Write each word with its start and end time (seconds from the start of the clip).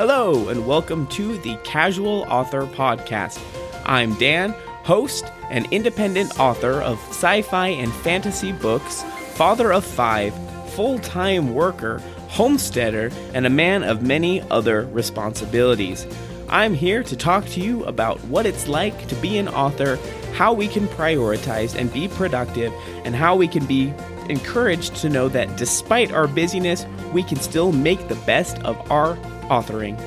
Hello, 0.00 0.48
and 0.48 0.66
welcome 0.66 1.06
to 1.08 1.36
the 1.40 1.58
Casual 1.62 2.22
Author 2.22 2.62
Podcast. 2.62 3.38
I'm 3.84 4.14
Dan, 4.14 4.52
host 4.82 5.26
and 5.50 5.70
independent 5.70 6.40
author 6.40 6.80
of 6.80 6.98
sci 7.10 7.42
fi 7.42 7.68
and 7.68 7.92
fantasy 7.96 8.52
books, 8.52 9.02
father 9.34 9.70
of 9.74 9.84
five, 9.84 10.32
full 10.70 10.98
time 11.00 11.52
worker, 11.52 11.98
homesteader, 12.28 13.10
and 13.34 13.44
a 13.44 13.50
man 13.50 13.82
of 13.82 14.00
many 14.00 14.40
other 14.50 14.86
responsibilities. 14.86 16.06
I'm 16.48 16.72
here 16.72 17.02
to 17.02 17.14
talk 17.14 17.44
to 17.48 17.60
you 17.60 17.84
about 17.84 18.24
what 18.24 18.46
it's 18.46 18.68
like 18.68 19.06
to 19.08 19.14
be 19.16 19.36
an 19.36 19.48
author, 19.48 19.98
how 20.32 20.54
we 20.54 20.66
can 20.66 20.88
prioritize 20.88 21.74
and 21.74 21.92
be 21.92 22.08
productive, 22.08 22.72
and 23.04 23.14
how 23.14 23.36
we 23.36 23.46
can 23.46 23.66
be 23.66 23.92
encouraged 24.30 24.96
to 24.96 25.10
know 25.10 25.28
that 25.28 25.58
despite 25.58 26.10
our 26.10 26.26
busyness, 26.26 26.86
we 27.12 27.22
can 27.22 27.36
still 27.36 27.70
make 27.70 28.08
the 28.08 28.14
best 28.24 28.58
of 28.60 28.90
our 28.90 29.18
authoring. 29.50 29.98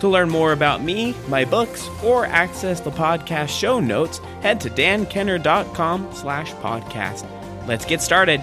To 0.00 0.08
learn 0.08 0.28
more 0.28 0.52
about 0.52 0.82
me, 0.82 1.14
my 1.28 1.46
books, 1.46 1.88
or 2.04 2.26
access 2.26 2.80
the 2.80 2.90
podcast 2.90 3.48
show 3.48 3.80
notes, 3.80 4.18
head 4.42 4.60
to 4.60 4.68
dankenner.com 4.68 6.10
slash 6.12 6.52
podcast. 6.56 7.26
Let's 7.66 7.86
get 7.86 8.02
started. 8.02 8.42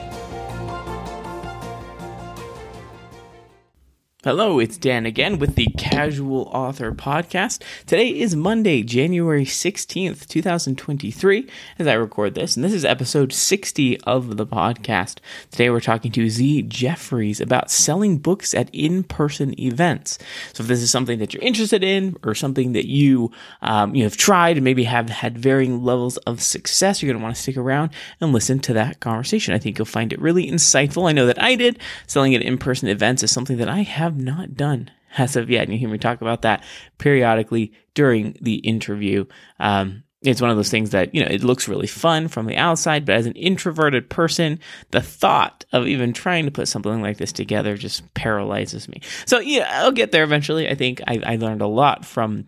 Hello, 4.24 4.60
it's 4.60 4.78
Dan 4.78 5.08
again 5.08 5.40
with 5.40 5.56
the 5.56 5.66
Casual 5.80 6.44
Author 6.54 6.92
Podcast. 6.92 7.64
Today 7.88 8.10
is 8.10 8.36
Monday, 8.36 8.84
January 8.84 9.46
16th, 9.46 10.28
2023, 10.28 11.50
as 11.80 11.88
I 11.88 11.94
record 11.94 12.36
this, 12.36 12.56
and 12.56 12.64
this 12.64 12.72
is 12.72 12.86
episode 12.86 13.34
60 13.34 14.00
of 14.02 14.38
the 14.38 14.46
podcast. 14.46 15.18
Today 15.50 15.72
we're 15.72 15.80
talking 15.80 16.12
to 16.12 16.30
Z 16.30 16.62
Jeffries 16.68 17.42
about 17.42 17.72
selling 17.72 18.20
books 18.20 18.54
at 18.54 18.70
in 18.72 19.02
person 19.04 19.60
events. 19.60 20.20
So 20.54 20.62
if 20.62 20.68
this 20.68 20.84
is 20.84 20.92
something 20.92 21.18
that 21.18 21.34
you're 21.34 21.42
interested 21.42 21.84
in 21.84 22.16
or 22.24 22.36
something 22.36 22.74
that 22.74 22.88
you, 22.88 23.32
um, 23.64 23.96
you 23.96 24.04
have 24.04 24.18
tried 24.18 24.58
and 24.58 24.64
maybe 24.64 24.84
have 24.84 25.10
had 25.10 25.36
varying 25.36 25.84
levels 25.84 26.18
of 26.18 26.44
success, 26.44 27.02
you're 27.02 27.12
going 27.12 27.20
to 27.20 27.24
want 27.24 27.36
to 27.36 27.42
stick 27.42 27.58
around 27.58 27.90
and 28.20 28.34
listen 28.34 28.60
to 28.60 28.74
that 28.74 29.00
conversation. 29.00 29.56
I 29.56 29.58
think 29.58 29.80
you'll 29.80 29.88
find 29.88 30.14
it 30.14 30.22
really 30.22 30.46
insightful. 30.46 31.10
I 31.10 31.12
know 31.12 31.26
that 31.26 31.42
I 31.42 31.56
did. 31.56 31.80
Selling 32.06 32.36
at 32.36 32.44
in 32.44 32.60
person 32.60 32.88
events 32.88 33.24
is 33.24 33.32
something 33.32 33.58
that 33.58 33.68
I 33.68 33.82
have 33.82 34.11
have 34.12 34.22
not 34.22 34.56
done 34.56 34.92
as 35.18 35.36
of 35.36 35.50
yet. 35.50 35.64
And 35.64 35.74
you 35.74 35.80
hear 35.80 35.90
me 35.90 35.98
talk 35.98 36.22
about 36.22 36.44
that 36.44 36.64
periodically 36.98 37.74
during 37.94 38.38
the 38.42 38.56
interview. 38.56 39.26
Um, 39.60 40.04
it's 40.22 40.42
one 40.42 40.52
of 40.52 40.58
those 40.58 40.70
things 40.70 40.92
that, 40.92 41.16
you 41.16 41.22
know, 41.22 41.32
it 41.32 41.44
looks 41.44 41.68
really 41.68 41.88
fun 41.88 42.28
from 42.28 42.46
the 42.46 42.56
outside, 42.56 43.06
but 43.06 43.16
as 43.16 43.26
an 43.26 43.34
introverted 43.34 44.08
person, 44.08 44.60
the 44.92 45.02
thought 45.02 45.66
of 45.74 45.88
even 45.88 46.14
trying 46.14 46.46
to 46.46 46.52
put 46.52 46.68
something 46.68 47.02
like 47.02 47.18
this 47.18 47.32
together 47.32 47.76
just 47.76 48.14
paralyzes 48.14 48.88
me. 48.88 49.02
So, 49.26 49.40
yeah, 49.40 49.68
I'll 49.82 49.92
get 49.92 50.12
there 50.12 50.24
eventually. 50.24 50.70
I 50.70 50.76
think 50.76 51.02
I, 51.08 51.22
I 51.26 51.36
learned 51.38 51.62
a 51.62 51.68
lot 51.68 52.06
from 52.06 52.48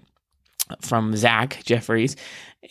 from 0.82 1.16
Zach 1.16 1.62
Jeffries 1.64 2.16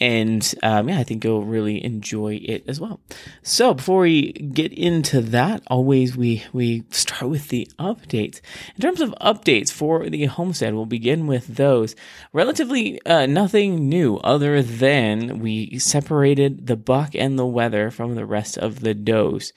and 0.01 0.55
um, 0.63 0.89
yeah, 0.89 0.99
I 0.99 1.05
think 1.05 1.25
you'll 1.25 1.45
really 1.45 1.85
enjoy 1.85 2.41
it 2.43 2.65
as 2.67 2.81
well. 2.81 3.01
So 3.43 3.75
before 3.75 4.01
we 4.01 4.33
get 4.33 4.73
into 4.73 5.21
that, 5.21 5.63
always 5.67 6.17
we 6.17 6.45
we 6.53 6.85
start 6.91 7.31
with 7.31 7.49
the 7.49 7.69
updates. 7.79 8.41
In 8.75 8.81
terms 8.81 9.01
of 9.01 9.15
updates 9.21 9.71
for 9.71 10.09
the 10.09 10.25
homestead, 10.27 10.75
we'll 10.75 10.87
begin 10.87 11.27
with 11.27 11.57
those. 11.57 11.95
Relatively 12.33 13.05
uh, 13.05 13.27
nothing 13.27 13.89
new 13.89 14.17
other 14.19 14.63
than 14.63 15.41
we 15.41 15.79
separated 15.79 16.67
the 16.67 16.77
buck 16.77 17.15
and 17.15 17.39
the 17.39 17.47
wether 17.47 17.91
from 17.91 18.15
the 18.15 18.27
rest 18.27 18.57
of 18.57 18.81
the 18.81 18.95
does, 18.95 19.53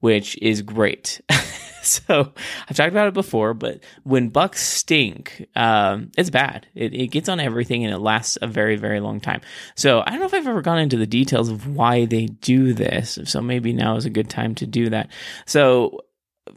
which 0.00 0.38
is 0.40 0.62
great. 0.62 1.20
so 1.84 2.32
I've 2.68 2.76
talked 2.76 2.92
about 2.92 3.08
it 3.08 3.14
before, 3.14 3.54
but 3.54 3.80
when 4.04 4.28
bucks 4.28 4.62
stink, 4.62 5.46
um, 5.56 6.12
it's 6.16 6.30
bad. 6.30 6.66
It, 6.74 6.94
it 6.94 7.08
gets 7.08 7.28
on 7.28 7.40
everything 7.40 7.84
and 7.84 7.92
it 7.92 7.98
lasts 7.98 8.38
a 8.40 8.46
very, 8.46 8.76
very 8.76 9.00
long 9.00 9.20
time. 9.20 9.40
So 9.74 10.00
I 10.00 10.10
don't 10.10 10.20
know 10.20 10.26
if 10.26 10.34
I've 10.34 10.46
ever 10.46 10.62
gone 10.62 10.78
into 10.78 10.96
the 10.96 11.06
details 11.06 11.48
of 11.48 11.66
why 11.66 12.04
they 12.04 12.26
do 12.26 12.72
this. 12.72 13.18
So 13.24 13.40
maybe 13.40 13.72
now 13.72 13.96
is 13.96 14.04
a 14.04 14.10
good 14.10 14.30
time 14.30 14.54
to 14.56 14.66
do 14.66 14.90
that. 14.90 15.10
So 15.44 16.04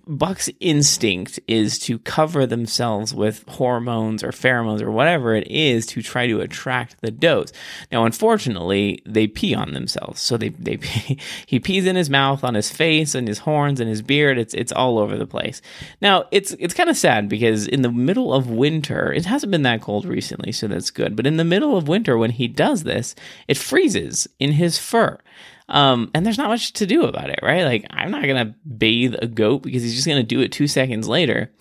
Buck's 0.08 0.50
instinct 0.60 1.40
is 1.48 1.80
to 1.80 2.00
cover 2.00 2.46
themselves 2.46 3.14
with 3.14 3.44
hormones 3.48 4.24
or 4.24 4.30
pheromones 4.30 4.82
or 4.82 4.92
whatever 4.92 5.36
it 5.36 5.48
is 5.50 5.86
to 5.88 6.02
try 6.02 6.28
to 6.28 6.42
attract 6.42 7.02
the 7.02 7.12
does. 7.12 7.52
Now, 7.92 8.06
unfortunately, 8.06 9.02
they 9.06 9.28
pee 9.28 9.56
on 9.56 9.74
themselves. 9.74 10.22
So 10.22 10.38
they, 10.38 10.50
they 10.50 10.78
pee, 10.82 11.20
he 11.46 11.60
pees 11.60 11.86
in 11.86 11.96
his 11.96 12.10
mouth, 12.10 12.44
on 12.44 12.54
his 12.54 12.72
face, 12.72 13.16
and 13.16 13.28
his 13.28 13.40
horns 13.40 13.80
and 13.80 13.90
his 13.90 14.02
beard. 14.02 14.38
It's 14.38 14.54
it's 14.54 14.72
all 14.72 15.00
over 15.00 15.18
the 15.18 15.28
place. 15.28 15.62
Now, 16.02 16.26
it's 16.32 16.56
it's 16.60 16.74
kind 16.74 16.90
of 16.90 16.98
sad 16.98 17.28
because 17.28 17.68
in 17.68 17.82
the 17.82 17.92
middle 17.92 18.34
of 18.34 18.50
winter, 18.50 19.12
it 19.12 19.26
hasn't 19.26 19.52
been 19.52 19.64
that 19.64 19.82
cold 19.82 20.06
recently, 20.06 20.52
so 20.52 20.68
that's 20.68 20.92
good. 20.92 21.16
But 21.16 21.28
in 21.28 21.38
the 21.38 21.44
middle 21.44 21.76
of 21.78 21.88
winter, 21.88 22.18
when 22.18 22.32
he 22.32 22.48
does 22.48 22.84
this, 22.84 23.16
it 23.48 23.58
freezes 23.58 24.28
in 24.40 24.54
his 24.54 24.78
fur. 24.78 25.20
Um, 25.68 26.12
and 26.14 26.26
there's 26.26 26.38
not 26.38 26.50
much 26.50 26.74
to 26.74 26.86
do 26.86 27.04
about 27.04 27.30
it, 27.30 27.40
right? 27.42 27.64
Like, 27.64 27.88
I'm 27.90 28.12
not 28.12 28.24
going 28.24 28.48
to 28.48 28.56
bathe 28.68 29.16
a 29.20 29.28
goat 29.28 29.64
because 29.64 29.82
he's 29.82 29.96
just 29.96 30.08
going 30.08 30.22
to 30.22 30.24
do 30.24 30.42
it 30.42 30.52
two 30.52 30.68
seconds 30.68 31.08
later. 31.08 31.52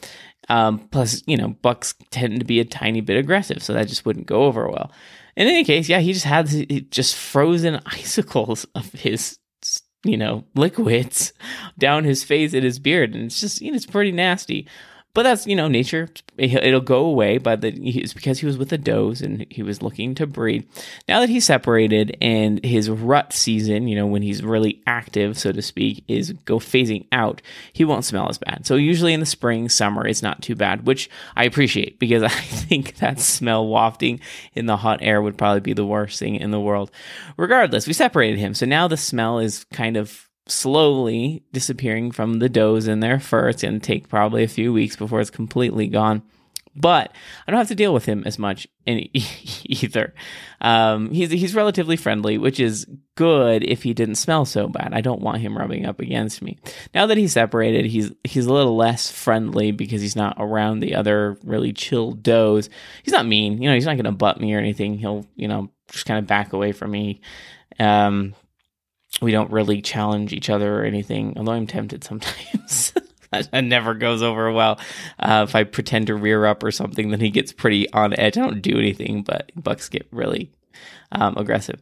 Um, 0.49 0.79
plus, 0.91 1.23
you 1.27 1.37
know, 1.37 1.49
bucks 1.63 1.95
tend 2.11 2.39
to 2.39 2.45
be 2.45 2.61
a 2.61 2.65
tiny 2.65 3.01
bit 3.01 3.17
aggressive, 3.17 3.63
so 3.63 3.73
that 3.73 3.89
just 3.89 4.05
wouldn't 4.05 4.27
go 4.27 4.45
over 4.45 4.69
well. 4.69 4.93
In 5.37 5.49
any 5.49 5.65
case, 5.65 5.89
yeah, 5.89 6.01
he 6.01 6.13
just 6.13 6.27
had 6.27 6.91
just 6.91 7.17
frozen 7.17 7.81
icicles 7.87 8.67
of 8.75 8.93
his, 8.93 9.39
you 10.05 10.17
know, 10.17 10.45
liquids 10.55 11.33
down 11.79 12.05
his 12.05 12.25
face 12.25 12.53
and 12.53 12.63
his 12.63 12.79
beard, 12.79 13.15
and 13.15 13.25
it's 13.25 13.41
just, 13.41 13.63
you 13.63 13.71
know, 13.71 13.77
it's 13.77 13.87
pretty 13.87 14.13
nasty. 14.13 14.69
But 15.15 15.23
that's 15.23 15.47
you 15.47 15.55
know 15.55 15.69
nature. 15.69 16.09
It'll 16.37 16.81
go 16.81 17.05
away. 17.05 17.39
But 17.39 17.61
the, 17.61 17.71
it's 17.71 18.13
because 18.13 18.41
he 18.41 18.47
was 18.47 18.59
with 18.59 18.71
the 18.71 18.79
does 18.79 19.23
and 19.23 19.47
he 19.49 19.63
was 19.63 19.81
looking 19.81 20.15
to 20.17 20.27
breed. 20.27 20.67
Now 21.09 21.21
that 21.21 21.29
he's 21.29 21.45
separated 21.47 22.17
and 22.21 22.63
his 22.65 22.91
rut 22.91 23.33
season, 23.33 23.87
you 23.87 23.95
know 23.95 24.07
when 24.07 24.23
he's 24.23 24.43
really 24.43 24.83
active, 24.87 25.39
so 25.39 25.53
to 25.53 25.63
speak, 25.63 26.05
is 26.09 26.33
go 26.45 26.59
phasing 26.59 27.07
out, 27.13 27.41
he 27.73 27.85
won't 27.85 28.05
smell 28.05 28.29
as 28.29 28.39
bad. 28.39 28.67
So 28.67 28.75
usually 28.75 29.13
in 29.13 29.21
the 29.21 29.27
spring, 29.27 29.69
summer, 29.69 30.07
it's 30.07 30.23
not 30.23 30.43
too 30.43 30.57
bad, 30.57 30.87
which 30.87 31.09
I 31.37 31.45
appreciate 31.45 32.01
because 32.01 32.23
I 32.25 32.29
think 32.29 32.97
that 32.97 33.21
smell 33.21 33.67
wafting 33.67 34.21
in 34.53 34.67
the 34.67 34.77
hot 34.77 34.99
air 35.01 35.23
would 35.23 35.39
probably 35.39 35.61
be 35.61 35.73
the 35.75 35.87
worst 35.87 36.19
thing 36.19 36.35
in 36.35 36.51
the 36.51 36.61
world. 36.61 36.91
Regardless, 37.37 37.87
we 37.87 37.93
separated 37.93 38.39
him, 38.41 38.53
so 38.53 38.67
now 38.67 38.89
the 38.89 38.97
smell 38.97 39.39
is 39.39 39.65
kind 39.73 39.97
of 39.97 40.29
slowly 40.47 41.43
disappearing 41.53 42.11
from 42.11 42.39
the 42.39 42.49
does 42.49 42.87
in 42.87 43.01
their 43.01 43.21
fur. 43.21 43.49
It's 43.49 43.63
going 43.63 43.75
to 43.75 43.81
take 43.81 44.09
probably 44.09 44.43
a 44.43 44.49
few 44.49 44.73
weeks 44.73 44.97
before 44.97 45.21
it's 45.21 45.31
completely 45.31 45.89
gone. 45.89 46.23
But 46.77 47.13
I 47.47 47.51
don't 47.51 47.59
have 47.59 47.69
to 47.69 47.77
deal 47.77 47.95
with 47.95 48.05
him 48.05 48.25
as 48.27 48.37
much 48.37 48.67
either. 48.85 50.13
Um, 50.61 51.11
he's 51.13 51.31
he's 51.31 51.55
relatively 51.55 51.97
friendly, 51.97 52.37
which 52.37 52.59
is 52.59 52.87
good 53.15 53.63
if 53.63 53.85
he 53.85 53.95
didn't 53.95 54.17
smell 54.17 54.45
so 54.45 54.67
bad. 54.67 54.93
I 54.93 55.01
don't 55.01 55.21
want 55.21 55.41
him 55.41 55.57
rubbing 55.57 55.87
up 55.87 56.01
against 56.01 56.43
me. 56.43 56.59
Now 56.93 57.07
that 57.07 57.17
he's 57.17 57.33
separated, 57.33 57.87
he's 57.87 58.11
he's 58.25 58.47
a 58.47 58.53
little 58.53 58.75
less 58.75 59.09
friendly 59.09 59.71
because 59.71 60.03
he's 60.03 60.17
not 60.17 60.37
around 60.41 60.81
the 60.81 60.97
other 60.97 61.39
really 61.45 61.73
chill 61.73 62.11
does. 62.11 62.69
He's 63.05 63.15
not 63.15 63.27
mean, 63.27 63.63
you 63.63 63.69
know. 63.69 63.75
He's 63.75 63.87
not 63.87 63.95
going 63.95 64.05
to 64.07 64.13
butt 64.13 64.41
me 64.41 64.53
or 64.53 64.59
anything. 64.59 64.99
He'll 64.99 65.27
you 65.37 65.47
know 65.47 65.71
just 65.93 66.07
kind 66.07 66.19
of 66.19 66.27
back 66.27 66.53
away 66.53 66.73
from 66.73 66.91
me. 66.91 67.21
Um, 67.79 68.35
we 69.21 69.33
don't 69.33 69.51
really 69.51 69.81
challenge 69.81 70.33
each 70.33 70.51
other 70.51 70.81
or 70.81 70.85
anything, 70.85 71.35
although 71.37 71.53
I'm 71.53 71.67
tempted 71.67 72.05
sometimes. 72.05 72.93
that 73.31 73.65
never 73.65 73.95
goes 73.95 74.23
over 74.23 74.51
well. 74.53 74.79
Uh, 75.19 75.45
if 75.49 75.55
I 75.55 75.65
pretend 75.65 76.09
to 76.09 76.15
rear 76.15 76.47
up 76.47 76.63
or 76.63 76.71
something, 76.71 77.11
then 77.11 77.21
he 77.21 77.31
gets 77.31 77.53
pretty 77.53 77.91
on 77.93 78.19
edge. 78.19 78.37
I 78.37 78.43
don't 78.43 78.63
do 78.63 78.79
anything, 78.79 79.23
but 79.23 79.51
Bucks 79.57 79.89
get 79.89 80.07
really 80.11 80.51
um, 81.13 81.37
aggressive. 81.37 81.81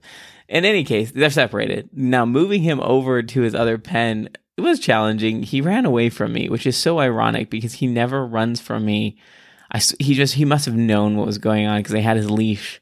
In 0.49 0.65
any 0.65 0.85
case, 0.85 1.13
they're 1.13 1.31
separated. 1.31 1.89
Now, 1.93 2.27
moving 2.27 2.63
him 2.63 2.81
over 2.81 3.23
to 3.23 3.41
his 3.41 3.55
other 3.55 3.79
pen, 3.79 4.29
it 4.57 4.61
was 4.61 4.79
challenging. 4.79 5.43
He 5.43 5.61
ran 5.61 5.87
away 5.87 6.11
from 6.11 6.33
me, 6.33 6.49
which 6.49 6.67
is 6.67 6.77
so 6.77 6.99
ironic 6.99 7.49
because 7.49 7.75
he 7.75 7.87
never 7.87 8.27
runs 8.27 8.61
from 8.61 8.85
me. 8.85 9.17
I, 9.71 9.81
he 9.99 10.15
just, 10.15 10.35
he 10.35 10.45
must 10.45 10.67
have 10.67 10.77
known 10.77 11.17
what 11.17 11.27
was 11.27 11.39
going 11.39 11.67
on 11.67 11.79
because 11.81 11.93
they 11.93 12.03
had 12.03 12.19
his 12.19 12.31
leash 12.31 12.81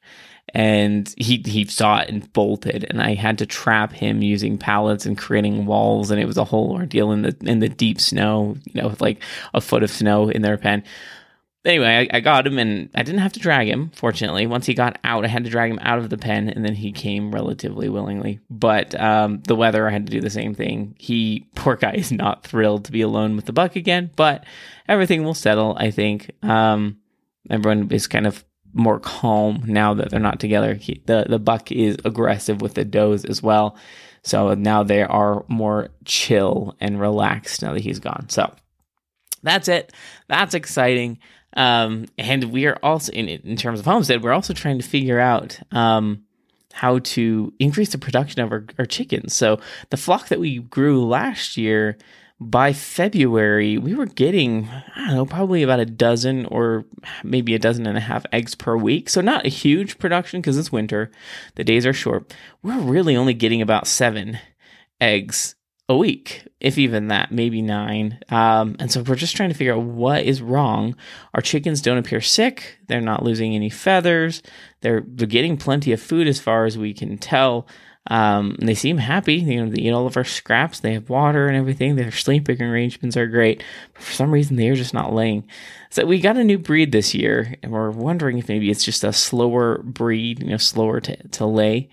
and 0.55 1.15
he 1.17 1.43
he 1.47 1.65
saw 1.65 1.99
it 1.99 2.09
and 2.09 2.33
bolted 2.33 2.85
and 2.91 3.01
i 3.01 3.15
had 3.15 3.39
to 3.39 3.47
trap 3.47 3.93
him 3.93 4.23
using 4.23 4.59
pallets 4.59 5.07
and 5.07 5.17
creating 5.17 5.67
walls 5.67 6.11
and 6.11 6.21
it 6.21 6.27
was 6.27 6.37
a 6.37 6.45
whole 6.45 6.73
ordeal 6.73 7.13
in 7.13 7.23
the 7.23 7.37
in 7.43 7.61
the 7.61 7.69
deep 7.69 8.01
snow 8.01 8.57
you 8.65 8.81
know 8.81 8.89
with 8.89 9.01
like 9.01 9.23
a 9.55 9.61
foot 9.61 9.83
of 9.83 9.91
snow 9.91 10.29
in 10.29 10.43
their 10.43 10.59
pen. 10.59 10.83
Anyway 11.63 12.09
I, 12.11 12.17
I, 12.17 12.21
got 12.21 12.47
him 12.47 12.59
and 12.59 12.89
i 12.95 13.03
didn't 13.03 13.21
have 13.21 13.35
to 13.35 13.41
drag 13.41 13.69
him 13.69 13.91
fortunately. 13.91 14.47
Once 14.47 14.65
he 14.65 14.73
got 14.73 14.99
out 15.05 15.25
i 15.25 15.29
had 15.29 15.45
to 15.45 15.51
drag 15.51 15.71
him 15.71 15.79
out 15.83 15.99
of 15.99 16.09
the 16.09 16.17
pen 16.17 16.49
and 16.49 16.65
then 16.65 16.75
he 16.75 16.91
came 16.91 17.33
relatively 17.33 17.89
willingly. 17.91 18.41
But 18.49 18.99
um, 18.99 19.43
the 19.43 19.55
wether 19.55 19.87
i 19.87 19.91
had 19.91 20.07
to 20.07 20.13
do 20.13 20.23
the 20.23 20.31
same 20.31 20.55
thing. 20.55 20.95
He 20.99 21.47
poor 21.55 21.77
guy 21.77 21.93
is 21.93 22.11
not 22.11 22.45
thrilled 22.45 22.87
to 22.87 22.93
be 22.93 23.03
alone 23.03 23.37
with 23.37 23.45
the 23.45 23.53
buck 23.53 23.77
again 23.77 24.11
but 24.17 24.45
everything 24.89 25.23
will 25.23 25.35
settle 25.35 25.77
i 25.79 25.91
think. 25.91 26.31
Um, 26.43 26.99
everyone 27.51 27.91
is 27.93 28.07
kind 28.07 28.27
of 28.27 28.43
more 28.73 29.01
calm 29.01 29.63
now 29.67 29.95
that 29.95 30.11
they're 30.11 30.21
not 30.21 30.41
together. 30.41 30.75
He, 30.75 31.03
the 31.07 31.27
the 31.29 31.39
buck 31.39 31.71
is 31.73 31.97
aggressive 32.05 32.61
with 32.61 32.75
the 32.75 32.85
does 32.85 33.25
as 33.25 33.43
well, 33.43 33.77
so 34.23 34.55
now 34.55 34.83
they 34.83 35.03
are 35.03 35.45
more 35.49 35.91
chill 36.05 36.77
and 36.81 37.01
relaxed 37.01 37.63
now 37.63 37.73
that 37.73 37.83
he's 37.83 37.99
gone. 37.99 38.29
So 38.29 38.53
that's 39.43 39.69
it. 39.69 39.93
That's 40.29 40.55
exciting. 40.55 41.19
Um, 41.57 42.07
and 42.17 42.45
we 42.45 42.67
are 42.67 42.79
also 42.83 43.13
in 43.13 43.29
in 43.29 43.57
terms 43.57 43.81
of 43.81 43.87
homestead, 43.87 44.23
we're 44.23 44.33
also 44.33 44.55
trying 44.55 44.79
to 44.79 44.87
figure 44.87 45.19
out 45.19 45.59
um, 45.73 46.25
how 46.73 47.01
to 47.01 47.53
increase 47.59 47.91
the 47.91 47.99
production 47.99 48.41
of 48.41 48.53
our, 48.53 48.65
our 48.79 48.87
chickens. 48.87 49.35
So 49.35 49.61
the 49.91 49.97
flock 49.97 50.29
that 50.29 50.41
we 50.41 50.59
grew 50.59 51.05
last 51.05 51.57
year, 51.57 51.99
by 52.41 52.73
February, 52.73 53.77
we 53.77 53.95
were 53.95 54.07
getting, 54.07 54.67
I 54.97 55.09
don't 55.09 55.15
know, 55.15 55.27
probably 55.27 55.63
about 55.63 55.79
a 55.79 55.85
dozen 55.85 56.47
or 56.47 56.87
maybe 57.23 57.55
a 57.55 57.59
dozen 57.59 57.87
and 57.87 57.99
a 57.99 58.01
half 58.01 58.25
eggs 58.33 58.55
per 58.55 58.79
week. 58.79 59.11
So 59.11 59.21
not 59.21 59.45
a 59.45 59.51
huge 59.51 59.99
production 59.99 60.41
because 60.41 60.57
it's 60.57 60.73
winter. 60.73 61.11
The 61.57 61.65
days 61.65 61.85
are 61.85 61.93
short. 61.93 62.35
We're 62.63 62.81
really 62.81 63.15
only 63.15 63.35
getting 63.35 63.61
about 63.61 63.87
seven 63.87 64.39
eggs 65.03 65.55
a 65.91 65.97
week, 65.97 66.47
if 66.61 66.79
even 66.79 67.09
that, 67.09 67.31
maybe 67.31 67.61
nine. 67.61 68.21
Um, 68.31 68.75
and 68.79 68.91
so 68.91 69.03
we're 69.03 69.17
just 69.17 69.37
trying 69.37 69.51
to 69.51 69.57
figure 69.57 69.75
out 69.75 69.83
what 69.83 70.23
is 70.23 70.41
wrong. 70.41 70.97
Our 71.35 71.43
chickens 71.43 71.83
don't 71.83 71.99
appear 71.99 72.23
sick. 72.23 72.79
They're 72.87 73.03
not 73.03 73.23
losing 73.23 73.55
any 73.55 73.69
feathers. 73.69 74.41
They're, 74.81 75.03
they're 75.07 75.27
getting 75.27 75.59
plenty 75.59 75.93
of 75.93 76.01
food 76.01 76.27
as 76.27 76.41
far 76.41 76.65
as 76.65 76.79
we 76.79 76.95
can 76.95 77.19
tell. 77.19 77.67
Um, 78.11 78.57
they 78.59 78.75
seem 78.75 78.99
happy. 78.99 79.37
You 79.37 79.65
know, 79.65 79.71
they 79.71 79.83
eat 79.83 79.93
all 79.93 80.07
of 80.07 80.17
our 80.17 80.25
scraps. 80.25 80.81
They 80.81 80.93
have 80.95 81.09
water 81.09 81.47
and 81.47 81.57
everything. 81.57 81.97
Their 81.97 82.11
sleeping 82.11 82.61
arrangements 82.61 83.17
are 83.17 83.27
great. 83.27 83.63
But 83.95 84.03
for 84.03 84.13
some 84.13 84.33
reason, 84.33 84.57
they 84.57 84.69
are 84.69 84.75
just 84.75 84.93
not 84.93 85.15
laying. 85.15 85.47
So 85.91 86.05
we 86.05 86.21
got 86.21 86.37
a 86.37 86.45
new 86.45 86.59
breed 86.59 86.93
this 86.93 87.15
year, 87.15 87.57
and 87.63 87.73
we're 87.73 87.91
wondering 87.91 88.39
if 88.39 88.49
maybe 88.49 88.71
it's 88.71 88.85
just 88.85 89.05
a 89.05 89.13
slower 89.13 89.79
breed, 89.83 90.43
you 90.43 90.51
know, 90.51 90.57
slower 90.57 91.01
to, 91.01 91.29
to 91.29 91.47
lay 91.47 91.89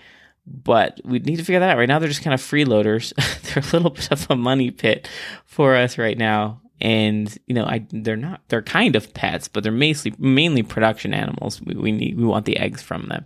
but 0.49 1.01
we 1.03 1.19
need 1.19 1.35
to 1.35 1.43
figure 1.43 1.59
that 1.59 1.71
out. 1.71 1.77
Right 1.77 1.89
now, 1.89 1.99
they're 1.99 2.07
just 2.07 2.23
kind 2.23 2.33
of 2.33 2.39
freeloaders. 2.39 3.13
they're 3.53 3.63
a 3.63 3.73
little 3.73 3.89
bit 3.89 4.11
of 4.11 4.31
a 4.31 4.35
money 4.35 4.71
pit 4.71 5.09
for 5.45 5.75
us 5.75 5.97
right 5.97 6.17
now. 6.17 6.61
And 6.79 7.35
you 7.47 7.55
know, 7.55 7.65
I 7.65 7.85
they're 7.91 8.15
not 8.15 8.41
they're 8.49 8.61
kind 8.61 8.95
of 8.95 9.13
pets, 9.13 9.47
but 9.47 9.63
they're 9.63 9.71
mainly 9.71 10.13
mainly 10.17 10.63
production 10.63 11.13
animals. 11.13 11.61
We, 11.61 11.75
we 11.75 11.91
need 11.91 12.17
we 12.17 12.25
want 12.25 12.45
the 12.45 12.57
eggs 12.57 12.81
from 12.81 13.07
them. 13.07 13.25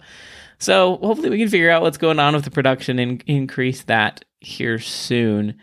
So 0.58 0.98
hopefully 0.98 1.30
we 1.30 1.40
can 1.40 1.50
figure 1.50 1.72
out 1.72 1.82
what's 1.82 1.98
going 1.98 2.20
on 2.20 2.36
with 2.36 2.46
the 2.46 2.52
production 2.52 3.00
and 3.00 3.24
increase 3.26 3.82
that 3.84 4.24
here 4.40 4.78
soon. 4.80 5.60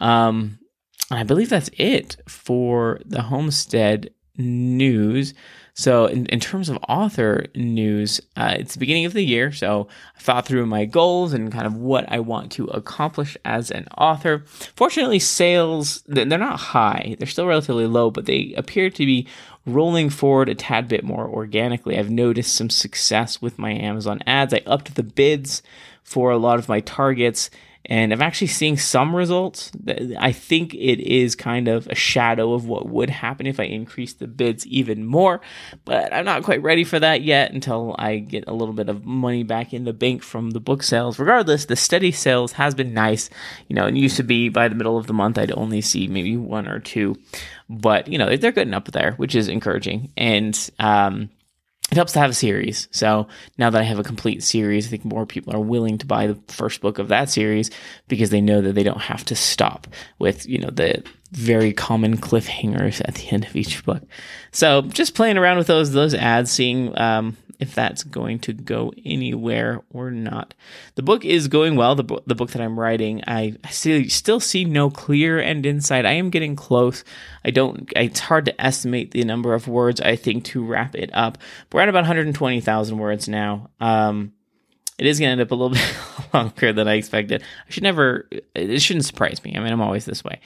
Um, 0.00 0.60
I 1.10 1.24
believe 1.24 1.50
that's 1.50 1.70
it 1.72 2.16
for 2.28 3.00
the 3.04 3.22
homestead 3.22 4.10
news. 4.36 5.34
So, 5.78 6.06
in, 6.06 6.24
in 6.26 6.40
terms 6.40 6.70
of 6.70 6.78
author 6.88 7.44
news, 7.54 8.18
uh, 8.34 8.56
it's 8.58 8.72
the 8.72 8.78
beginning 8.78 9.04
of 9.04 9.12
the 9.12 9.22
year. 9.22 9.52
So, 9.52 9.88
I 10.16 10.20
thought 10.20 10.46
through 10.46 10.64
my 10.64 10.86
goals 10.86 11.34
and 11.34 11.52
kind 11.52 11.66
of 11.66 11.76
what 11.76 12.10
I 12.10 12.18
want 12.18 12.50
to 12.52 12.64
accomplish 12.68 13.36
as 13.44 13.70
an 13.70 13.86
author. 13.98 14.42
Fortunately, 14.74 15.18
sales, 15.18 16.02
they're 16.06 16.24
not 16.24 16.58
high. 16.58 17.16
They're 17.18 17.28
still 17.28 17.46
relatively 17.46 17.86
low, 17.86 18.10
but 18.10 18.24
they 18.24 18.54
appear 18.56 18.88
to 18.88 19.04
be 19.04 19.28
rolling 19.66 20.08
forward 20.08 20.48
a 20.48 20.54
tad 20.54 20.88
bit 20.88 21.04
more 21.04 21.28
organically. 21.28 21.98
I've 21.98 22.10
noticed 22.10 22.54
some 22.54 22.70
success 22.70 23.42
with 23.42 23.58
my 23.58 23.72
Amazon 23.72 24.20
ads. 24.26 24.54
I 24.54 24.62
upped 24.66 24.94
the 24.94 25.02
bids 25.02 25.62
for 26.02 26.30
a 26.30 26.38
lot 26.38 26.58
of 26.58 26.70
my 26.70 26.80
targets 26.80 27.50
and 27.88 28.12
I'm 28.12 28.22
actually 28.22 28.48
seeing 28.48 28.76
some 28.76 29.14
results. 29.14 29.70
I 30.18 30.32
think 30.32 30.74
it 30.74 31.00
is 31.00 31.36
kind 31.36 31.68
of 31.68 31.86
a 31.86 31.94
shadow 31.94 32.52
of 32.52 32.66
what 32.66 32.88
would 32.88 33.10
happen 33.10 33.46
if 33.46 33.60
I 33.60 33.64
increase 33.64 34.12
the 34.14 34.26
bids 34.26 34.66
even 34.66 35.04
more, 35.04 35.40
but 35.84 36.12
I'm 36.12 36.24
not 36.24 36.42
quite 36.42 36.62
ready 36.62 36.82
for 36.82 36.98
that 36.98 37.22
yet 37.22 37.52
until 37.52 37.94
I 37.98 38.18
get 38.18 38.44
a 38.48 38.52
little 38.52 38.74
bit 38.74 38.88
of 38.88 39.04
money 39.04 39.44
back 39.44 39.72
in 39.72 39.84
the 39.84 39.92
bank 39.92 40.22
from 40.22 40.50
the 40.50 40.60
book 40.60 40.82
sales. 40.82 41.18
Regardless, 41.18 41.66
the 41.66 41.76
steady 41.76 42.10
sales 42.10 42.52
has 42.52 42.74
been 42.74 42.92
nice. 42.92 43.30
You 43.68 43.76
know, 43.76 43.86
it 43.86 43.94
used 43.94 44.16
to 44.16 44.24
be 44.24 44.48
by 44.48 44.68
the 44.68 44.74
middle 44.74 44.98
of 44.98 45.06
the 45.06 45.14
month 45.14 45.38
I'd 45.38 45.52
only 45.52 45.80
see 45.80 46.08
maybe 46.08 46.36
one 46.36 46.66
or 46.66 46.80
two, 46.80 47.16
but 47.68 48.08
you 48.08 48.18
know 48.18 48.36
they're 48.36 48.52
getting 48.52 48.74
up 48.74 48.90
there, 48.92 49.12
which 49.12 49.34
is 49.36 49.48
encouraging. 49.48 50.12
And 50.16 50.70
um, 50.80 51.30
it 51.90 51.94
helps 51.94 52.12
to 52.14 52.18
have 52.18 52.30
a 52.30 52.34
series. 52.34 52.88
So 52.90 53.28
now 53.58 53.70
that 53.70 53.80
I 53.80 53.84
have 53.84 54.00
a 54.00 54.04
complete 54.04 54.42
series, 54.42 54.86
I 54.86 54.90
think 54.90 55.04
more 55.04 55.24
people 55.24 55.54
are 55.54 55.60
willing 55.60 55.98
to 55.98 56.06
buy 56.06 56.26
the 56.26 56.38
first 56.48 56.80
book 56.80 56.98
of 56.98 57.08
that 57.08 57.30
series 57.30 57.70
because 58.08 58.30
they 58.30 58.40
know 58.40 58.60
that 58.60 58.74
they 58.74 58.82
don't 58.82 59.00
have 59.00 59.24
to 59.26 59.36
stop 59.36 59.86
with, 60.18 60.48
you 60.48 60.58
know, 60.58 60.70
the 60.70 61.04
very 61.30 61.72
common 61.72 62.16
cliffhangers 62.16 63.00
at 63.06 63.14
the 63.14 63.28
end 63.28 63.44
of 63.44 63.54
each 63.54 63.84
book. 63.84 64.02
So 64.50 64.82
just 64.82 65.14
playing 65.14 65.38
around 65.38 65.58
with 65.58 65.68
those 65.68 65.92
those 65.92 66.14
ads, 66.14 66.50
seeing 66.50 66.96
um, 66.98 67.36
if 67.58 67.74
that's 67.74 68.02
going 68.02 68.38
to 68.40 68.52
go 68.52 68.92
anywhere 69.04 69.82
or 69.90 70.10
not. 70.10 70.54
The 70.94 71.02
book 71.02 71.24
is 71.24 71.48
going 71.48 71.76
well. 71.76 71.94
The, 71.94 72.04
bo- 72.04 72.22
the 72.26 72.34
book 72.34 72.50
that 72.50 72.62
I'm 72.62 72.78
writing, 72.78 73.22
I, 73.26 73.54
see, 73.70 74.08
still 74.08 74.40
see 74.40 74.64
no 74.64 74.90
clear 74.90 75.40
end 75.40 75.66
in 75.66 75.80
sight. 75.80 76.06
I 76.06 76.12
am 76.12 76.30
getting 76.30 76.56
close. 76.56 77.04
I 77.44 77.50
don't, 77.50 77.90
it's 77.96 78.20
hard 78.20 78.44
to 78.46 78.60
estimate 78.60 79.12
the 79.12 79.24
number 79.24 79.54
of 79.54 79.68
words 79.68 80.00
I 80.00 80.16
think 80.16 80.44
to 80.46 80.64
wrap 80.64 80.94
it 80.94 81.10
up. 81.12 81.38
We're 81.72 81.80
at 81.80 81.88
about 81.88 82.00
120,000 82.00 82.98
words 82.98 83.28
now. 83.28 83.70
Um, 83.80 84.32
it 84.98 85.06
is 85.06 85.18
going 85.18 85.28
to 85.28 85.32
end 85.32 85.40
up 85.40 85.50
a 85.50 85.54
little 85.54 85.70
bit 85.76 86.34
longer 86.34 86.72
than 86.72 86.88
I 86.88 86.94
expected. 86.94 87.42
I 87.42 87.70
should 87.70 87.82
never, 87.82 88.28
it 88.54 88.80
shouldn't 88.80 89.04
surprise 89.04 89.42
me. 89.44 89.54
I 89.56 89.60
mean, 89.60 89.72
I'm 89.72 89.82
always 89.82 90.04
this 90.04 90.24
way. 90.24 90.40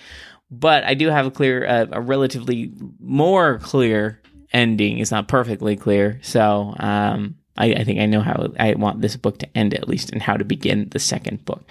But 0.51 0.83
I 0.85 0.95
do 0.95 1.09
have 1.09 1.27
a 1.27 1.31
clear, 1.31 1.65
uh, 1.65 1.87
a 1.93 2.01
relatively 2.01 2.73
more 2.99 3.59
clear 3.61 4.21
ending 4.53 4.99
is 4.99 5.11
not 5.11 5.29
perfectly 5.29 5.77
clear. 5.77 6.19
So 6.23 6.75
um, 6.79 7.37
I, 7.61 7.67
I, 7.75 7.85
think 7.85 8.01
I 8.01 8.07
know 8.07 8.21
how 8.21 8.49
I 8.59 8.75
want 8.75 9.01
this 9.01 9.17
book 9.17 9.39
to 9.39 9.57
end 9.57 9.75
at 9.75 9.89
least 9.89 10.11
and 10.11 10.23
how 10.23 10.37
to 10.37 10.45
begin 10.45 10.89
the 10.91 10.99
second 10.99 11.45
book, 11.45 11.63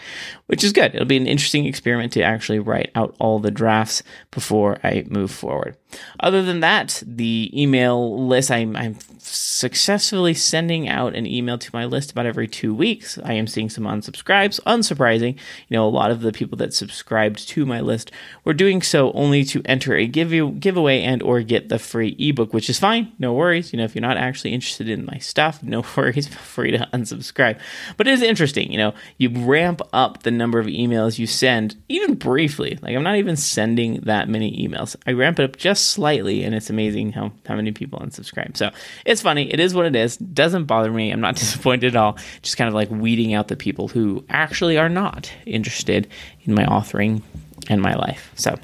which 0.47 0.63
is 0.63 0.74
good. 0.74 0.94
It'll 0.94 1.06
be 1.06 1.18
an 1.18 1.27
interesting 1.27 1.65
experiment 1.65 2.13
to 2.13 2.21
actually 2.21 2.59
write 2.59 2.91
out 2.95 3.15
all 3.19 3.39
the 3.39 3.51
drafts 3.51 4.03
before 4.31 4.77
I 4.83 5.06
move 5.09 5.31
forward. 5.31 5.75
Other 6.19 6.44
than 6.44 6.59
that, 6.59 7.01
the 7.06 7.51
email 7.53 8.27
list, 8.27 8.51
I'm, 8.51 8.75
I'm 8.75 8.95
successfully 9.19 10.33
sending 10.33 10.88
out 10.88 11.15
an 11.15 11.25
email 11.25 11.57
to 11.57 11.69
my 11.74 11.86
list 11.86 12.12
about 12.12 12.25
every 12.25 12.47
two 12.47 12.74
weeks. 12.74 13.18
I 13.24 13.33
am 13.33 13.47
seeing 13.47 13.69
some 13.69 13.85
unsubscribes. 13.85 14.59
Unsurprising, 14.62 15.33
you 15.68 15.77
know, 15.77 15.88
a 15.88 15.89
lot 15.89 16.12
of 16.12 16.21
the 16.21 16.31
people 16.31 16.57
that 16.59 16.74
subscribed 16.74 17.47
to 17.50 17.65
my 17.65 17.80
list 17.80 18.12
were 18.44 18.53
doing 18.53 18.81
so 18.81 19.12
only 19.13 19.44
to 19.45 19.62
enter 19.65 19.95
a 19.95 20.06
give 20.06 20.59
giveaway 20.59 21.01
and 21.01 21.24
or 21.24 21.42
get 21.42 21.69
the 21.69 21.80
free 21.80 22.15
ebook, 22.19 22.53
which 22.53 22.69
is 22.69 22.80
fine. 22.80 23.12
No 23.18 23.33
worries. 23.33 23.74
You 23.74 23.77
know, 23.77 23.85
if 23.85 23.95
you're 23.95 24.01
not 24.01 24.18
actually 24.18 24.53
interested 24.53 24.89
in 24.89 25.06
my 25.06 25.18
stuff, 25.18 25.63
no 25.63 25.79
worries. 25.98 26.28
Feel 26.28 26.38
free 26.38 26.72
to 26.72 26.88
unsubscribe. 26.94 27.60
But 27.98 28.08
it 28.08 28.14
is 28.14 28.22
interesting, 28.22 28.72
you 28.72 28.78
know, 28.78 28.94
you 29.18 29.30
ramp 29.30 29.81
up 29.94 30.24
the 30.24 30.31
number 30.31 30.60
of 30.60 30.68
emails 30.68 31.20
you 31.20 31.28
send, 31.28 31.76
even 31.90 32.16
briefly. 32.16 32.78
Like 32.81 32.96
I'm 32.96 33.04
not 33.04 33.16
even 33.16 33.36
sending 33.36 34.02
that 34.02 34.30
many 34.30 34.66
emails. 34.66 34.96
I 35.06 35.14
ramp 35.14 35.40
it 35.40 35.44
up 35.44 35.58
just 35.58 35.90
slightly, 35.90 36.44
and 36.44 36.56
it's 36.56 36.70
amazing 36.70 37.12
how, 37.12 37.31
how 37.46 37.56
many 37.56 37.72
people 37.72 38.00
unsubscribe. 38.00 38.58
So 38.58 38.71
it's 39.06 39.21
funny. 39.21 39.52
It 39.52 39.59
is 39.59 39.74
what 39.74 39.86
it 39.86 39.95
is. 39.95 40.18
Doesn't 40.18 40.66
bother 40.66 40.92
me. 40.92 41.12
I'm 41.12 41.21
not 41.21 41.36
disappointed 41.38 41.95
at 41.95 41.95
all. 41.95 42.18
Just 42.42 42.57
kind 42.57 42.68
of 42.68 42.74
like 42.74 42.90
weeding 42.90 43.33
out 43.33 43.48
the 43.48 43.56
people 43.56 43.88
who 43.88 44.24
actually 44.30 44.78
are 44.78 44.90
not 44.90 45.31
interested 45.45 46.07
in 46.44 46.54
my 46.54 46.66
authoring 46.66 47.21
and 47.69 47.81
my 47.81 47.95
life. 47.95 48.31
So 48.36 48.57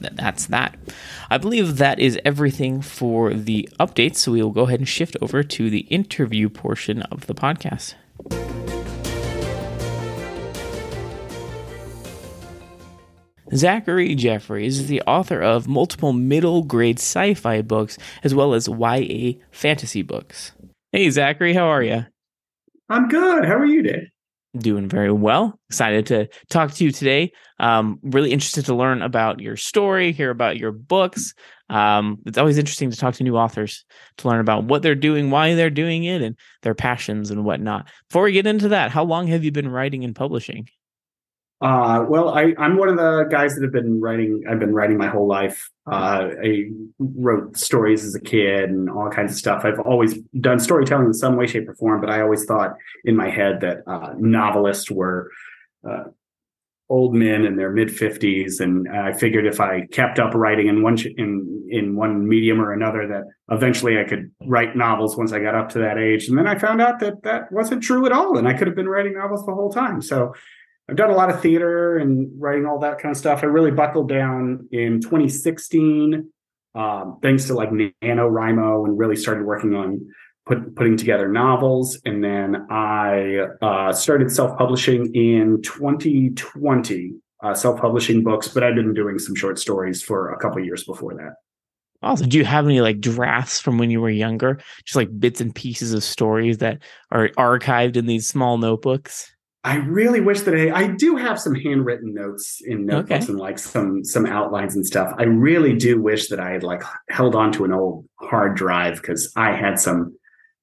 that's 0.00 0.46
that. 0.46 0.76
I 1.30 1.38
believe 1.38 1.78
that 1.78 1.98
is 1.98 2.18
everything 2.24 2.82
for 2.82 3.32
the 3.34 3.68
updates. 3.78 4.16
So 4.16 4.32
we 4.32 4.42
will 4.42 4.50
go 4.50 4.62
ahead 4.62 4.80
and 4.80 4.88
shift 4.88 5.16
over 5.20 5.42
to 5.42 5.70
the 5.70 5.80
interview 5.80 6.48
portion 6.48 7.02
of 7.02 7.26
the 7.26 7.34
podcast. 7.34 7.94
Zachary 13.54 14.14
Jeffries 14.16 14.80
is 14.80 14.88
the 14.88 15.02
author 15.02 15.40
of 15.40 15.68
multiple 15.68 16.12
middle 16.12 16.62
grade 16.62 16.98
sci 16.98 17.34
fi 17.34 17.62
books 17.62 17.96
as 18.24 18.34
well 18.34 18.54
as 18.54 18.68
YA 18.68 19.34
fantasy 19.52 20.02
books. 20.02 20.52
Hey, 20.90 21.10
Zachary, 21.10 21.54
how 21.54 21.66
are 21.66 21.82
you? 21.82 22.06
I'm 22.88 23.08
good. 23.08 23.44
How 23.44 23.56
are 23.56 23.66
you, 23.66 23.82
Dave? 23.82 24.08
Doing 24.56 24.88
very 24.88 25.12
well. 25.12 25.58
Excited 25.68 26.06
to 26.06 26.28
talk 26.48 26.72
to 26.72 26.84
you 26.84 26.90
today. 26.90 27.32
Um, 27.58 27.98
really 28.02 28.32
interested 28.32 28.64
to 28.66 28.74
learn 28.74 29.02
about 29.02 29.40
your 29.40 29.56
story, 29.56 30.12
hear 30.12 30.30
about 30.30 30.56
your 30.56 30.72
books. 30.72 31.34
Um, 31.68 32.18
it's 32.24 32.38
always 32.38 32.56
interesting 32.56 32.90
to 32.90 32.96
talk 32.96 33.14
to 33.14 33.24
new 33.24 33.36
authors 33.36 33.84
to 34.18 34.28
learn 34.28 34.40
about 34.40 34.64
what 34.64 34.82
they're 34.82 34.94
doing, 34.94 35.30
why 35.30 35.54
they're 35.54 35.68
doing 35.68 36.04
it, 36.04 36.22
and 36.22 36.36
their 36.62 36.74
passions 36.74 37.30
and 37.30 37.44
whatnot. 37.44 37.88
Before 38.08 38.22
we 38.22 38.32
get 38.32 38.46
into 38.46 38.68
that, 38.68 38.92
how 38.92 39.04
long 39.04 39.26
have 39.26 39.44
you 39.44 39.50
been 39.50 39.68
writing 39.68 40.04
and 40.04 40.14
publishing? 40.14 40.68
Uh, 41.62 42.04
well, 42.06 42.28
I, 42.28 42.54
I'm 42.58 42.76
one 42.76 42.90
of 42.90 42.96
the 42.96 43.26
guys 43.30 43.54
that 43.54 43.62
have 43.62 43.72
been 43.72 43.98
writing. 43.98 44.44
I've 44.48 44.58
been 44.58 44.74
writing 44.74 44.98
my 44.98 45.06
whole 45.08 45.26
life. 45.26 45.70
Uh, 45.90 46.28
I 46.44 46.64
wrote 46.98 47.56
stories 47.56 48.04
as 48.04 48.14
a 48.14 48.20
kid 48.20 48.68
and 48.68 48.90
all 48.90 49.08
kinds 49.08 49.32
of 49.32 49.38
stuff. 49.38 49.64
I've 49.64 49.80
always 49.80 50.18
done 50.40 50.60
storytelling 50.60 51.06
in 51.06 51.14
some 51.14 51.36
way, 51.36 51.46
shape, 51.46 51.68
or 51.68 51.74
form, 51.74 52.02
but 52.02 52.10
I 52.10 52.20
always 52.20 52.44
thought 52.44 52.74
in 53.04 53.16
my 53.16 53.30
head 53.30 53.62
that 53.62 53.78
uh, 53.86 54.12
novelists 54.18 54.90
were 54.90 55.30
uh, 55.88 56.04
old 56.90 57.14
men 57.14 57.46
in 57.46 57.56
their 57.56 57.70
mid 57.70 57.88
50s, 57.88 58.60
and 58.60 58.86
I 58.88 59.12
figured 59.14 59.46
if 59.46 59.58
I 59.58 59.86
kept 59.86 60.18
up 60.18 60.34
writing 60.34 60.66
in 60.66 60.82
one 60.82 60.98
in 61.16 61.66
in 61.70 61.96
one 61.96 62.28
medium 62.28 62.60
or 62.60 62.74
another, 62.74 63.08
that 63.08 63.24
eventually 63.50 63.98
I 63.98 64.04
could 64.04 64.30
write 64.46 64.76
novels 64.76 65.16
once 65.16 65.32
I 65.32 65.38
got 65.38 65.54
up 65.54 65.70
to 65.70 65.78
that 65.78 65.96
age. 65.96 66.28
And 66.28 66.36
then 66.36 66.46
I 66.46 66.58
found 66.58 66.82
out 66.82 67.00
that 67.00 67.22
that 67.22 67.50
wasn't 67.50 67.82
true 67.82 68.04
at 68.04 68.12
all, 68.12 68.36
and 68.36 68.46
I 68.46 68.52
could 68.52 68.66
have 68.66 68.76
been 68.76 68.88
writing 68.88 69.14
novels 69.14 69.46
the 69.46 69.54
whole 69.54 69.72
time. 69.72 70.02
So 70.02 70.34
I've 70.88 70.96
done 70.96 71.10
a 71.10 71.14
lot 71.14 71.30
of 71.30 71.40
theater 71.40 71.98
and 71.98 72.30
writing 72.40 72.64
all 72.66 72.78
that 72.80 72.98
kind 72.98 73.10
of 73.10 73.16
stuff. 73.16 73.42
I 73.42 73.46
really 73.46 73.72
buckled 73.72 74.08
down 74.08 74.68
in 74.70 75.00
2016, 75.00 76.30
um, 76.74 77.18
thanks 77.22 77.46
to 77.46 77.54
like 77.54 77.70
NaNoWriMo 77.70 78.86
and 78.86 78.98
really 78.98 79.16
started 79.16 79.44
working 79.44 79.74
on 79.74 80.06
put, 80.46 80.76
putting 80.76 80.96
together 80.96 81.28
novels. 81.28 81.98
And 82.04 82.22
then 82.22 82.66
I 82.70 83.46
uh, 83.60 83.92
started 83.92 84.30
self 84.30 84.56
publishing 84.56 85.12
in 85.14 85.60
2020, 85.62 87.14
uh, 87.42 87.54
self 87.54 87.80
publishing 87.80 88.22
books, 88.22 88.46
but 88.46 88.62
I've 88.62 88.76
been 88.76 88.94
doing 88.94 89.18
some 89.18 89.34
short 89.34 89.58
stories 89.58 90.02
for 90.02 90.32
a 90.32 90.38
couple 90.38 90.64
years 90.64 90.84
before 90.84 91.14
that. 91.14 91.34
Awesome. 92.02 92.28
do 92.28 92.38
you 92.38 92.44
have 92.44 92.66
any 92.66 92.80
like 92.80 93.00
drafts 93.00 93.58
from 93.58 93.78
when 93.78 93.90
you 93.90 94.00
were 94.00 94.10
younger? 94.10 94.60
Just 94.84 94.96
like 94.96 95.18
bits 95.18 95.40
and 95.40 95.52
pieces 95.52 95.92
of 95.92 96.04
stories 96.04 96.58
that 96.58 96.82
are 97.10 97.30
archived 97.30 97.96
in 97.96 98.06
these 98.06 98.28
small 98.28 98.58
notebooks? 98.58 99.34
I 99.66 99.78
really 99.78 100.20
wish 100.20 100.42
that 100.42 100.54
I, 100.54 100.70
I 100.70 100.86
do 100.86 101.16
have 101.16 101.40
some 101.40 101.56
handwritten 101.56 102.14
notes 102.14 102.62
in 102.64 102.86
notebooks 102.86 103.24
okay. 103.24 103.32
and 103.32 103.40
like 103.40 103.58
some 103.58 104.04
some 104.04 104.24
outlines 104.24 104.76
and 104.76 104.86
stuff. 104.86 105.12
I 105.18 105.24
really 105.24 105.74
do 105.74 106.00
wish 106.00 106.28
that 106.28 106.38
I 106.38 106.52
had 106.52 106.62
like 106.62 106.84
held 107.10 107.34
on 107.34 107.50
to 107.52 107.64
an 107.64 107.72
old 107.72 108.06
hard 108.20 108.54
drive 108.54 109.02
because 109.02 109.32
I 109.34 109.56
had 109.56 109.80
some 109.80 110.16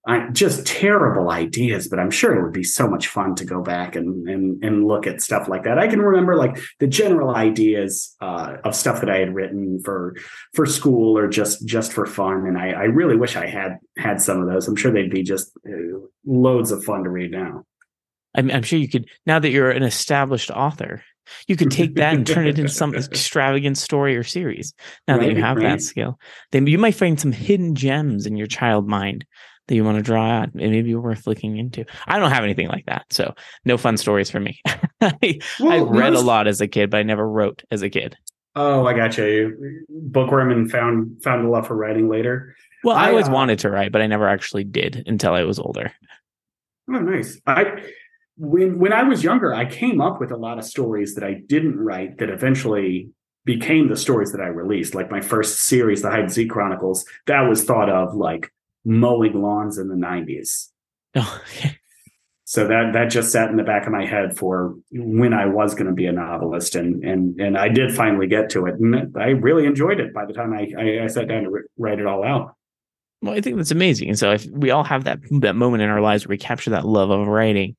I, 0.07 0.29
just 0.31 0.65
terrible 0.65 1.31
ideas, 1.31 1.89
but 1.89 1.99
I'm 1.99 2.11
sure 2.11 2.33
it 2.33 2.43
would 2.43 2.53
be 2.53 2.63
so 2.63 2.89
much 2.89 3.07
fun 3.07 3.35
to 3.35 3.45
go 3.45 3.61
back 3.61 3.97
and 3.97 4.27
and 4.29 4.63
and 4.63 4.87
look 4.87 5.05
at 5.05 5.21
stuff 5.21 5.49
like 5.49 5.65
that. 5.65 5.77
I 5.77 5.89
can 5.89 6.01
remember 6.01 6.37
like 6.37 6.57
the 6.79 6.87
general 6.87 7.35
ideas 7.35 8.15
uh, 8.21 8.55
of 8.63 8.73
stuff 8.73 9.01
that 9.01 9.09
I 9.09 9.17
had 9.17 9.35
written 9.35 9.81
for 9.83 10.15
for 10.53 10.65
school 10.65 11.17
or 11.17 11.27
just 11.27 11.65
just 11.65 11.91
for 11.91 12.05
fun, 12.05 12.45
and 12.47 12.57
I, 12.57 12.69
I 12.69 12.83
really 12.83 13.17
wish 13.17 13.35
I 13.35 13.47
had 13.47 13.79
had 13.97 14.21
some 14.21 14.41
of 14.41 14.47
those. 14.47 14.65
I'm 14.65 14.77
sure 14.77 14.93
they'd 14.93 15.11
be 15.11 15.23
just 15.23 15.51
uh, 15.67 15.99
loads 16.25 16.71
of 16.71 16.85
fun 16.85 17.03
to 17.03 17.09
read 17.09 17.31
now. 17.31 17.65
I'm, 18.35 18.49
I'm 18.51 18.63
sure 18.63 18.79
you 18.79 18.89
could 18.89 19.07
now 19.25 19.39
that 19.39 19.49
you're 19.49 19.71
an 19.71 19.83
established 19.83 20.51
author 20.51 21.03
you 21.47 21.55
could 21.55 21.71
take 21.71 21.95
that 21.95 22.13
and 22.13 22.27
turn 22.27 22.47
it 22.47 22.59
into 22.59 22.71
some 22.71 22.93
extravagant 22.95 23.77
story 23.77 24.15
or 24.15 24.23
series 24.23 24.73
now 25.07 25.17
right, 25.17 25.27
that 25.27 25.35
you 25.35 25.41
have 25.41 25.57
right. 25.57 25.69
that 25.69 25.81
skill. 25.81 26.19
Then 26.51 26.67
you 26.67 26.77
might 26.77 26.95
find 26.95 27.19
some 27.19 27.31
hidden 27.31 27.75
gems 27.75 28.25
in 28.25 28.35
your 28.35 28.47
child 28.47 28.87
mind 28.87 29.25
that 29.67 29.75
you 29.75 29.83
want 29.83 29.97
to 29.97 30.03
draw 30.03 30.29
out 30.29 30.53
and 30.53 30.71
maybe 30.71 30.93
worth 30.95 31.25
looking 31.25 31.57
into. 31.57 31.85
I 32.07 32.19
don't 32.19 32.31
have 32.31 32.43
anything 32.43 32.67
like 32.67 32.85
that 32.85 33.05
so 33.09 33.33
no 33.65 33.77
fun 33.77 33.97
stories 33.97 34.29
for 34.29 34.39
me. 34.39 34.59
I, 35.01 35.39
well, 35.59 35.71
I, 35.71 35.79
read 35.79 36.13
most... 36.13 36.23
a 36.23 36.25
lot 36.25 36.47
as 36.47 36.61
a 36.61 36.67
kid 36.67 36.89
but 36.89 36.97
i 36.97 37.03
never 37.03 37.27
wrote 37.27 37.63
as 37.71 37.81
a 37.81 37.89
kid. 37.89 38.17
Oh 38.55 38.85
i 38.85 38.93
got 38.93 39.17
you 39.17 39.85
bookworm 39.89 40.51
and 40.51 40.69
found 40.69 41.23
found 41.23 41.45
a 41.45 41.49
love 41.49 41.67
for 41.67 41.75
writing 41.75 42.09
later. 42.09 42.55
Well 42.83 42.95
i, 42.95 43.07
I 43.07 43.09
always 43.09 43.29
uh, 43.29 43.31
wanted 43.31 43.59
to 43.59 43.69
write 43.69 43.91
but 43.91 44.01
i 44.01 44.07
never 44.07 44.27
actually 44.27 44.63
did 44.65 45.03
until 45.07 45.33
i 45.33 45.43
was 45.43 45.59
older. 45.59 45.91
Oh 46.89 46.99
nice. 46.99 47.39
I 47.47 47.83
when 48.37 48.79
when 48.79 48.93
I 48.93 49.03
was 49.03 49.23
younger, 49.23 49.53
I 49.53 49.65
came 49.65 50.01
up 50.01 50.19
with 50.19 50.31
a 50.31 50.37
lot 50.37 50.57
of 50.57 50.65
stories 50.65 51.15
that 51.15 51.23
I 51.23 51.41
didn't 51.47 51.77
write 51.77 52.17
that 52.17 52.29
eventually 52.29 53.09
became 53.45 53.89
the 53.89 53.97
stories 53.97 54.31
that 54.31 54.41
I 54.41 54.47
released. 54.47 54.95
Like 54.95 55.11
my 55.11 55.21
first 55.21 55.59
series, 55.59 56.01
the 56.01 56.09
Hide 56.09 56.21
and 56.21 56.31
Seek 56.31 56.49
Chronicles, 56.49 57.05
that 57.27 57.41
was 57.41 57.63
thought 57.63 57.89
of 57.89 58.15
like 58.15 58.51
mowing 58.85 59.41
lawns 59.41 59.77
in 59.77 59.87
the 59.87 59.95
90s. 59.95 60.69
Oh, 61.15 61.41
okay. 61.49 61.77
So 62.45 62.67
that 62.67 62.91
that 62.93 63.05
just 63.05 63.31
sat 63.31 63.49
in 63.49 63.55
the 63.57 63.63
back 63.63 63.85
of 63.85 63.91
my 63.91 64.05
head 64.05 64.37
for 64.37 64.75
when 64.91 65.33
I 65.33 65.45
was 65.45 65.73
going 65.73 65.87
to 65.87 65.93
be 65.93 66.05
a 66.05 66.11
novelist, 66.11 66.75
and 66.75 67.03
and 67.03 67.39
and 67.39 67.57
I 67.57 67.67
did 67.67 67.95
finally 67.95 68.27
get 68.27 68.49
to 68.51 68.67
it, 68.67 68.75
and 68.75 69.17
I 69.17 69.29
really 69.29 69.65
enjoyed 69.65 69.99
it. 69.99 70.13
By 70.13 70.25
the 70.25 70.33
time 70.33 70.53
I 70.53 70.69
I, 70.77 71.03
I 71.05 71.07
sat 71.07 71.29
down 71.29 71.45
to 71.45 71.61
write 71.77 71.99
it 71.99 72.05
all 72.05 72.23
out. 72.23 72.53
Well, 73.23 73.33
I 73.33 73.41
think 73.41 73.57
that's 73.57 73.71
amazing, 73.71 74.09
and 74.09 74.19
so 74.19 74.33
if 74.33 74.45
we 74.47 74.69
all 74.69 74.83
have 74.83 75.05
that 75.05 75.19
that 75.39 75.55
moment 75.55 75.81
in 75.81 75.89
our 75.89 76.01
lives 76.01 76.27
where 76.27 76.33
we 76.33 76.37
capture 76.37 76.69
that 76.71 76.85
love 76.85 77.09
of 77.09 77.27
writing, 77.27 77.75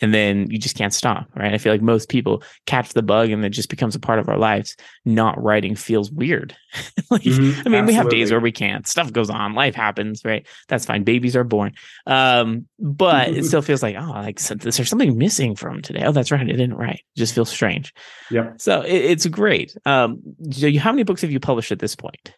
and 0.00 0.12
then 0.12 0.50
you 0.50 0.58
just 0.58 0.76
can't 0.76 0.92
stop 0.92 1.28
right? 1.34 1.54
I 1.54 1.58
feel 1.58 1.72
like 1.72 1.82
most 1.82 2.08
people 2.08 2.42
catch 2.66 2.92
the 2.92 3.02
bug 3.02 3.30
and 3.30 3.44
it 3.44 3.50
just 3.50 3.68
becomes 3.68 3.94
a 3.94 4.00
part 4.00 4.18
of 4.18 4.28
our 4.28 4.38
lives. 4.38 4.76
Not 5.04 5.42
writing 5.42 5.76
feels 5.76 6.10
weird. 6.10 6.56
Like 7.10 7.22
mm-hmm, 7.22 7.42
i 7.42 7.44
mean 7.44 7.54
absolutely. 7.56 7.86
we 7.86 7.92
have 7.92 8.08
days 8.08 8.30
where 8.30 8.40
we 8.40 8.50
can't. 8.50 8.86
Stuff 8.86 9.12
goes 9.12 9.30
on. 9.30 9.54
Life 9.54 9.74
happens 9.74 10.22
right? 10.24 10.46
That's 10.68 10.86
fine. 10.86 11.04
Babies 11.04 11.36
are 11.36 11.44
born. 11.44 11.74
Um, 12.06 12.66
but 12.78 13.28
it 13.28 13.44
still 13.44 13.62
feels 13.62 13.82
like 13.82 13.94
oh 13.96 14.10
like 14.10 14.40
so, 14.40 14.54
is 14.64 14.76
there 14.76 14.86
something 14.86 15.16
missing 15.16 15.54
from 15.54 15.82
today? 15.82 16.02
Oh 16.04 16.12
that's 16.12 16.32
right. 16.32 16.40
I 16.40 16.44
didn't 16.44 16.74
write. 16.74 17.04
It 17.14 17.18
just 17.18 17.34
feels 17.34 17.50
strange. 17.50 17.94
Yeah 18.30 18.52
so 18.56 18.80
it, 18.80 18.94
it's 18.94 19.26
great. 19.26 19.76
Um 19.84 20.20
so 20.50 20.66
you 20.66 20.80
how 20.80 20.92
many 20.92 21.04
books 21.04 21.20
have 21.20 21.30
you 21.30 21.40
published 21.40 21.70
at 21.72 21.78
this 21.78 21.94
point? 21.94 22.34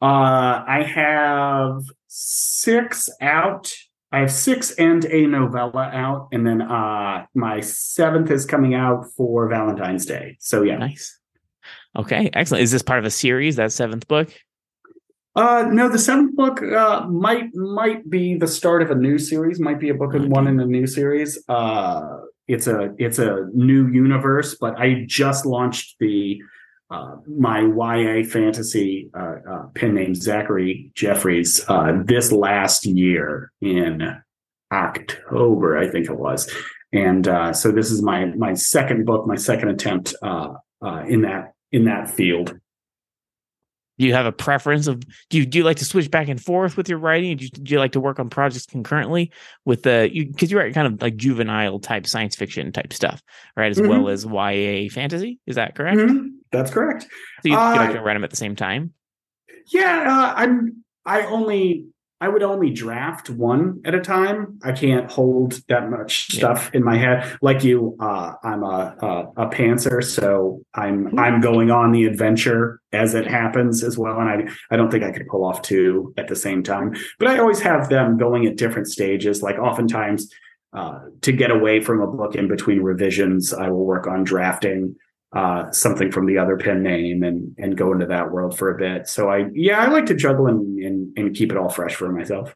Uh 0.00 0.62
i 0.66 0.82
have 0.82 1.82
six 2.08 3.08
out 3.20 3.72
I 4.12 4.20
have 4.20 4.30
six 4.30 4.72
and 4.72 5.04
a 5.06 5.26
novella 5.26 5.90
out, 5.92 6.28
and 6.32 6.46
then 6.46 6.62
uh 6.62 7.26
my 7.34 7.60
seventh 7.60 8.30
is 8.30 8.44
coming 8.44 8.74
out 8.74 9.06
for 9.16 9.48
Valentine's 9.48 10.06
Day. 10.06 10.36
So 10.40 10.62
yeah, 10.62 10.76
nice. 10.76 11.18
Okay, 11.96 12.30
excellent. 12.32 12.62
Is 12.62 12.70
this 12.70 12.82
part 12.82 12.98
of 12.98 13.04
a 13.04 13.10
series? 13.10 13.56
That 13.56 13.72
seventh 13.72 14.08
book? 14.08 14.32
Uh, 15.34 15.66
no, 15.70 15.88
the 15.88 15.98
seventh 15.98 16.36
book 16.36 16.62
uh, 16.62 17.06
might 17.08 17.54
might 17.54 18.08
be 18.08 18.36
the 18.36 18.46
start 18.46 18.82
of 18.82 18.90
a 18.90 18.94
new 18.94 19.18
series. 19.18 19.58
Might 19.58 19.80
be 19.80 19.88
a 19.88 19.94
book 19.94 20.14
okay. 20.14 20.26
one 20.26 20.46
in 20.46 20.60
a 20.60 20.66
new 20.66 20.86
series. 20.86 21.42
Uh, 21.48 22.18
it's 22.48 22.66
a 22.66 22.94
it's 22.98 23.18
a 23.18 23.48
new 23.54 23.88
universe, 23.88 24.56
but 24.60 24.78
I 24.78 25.04
just 25.06 25.46
launched 25.46 25.96
the 26.00 26.38
uh, 26.92 27.16
my 27.26 27.60
YA 27.60 28.22
fantasy 28.22 29.10
uh, 29.14 29.36
uh, 29.50 29.66
pen 29.74 29.94
name 29.94 30.14
Zachary 30.14 30.92
Jeffries 30.94 31.64
uh, 31.68 31.92
this 32.04 32.30
last 32.30 32.84
year 32.84 33.50
in 33.62 34.02
October, 34.70 35.78
I 35.78 35.88
think 35.88 36.10
it 36.10 36.18
was, 36.18 36.52
and 36.92 37.26
uh, 37.26 37.54
so 37.54 37.72
this 37.72 37.90
is 37.90 38.02
my 38.02 38.26
my 38.26 38.52
second 38.52 39.06
book, 39.06 39.26
my 39.26 39.36
second 39.36 39.70
attempt 39.70 40.14
uh, 40.22 40.54
in 41.08 41.22
that 41.22 41.54
in 41.70 41.86
that 41.86 42.10
field. 42.10 42.58
Do 43.98 44.06
you 44.06 44.12
have 44.12 44.26
a 44.26 44.32
preference 44.32 44.86
of 44.86 45.02
do 45.30 45.38
you 45.38 45.46
do 45.46 45.58
you 45.58 45.64
like 45.64 45.78
to 45.78 45.86
switch 45.86 46.10
back 46.10 46.28
and 46.28 46.42
forth 46.42 46.76
with 46.76 46.90
your 46.90 46.98
writing? 46.98 47.38
Do 47.38 47.44
you, 47.44 47.50
do 47.50 47.72
you 47.72 47.78
like 47.78 47.92
to 47.92 48.00
work 48.00 48.18
on 48.18 48.28
projects 48.28 48.66
concurrently 48.66 49.32
with 49.64 49.84
the 49.84 50.10
you 50.12 50.26
because 50.26 50.50
you 50.50 50.58
write 50.58 50.74
kind 50.74 50.86
of 50.86 51.00
like 51.00 51.16
juvenile 51.16 51.78
type 51.78 52.06
science 52.06 52.36
fiction 52.36 52.70
type 52.70 52.92
stuff, 52.92 53.22
right? 53.56 53.70
As 53.70 53.78
mm-hmm. 53.78 53.88
well 53.88 54.08
as 54.08 54.26
YA 54.26 54.90
fantasy. 54.90 55.38
Is 55.46 55.56
that 55.56 55.74
correct? 55.74 55.98
Mm-hmm. 55.98 56.41
That's 56.52 56.70
correct. 56.70 57.04
So 57.42 57.48
you, 57.48 57.56
uh, 57.56 57.72
you 57.72 57.78
like 57.80 58.00
write 58.02 58.14
them 58.14 58.24
at 58.24 58.30
the 58.30 58.36
same 58.36 58.56
time? 58.56 58.92
Yeah, 59.66 60.06
uh, 60.08 60.34
I'm. 60.36 60.84
I 61.04 61.22
only 61.22 61.86
I 62.22 62.28
would 62.28 62.44
only 62.44 62.70
draft 62.70 63.30
one 63.30 63.80
at 63.84 63.96
a 63.96 64.00
time. 64.00 64.60
I 64.62 64.70
can't 64.70 65.10
hold 65.10 65.60
that 65.66 65.90
much 65.90 66.32
stuff 66.32 66.70
yeah. 66.72 66.78
in 66.78 66.84
my 66.84 66.96
head. 66.96 67.36
Like 67.42 67.64
you, 67.64 67.96
uh, 67.98 68.34
I'm 68.44 68.62
a, 68.62 68.94
a, 69.00 69.42
a 69.42 69.46
pantser, 69.48 70.04
so 70.04 70.62
I'm 70.72 71.06
mm-hmm. 71.06 71.18
I'm 71.18 71.40
going 71.40 71.72
on 71.72 71.90
the 71.90 72.04
adventure 72.04 72.80
as 72.92 73.16
it 73.16 73.26
happens 73.26 73.82
as 73.82 73.98
well. 73.98 74.20
And 74.20 74.28
I 74.28 74.52
I 74.70 74.76
don't 74.76 74.88
think 74.88 75.02
I 75.02 75.10
could 75.10 75.26
pull 75.26 75.44
off 75.44 75.62
two 75.62 76.14
at 76.16 76.28
the 76.28 76.36
same 76.36 76.62
time. 76.62 76.94
But 77.18 77.26
I 77.26 77.38
always 77.40 77.60
have 77.60 77.88
them 77.88 78.16
going 78.18 78.46
at 78.46 78.56
different 78.56 78.86
stages. 78.86 79.42
Like 79.42 79.58
oftentimes, 79.58 80.32
uh, 80.72 81.00
to 81.22 81.32
get 81.32 81.50
away 81.50 81.80
from 81.80 82.00
a 82.00 82.06
book 82.06 82.36
in 82.36 82.46
between 82.46 82.82
revisions, 82.82 83.52
I 83.52 83.68
will 83.68 83.84
work 83.84 84.06
on 84.06 84.22
drafting 84.22 84.94
uh, 85.32 85.70
something 85.70 86.10
from 86.10 86.26
the 86.26 86.38
other 86.38 86.56
pen 86.56 86.82
name 86.82 87.22
and 87.22 87.54
and 87.58 87.76
go 87.76 87.92
into 87.92 88.06
that 88.06 88.30
world 88.30 88.56
for 88.56 88.70
a 88.70 88.78
bit. 88.78 89.08
So 89.08 89.30
I 89.30 89.46
yeah, 89.54 89.80
I 89.80 89.88
like 89.88 90.06
to 90.06 90.14
juggle 90.14 90.46
and 90.46 90.78
and, 90.78 91.18
and 91.18 91.34
keep 91.34 91.50
it 91.50 91.58
all 91.58 91.70
fresh 91.70 91.94
for 91.94 92.10
myself. 92.10 92.54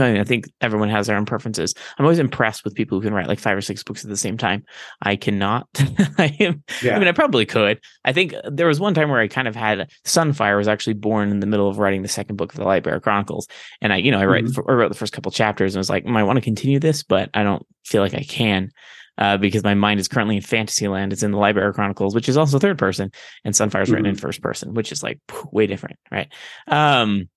I 0.00 0.24
think 0.24 0.48
everyone 0.60 0.90
has 0.90 1.06
their 1.06 1.16
own 1.16 1.26
preferences. 1.26 1.74
I'm 1.98 2.04
always 2.04 2.18
impressed 2.18 2.64
with 2.64 2.74
people 2.74 2.98
who 2.98 3.02
can 3.02 3.14
write 3.14 3.26
like 3.26 3.38
five 3.38 3.56
or 3.56 3.60
six 3.60 3.82
books 3.82 4.04
at 4.04 4.10
the 4.10 4.16
same 4.16 4.36
time. 4.36 4.64
I 5.02 5.16
cannot. 5.16 5.66
I 6.18 6.36
am. 6.40 6.62
Yeah. 6.82 6.94
I 6.94 6.98
mean, 6.98 7.08
I 7.08 7.12
probably 7.12 7.46
could. 7.46 7.80
I 8.04 8.12
think 8.12 8.34
there 8.44 8.66
was 8.66 8.78
one 8.78 8.94
time 8.94 9.10
where 9.10 9.20
I 9.20 9.28
kind 9.28 9.48
of 9.48 9.56
had 9.56 9.90
Sunfire 10.04 10.56
was 10.56 10.68
actually 10.68 10.94
born 10.94 11.30
in 11.30 11.40
the 11.40 11.46
middle 11.46 11.68
of 11.68 11.78
writing 11.78 12.02
the 12.02 12.08
second 12.08 12.36
book 12.36 12.52
of 12.52 12.58
the 12.58 12.66
Lightbearer 12.66 13.02
Chronicles, 13.02 13.48
and 13.80 13.92
I, 13.92 13.96
you 13.96 14.10
know, 14.10 14.20
I 14.20 14.26
write 14.26 14.44
mm-hmm. 14.44 14.70
I 14.70 14.74
wrote 14.74 14.88
the 14.88 14.98
first 14.98 15.12
couple 15.12 15.32
chapters 15.32 15.74
and 15.74 15.80
was 15.80 15.90
like, 15.90 16.06
I 16.06 16.22
want 16.22 16.36
to 16.36 16.42
continue 16.42 16.78
this, 16.78 17.02
but 17.02 17.30
I 17.34 17.42
don't 17.42 17.66
feel 17.84 18.02
like 18.02 18.14
I 18.14 18.22
can 18.22 18.70
uh, 19.18 19.36
because 19.36 19.64
my 19.64 19.74
mind 19.74 20.00
is 20.00 20.08
currently 20.08 20.36
in 20.36 20.42
Fantasyland. 20.42 21.12
It's 21.12 21.22
in 21.22 21.32
the 21.32 21.38
Lightbearer 21.38 21.74
Chronicles, 21.74 22.14
which 22.14 22.28
is 22.28 22.36
also 22.36 22.58
third 22.58 22.78
person, 22.78 23.10
and 23.44 23.54
Sunfire's 23.54 23.88
mm-hmm. 23.88 23.94
written 23.94 24.06
in 24.06 24.14
mm-hmm. 24.14 24.22
first 24.22 24.40
person, 24.40 24.74
which 24.74 24.92
is 24.92 25.02
like 25.02 25.20
way 25.52 25.66
different, 25.66 25.98
right? 26.10 26.32
Um, 26.68 27.28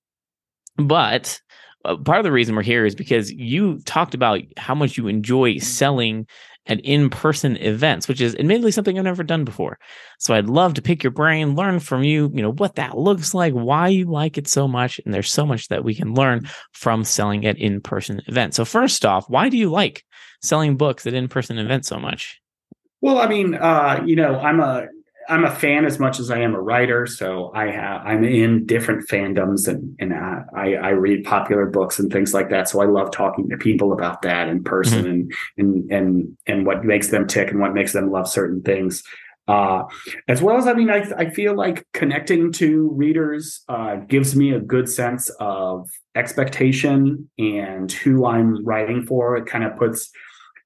but 0.76 1.40
uh, 1.84 1.96
part 1.96 2.18
of 2.18 2.24
the 2.24 2.32
reason 2.32 2.54
we're 2.54 2.62
here 2.62 2.86
is 2.86 2.94
because 2.94 3.30
you 3.30 3.80
talked 3.80 4.14
about 4.14 4.40
how 4.56 4.74
much 4.74 4.96
you 4.96 5.08
enjoy 5.08 5.58
selling 5.58 6.26
at 6.66 6.78
in-person 6.84 7.56
events, 7.56 8.06
which 8.06 8.20
is 8.20 8.36
admittedly 8.36 8.70
something 8.70 8.96
I've 8.96 9.04
never 9.04 9.24
done 9.24 9.44
before. 9.44 9.80
So 10.20 10.32
I'd 10.32 10.46
love 10.46 10.74
to 10.74 10.82
pick 10.82 11.02
your 11.02 11.10
brain, 11.10 11.56
learn 11.56 11.80
from 11.80 12.04
you, 12.04 12.30
you 12.32 12.40
know, 12.40 12.52
what 12.52 12.76
that 12.76 12.96
looks 12.96 13.34
like, 13.34 13.52
why 13.52 13.88
you 13.88 14.04
like 14.04 14.38
it 14.38 14.46
so 14.46 14.68
much, 14.68 15.00
and 15.04 15.12
there's 15.12 15.32
so 15.32 15.44
much 15.44 15.66
that 15.68 15.82
we 15.82 15.92
can 15.92 16.14
learn 16.14 16.48
from 16.72 17.02
selling 17.02 17.44
at 17.46 17.58
in-person 17.58 18.22
events. 18.28 18.56
So 18.56 18.64
first 18.64 19.04
off, 19.04 19.28
why 19.28 19.48
do 19.48 19.56
you 19.56 19.70
like 19.70 20.04
selling 20.42 20.76
books 20.76 21.06
at 21.06 21.14
in-person 21.14 21.58
events 21.58 21.88
so 21.88 21.98
much? 21.98 22.40
Well, 23.00 23.18
I 23.18 23.26
mean, 23.26 23.54
uh, 23.54 24.02
you 24.06 24.16
know, 24.16 24.38
I'm 24.38 24.60
a 24.60 24.86
I'm 25.28 25.44
a 25.44 25.50
fan 25.50 25.84
as 25.84 25.98
much 25.98 26.18
as 26.18 26.30
I 26.30 26.38
am 26.40 26.54
a 26.54 26.60
writer, 26.60 27.06
so 27.06 27.52
I 27.54 27.66
have 27.66 28.02
I'm 28.04 28.24
in 28.24 28.66
different 28.66 29.08
fandoms 29.08 29.68
and 29.68 29.96
and 29.98 30.14
I 30.14 30.74
I 30.74 30.90
read 30.90 31.24
popular 31.24 31.66
books 31.66 31.98
and 31.98 32.12
things 32.12 32.34
like 32.34 32.50
that. 32.50 32.68
So 32.68 32.80
I 32.80 32.86
love 32.86 33.10
talking 33.10 33.48
to 33.48 33.56
people 33.56 33.92
about 33.92 34.22
that 34.22 34.48
in 34.48 34.62
person 34.62 35.04
mm-hmm. 35.04 35.10
and 35.10 35.32
and 35.58 35.92
and 35.92 36.38
and 36.46 36.66
what 36.66 36.84
makes 36.84 37.08
them 37.08 37.26
tick 37.26 37.50
and 37.50 37.60
what 37.60 37.74
makes 37.74 37.92
them 37.92 38.10
love 38.10 38.28
certain 38.28 38.62
things. 38.62 39.02
Uh, 39.48 39.82
as 40.28 40.40
well 40.40 40.56
as 40.56 40.68
I 40.68 40.72
mean, 40.72 40.90
I 40.90 41.04
I 41.16 41.30
feel 41.30 41.54
like 41.54 41.86
connecting 41.92 42.52
to 42.52 42.90
readers 42.92 43.62
uh, 43.68 43.96
gives 43.96 44.36
me 44.36 44.52
a 44.52 44.60
good 44.60 44.88
sense 44.88 45.28
of 45.40 45.88
expectation 46.14 47.28
and 47.38 47.90
who 47.90 48.26
I'm 48.26 48.64
writing 48.64 49.04
for. 49.04 49.36
It 49.36 49.46
kind 49.46 49.64
of 49.64 49.76
puts 49.76 50.10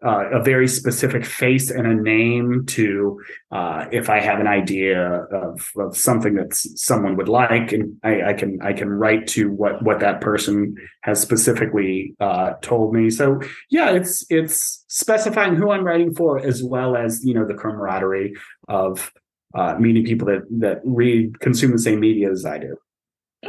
uh, 0.05 0.29
a 0.31 0.43
very 0.43 0.69
specific 0.69 1.25
face 1.25 1.71
and 1.71 1.87
a 1.87 1.95
name 1.95 2.65
to 2.67 3.21
uh, 3.51 3.87
if 3.91 4.11
I 4.11 4.21
have 4.21 4.41
an 4.41 4.47
idea 4.47 5.25
of, 5.33 5.71
of 5.77 5.97
something 5.97 6.35
that 6.35 6.55
someone 6.55 7.17
would 7.17 7.29
like, 7.29 7.73
and 7.73 7.97
I, 8.03 8.31
I, 8.31 8.33
can 8.35 8.59
I 8.63 8.73
can 8.73 8.91
write 8.91 9.27
to 9.29 9.51
what 9.51 9.83
what 9.83 10.01
that 10.01 10.21
person 10.21 10.77
has 11.03 11.21
specifically 11.21 12.15
uh, 12.21 12.55
told 12.61 12.93
me. 12.93 13.11
So 13.11 13.41
yeah, 13.71 13.91
it's 13.91 14.25
it's 14.29 14.85
specifying 14.89 15.57
who 15.57 15.71
I'm 15.71 15.85
writing 15.85 16.15
for 16.15 16.39
as 16.39 16.63
well 16.63 16.97
as 16.97 17.25
you 17.25 17.35
know 17.35 17.47
the 17.47 17.55
camaraderie 17.55 18.35
of 18.69 19.13
uh, 19.55 19.77
meeting 19.79 20.05
people 20.05 20.27
that 20.29 20.43
that 20.51 20.81
read 20.85 21.41
consume 21.41 21.73
the 21.73 21.79
same 21.79 22.01
media 22.01 22.31
as 22.31 22.45
I 22.45 22.59
do. 22.59 22.77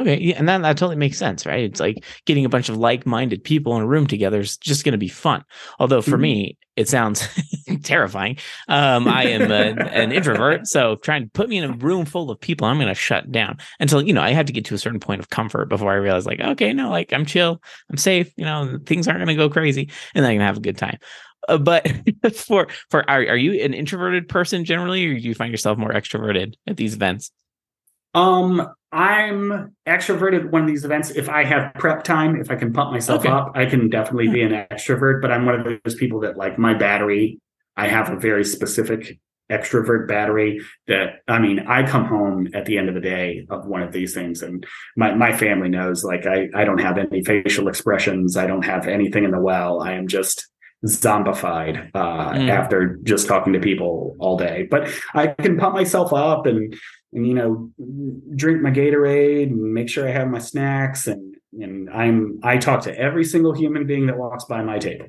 Okay, 0.00 0.18
yeah, 0.20 0.36
and 0.36 0.48
that, 0.48 0.62
that 0.62 0.76
totally 0.76 0.96
makes 0.96 1.18
sense, 1.18 1.44
right? 1.44 1.64
It's 1.64 1.80
like 1.80 2.04
getting 2.24 2.44
a 2.44 2.48
bunch 2.48 2.68
of 2.68 2.76
like-minded 2.76 3.42
people 3.42 3.76
in 3.76 3.82
a 3.82 3.86
room 3.86 4.06
together 4.06 4.40
is 4.40 4.56
just 4.56 4.84
going 4.84 4.92
to 4.92 4.98
be 4.98 5.08
fun. 5.08 5.44
Although 5.78 6.02
for 6.02 6.12
mm-hmm. 6.12 6.22
me, 6.22 6.58
it 6.76 6.88
sounds 6.88 7.26
terrifying. 7.82 8.38
Um, 8.68 9.08
I 9.08 9.24
am 9.24 9.50
a, 9.50 9.82
an 9.90 10.12
introvert, 10.12 10.68
so 10.68 10.96
trying 10.96 11.24
to 11.24 11.30
put 11.30 11.48
me 11.48 11.58
in 11.58 11.64
a 11.64 11.72
room 11.72 12.04
full 12.04 12.30
of 12.30 12.40
people, 12.40 12.66
I'm 12.66 12.76
going 12.76 12.88
to 12.88 12.94
shut 12.94 13.32
down 13.32 13.58
until 13.80 14.00
you 14.00 14.12
know 14.12 14.22
I 14.22 14.30
have 14.30 14.46
to 14.46 14.52
get 14.52 14.64
to 14.66 14.74
a 14.74 14.78
certain 14.78 15.00
point 15.00 15.20
of 15.20 15.30
comfort 15.30 15.68
before 15.68 15.90
I 15.90 15.96
realize, 15.96 16.26
like, 16.26 16.40
okay, 16.40 16.72
no, 16.72 16.90
like 16.90 17.12
I'm 17.12 17.26
chill, 17.26 17.60
I'm 17.90 17.96
safe. 17.96 18.32
You 18.36 18.44
know, 18.44 18.78
things 18.86 19.08
aren't 19.08 19.18
going 19.18 19.28
to 19.28 19.34
go 19.34 19.50
crazy, 19.50 19.90
and 20.14 20.24
then 20.24 20.30
I 20.30 20.34
can 20.34 20.42
have 20.42 20.58
a 20.58 20.60
good 20.60 20.78
time. 20.78 20.98
Uh, 21.48 21.58
but 21.58 21.90
for 22.34 22.68
for 22.90 23.08
are, 23.10 23.26
are 23.26 23.36
you 23.36 23.64
an 23.64 23.74
introverted 23.74 24.28
person 24.28 24.64
generally, 24.64 25.04
or 25.06 25.14
do 25.14 25.20
you 25.20 25.34
find 25.34 25.50
yourself 25.50 25.78
more 25.78 25.92
extroverted 25.92 26.54
at 26.66 26.76
these 26.76 26.94
events? 26.94 27.32
Um, 28.14 28.68
I'm 28.90 29.76
extroverted 29.86 30.46
at 30.46 30.50
one 30.50 30.62
of 30.62 30.68
these 30.68 30.84
events. 30.84 31.10
If 31.10 31.28
I 31.28 31.44
have 31.44 31.74
prep 31.74 32.04
time, 32.04 32.40
if 32.40 32.50
I 32.50 32.56
can 32.56 32.72
pump 32.72 32.92
myself 32.92 33.20
okay. 33.20 33.28
up, 33.28 33.52
I 33.54 33.66
can 33.66 33.90
definitely 33.90 34.28
be 34.28 34.42
an 34.42 34.52
extrovert. 34.52 35.20
But 35.20 35.30
I'm 35.30 35.44
one 35.44 35.60
of 35.60 35.80
those 35.84 35.94
people 35.94 36.20
that 36.20 36.36
like 36.36 36.58
my 36.58 36.74
battery. 36.74 37.40
I 37.76 37.86
have 37.86 38.10
a 38.10 38.16
very 38.16 38.44
specific 38.44 39.18
extrovert 39.50 40.08
battery 40.08 40.60
that 40.86 41.20
I 41.26 41.38
mean, 41.38 41.60
I 41.60 41.86
come 41.86 42.04
home 42.04 42.48
at 42.54 42.66
the 42.66 42.76
end 42.76 42.88
of 42.88 42.94
the 42.94 43.00
day 43.00 43.46
of 43.50 43.66
one 43.66 43.82
of 43.82 43.92
these 43.92 44.14
things 44.14 44.42
and 44.42 44.66
my, 44.96 45.14
my 45.14 45.34
family 45.36 45.68
knows 45.68 46.04
like 46.04 46.26
I, 46.26 46.48
I 46.54 46.64
don't 46.64 46.80
have 46.80 46.98
any 46.98 47.24
facial 47.24 47.68
expressions. 47.68 48.36
I 48.36 48.46
don't 48.46 48.64
have 48.64 48.86
anything 48.86 49.24
in 49.24 49.30
the 49.30 49.40
well. 49.40 49.80
I 49.80 49.92
am 49.92 50.06
just 50.06 50.48
zombified 50.86 51.90
uh, 51.94 52.32
mm. 52.32 52.48
after 52.48 52.98
just 53.02 53.26
talking 53.26 53.52
to 53.52 53.60
people 53.60 54.16
all 54.18 54.36
day. 54.36 54.68
But 54.70 54.90
I 55.14 55.28
can 55.28 55.56
pump 55.58 55.74
myself 55.74 56.12
up 56.12 56.46
and 56.46 56.74
and 57.12 57.26
you 57.26 57.34
know 57.34 57.70
drink 58.34 58.62
my 58.62 58.70
Gatorade 58.70 59.44
and 59.44 59.74
make 59.74 59.88
sure 59.88 60.08
I 60.08 60.12
have 60.12 60.28
my 60.28 60.38
snacks 60.38 61.06
and 61.06 61.36
and 61.52 61.90
I'm 61.90 62.40
I 62.42 62.58
talk 62.58 62.82
to 62.82 62.98
every 62.98 63.24
single 63.24 63.52
human 63.52 63.86
being 63.86 64.06
that 64.06 64.18
walks 64.18 64.44
by 64.44 64.62
my 64.62 64.78
table. 64.78 65.06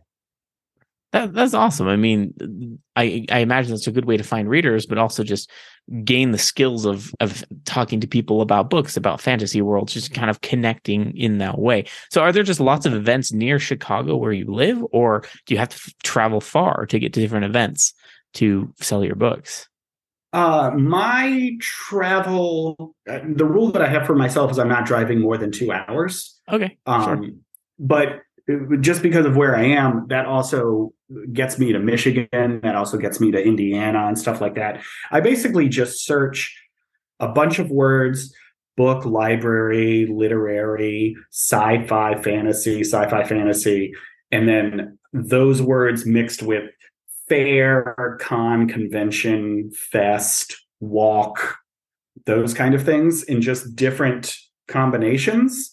That, 1.11 1.33
that's 1.33 1.55
awesome. 1.55 1.87
I 1.87 1.95
mean, 1.95 2.79
I 2.95 3.25
I 3.31 3.39
imagine 3.39 3.71
that's 3.71 3.87
a 3.87 3.91
good 3.91 4.05
way 4.05 4.15
to 4.17 4.23
find 4.23 4.47
readers, 4.47 4.85
but 4.85 4.99
also 4.99 5.23
just 5.23 5.49
gain 6.03 6.31
the 6.31 6.37
skills 6.37 6.85
of 6.85 7.11
of 7.19 7.43
talking 7.65 7.99
to 8.01 8.07
people 8.07 8.41
about 8.41 8.69
books, 8.69 8.95
about 8.95 9.19
fantasy 9.19 9.61
worlds, 9.61 9.93
just 9.93 10.13
kind 10.13 10.29
of 10.29 10.41
connecting 10.41 11.17
in 11.17 11.39
that 11.39 11.57
way. 11.57 11.85
So, 12.11 12.21
are 12.21 12.31
there 12.31 12.43
just 12.43 12.59
lots 12.59 12.85
of 12.85 12.93
events 12.93 13.33
near 13.33 13.57
Chicago 13.57 14.17
where 14.17 14.31
you 14.31 14.45
live, 14.45 14.83
or 14.91 15.23
do 15.47 15.55
you 15.55 15.57
have 15.57 15.69
to 15.69 15.93
travel 16.03 16.41
far 16.41 16.85
to 16.85 16.99
get 16.99 17.13
to 17.13 17.19
different 17.19 17.45
events 17.45 17.93
to 18.35 18.71
sell 18.79 19.03
your 19.03 19.15
books? 19.15 19.68
Uh, 20.31 20.71
my 20.75 21.51
travel, 21.59 22.95
uh, 23.09 23.19
the 23.27 23.45
rule 23.45 23.71
that 23.71 23.81
I 23.81 23.87
have 23.87 24.05
for 24.05 24.15
myself 24.15 24.51
is 24.51 24.59
I'm 24.59 24.69
not 24.69 24.85
driving 24.85 25.19
more 25.19 25.37
than 25.37 25.51
two 25.51 25.71
hours. 25.71 26.39
Okay. 26.51 26.77
Um, 26.85 27.03
sure. 27.03 27.29
But 27.79 28.21
just 28.81 29.01
because 29.01 29.25
of 29.25 29.35
where 29.35 29.55
I 29.55 29.63
am, 29.63 30.05
that 30.09 30.25
also 30.25 30.93
gets 31.33 31.57
me 31.57 31.71
to 31.71 31.79
Michigan. 31.79 32.59
That 32.61 32.75
also 32.75 32.97
gets 32.97 33.19
me 33.19 33.31
to 33.31 33.43
Indiana 33.43 34.07
and 34.07 34.17
stuff 34.17 34.41
like 34.41 34.55
that. 34.55 34.81
I 35.11 35.19
basically 35.19 35.69
just 35.69 36.05
search 36.05 36.55
a 37.19 37.27
bunch 37.27 37.59
of 37.59 37.69
words 37.69 38.33
book, 38.77 39.03
library, 39.03 40.05
literary, 40.05 41.13
sci 41.31 41.85
fi, 41.85 42.15
fantasy, 42.21 42.79
sci 42.79 43.09
fi, 43.09 43.25
fantasy, 43.25 43.93
and 44.31 44.47
then 44.47 44.97
those 45.11 45.61
words 45.61 46.05
mixed 46.05 46.41
with 46.41 46.63
fair, 47.29 48.17
con, 48.19 48.67
convention, 48.67 49.71
fest, 49.71 50.57
walk, 50.79 51.57
those 52.25 52.53
kind 52.53 52.75
of 52.75 52.83
things 52.83 53.23
in 53.23 53.41
just 53.41 53.75
different 53.75 54.35
combinations. 54.67 55.71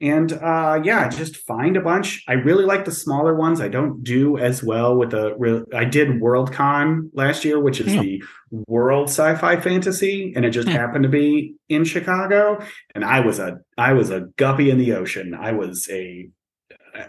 And 0.00 0.32
uh, 0.32 0.80
yeah, 0.82 1.08
just 1.08 1.36
find 1.36 1.76
a 1.76 1.80
bunch. 1.80 2.24
I 2.26 2.32
really 2.32 2.64
like 2.64 2.84
the 2.84 2.90
smaller 2.90 3.36
ones. 3.36 3.60
I 3.60 3.68
don't 3.68 4.02
do 4.02 4.36
as 4.36 4.60
well 4.60 4.96
with 4.96 5.12
the 5.12 5.36
real. 5.38 5.64
I 5.72 5.84
did 5.84 6.08
Worldcon 6.20 7.10
last 7.14 7.44
year, 7.44 7.60
which 7.60 7.80
is 7.80 7.94
yeah. 7.94 8.02
the 8.02 8.24
World 8.66 9.08
Sci-Fi 9.08 9.60
Fantasy, 9.60 10.32
and 10.34 10.44
it 10.44 10.50
just 10.50 10.66
yeah. 10.66 10.74
happened 10.74 11.04
to 11.04 11.08
be 11.08 11.54
in 11.68 11.84
Chicago. 11.84 12.60
And 12.96 13.04
I 13.04 13.20
was 13.20 13.38
a 13.38 13.58
I 13.78 13.92
was 13.92 14.10
a 14.10 14.22
guppy 14.36 14.70
in 14.70 14.78
the 14.78 14.94
ocean. 14.94 15.34
I 15.34 15.52
was 15.52 15.88
a 15.88 16.28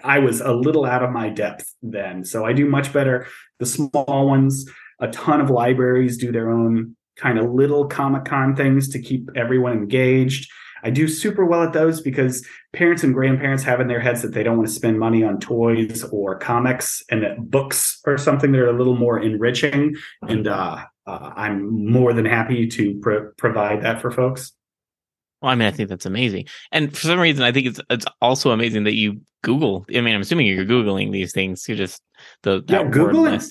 I 0.04 0.20
was 0.20 0.42
a 0.42 0.52
little 0.54 0.86
out 0.86 1.04
of 1.04 1.12
my 1.12 1.30
depth 1.30 1.74
then. 1.82 2.24
So 2.24 2.46
I 2.46 2.54
do 2.54 2.66
much 2.66 2.94
better. 2.94 3.28
The 3.60 3.66
small 3.66 4.28
ones, 4.28 4.70
a 5.00 5.08
ton 5.10 5.42
of 5.42 5.50
libraries 5.50 6.18
do 6.18 6.32
their 6.32 6.50
own 6.50 6.96
kind 7.18 7.38
of 7.38 7.52
little 7.52 7.88
Comic 7.88 8.26
Con 8.26 8.56
things 8.56 8.90
to 8.90 9.02
keep 9.02 9.30
everyone 9.36 9.74
engaged. 9.74 10.52
I 10.84 10.90
do 10.90 11.08
super 11.08 11.46
well 11.46 11.64
at 11.64 11.72
those 11.72 12.02
because 12.02 12.46
parents 12.74 13.04
and 13.04 13.14
grandparents 13.14 13.64
have 13.64 13.80
in 13.80 13.88
their 13.88 14.02
heads 14.02 14.22
that 14.22 14.34
they 14.34 14.44
don't 14.44 14.58
want 14.58 14.68
to 14.68 14.76
spend 14.76 15.00
money 15.00 15.24
on 15.24 15.40
toys 15.40 16.04
or 16.04 16.38
comics 16.38 17.02
and 17.10 17.24
that 17.24 17.50
books 17.50 18.02
are 18.06 18.18
something 18.18 18.52
that 18.52 18.60
are 18.60 18.70
a 18.70 18.78
little 18.78 18.98
more 18.98 19.20
enriching. 19.20 19.96
And 20.28 20.48
uh, 20.48 20.84
uh, 21.08 21.32
I'm 21.36 21.90
more 21.90 22.12
than 22.14 22.26
happy 22.26 22.68
to 22.68 23.00
pro- 23.02 23.32
provide 23.38 23.84
that 23.84 24.02
for 24.02 24.12
folks. 24.12 24.52
Well, 25.44 25.52
I 25.52 25.56
mean, 25.56 25.68
I 25.68 25.72
think 25.72 25.90
that's 25.90 26.06
amazing. 26.06 26.46
And 26.72 26.96
for 26.96 27.02
some 27.02 27.20
reason, 27.20 27.44
I 27.44 27.52
think 27.52 27.68
it's 27.68 27.82
it's 27.90 28.06
also 28.22 28.52
amazing 28.52 28.86
that 28.86 28.96
you 28.96 29.20
Google. 29.44 29.86
I 29.94 30.00
mean, 30.00 30.16
I'm 30.16 30.22
assuming 30.22 30.48
you're 30.48 30.64
Googling 30.64 31.12
these 31.12 31.34
things. 31.34 31.68
You 31.68 31.76
just 31.76 32.02
the 32.44 32.64
yeah, 32.70 32.86
Google 32.86 33.26
and, 33.26 33.44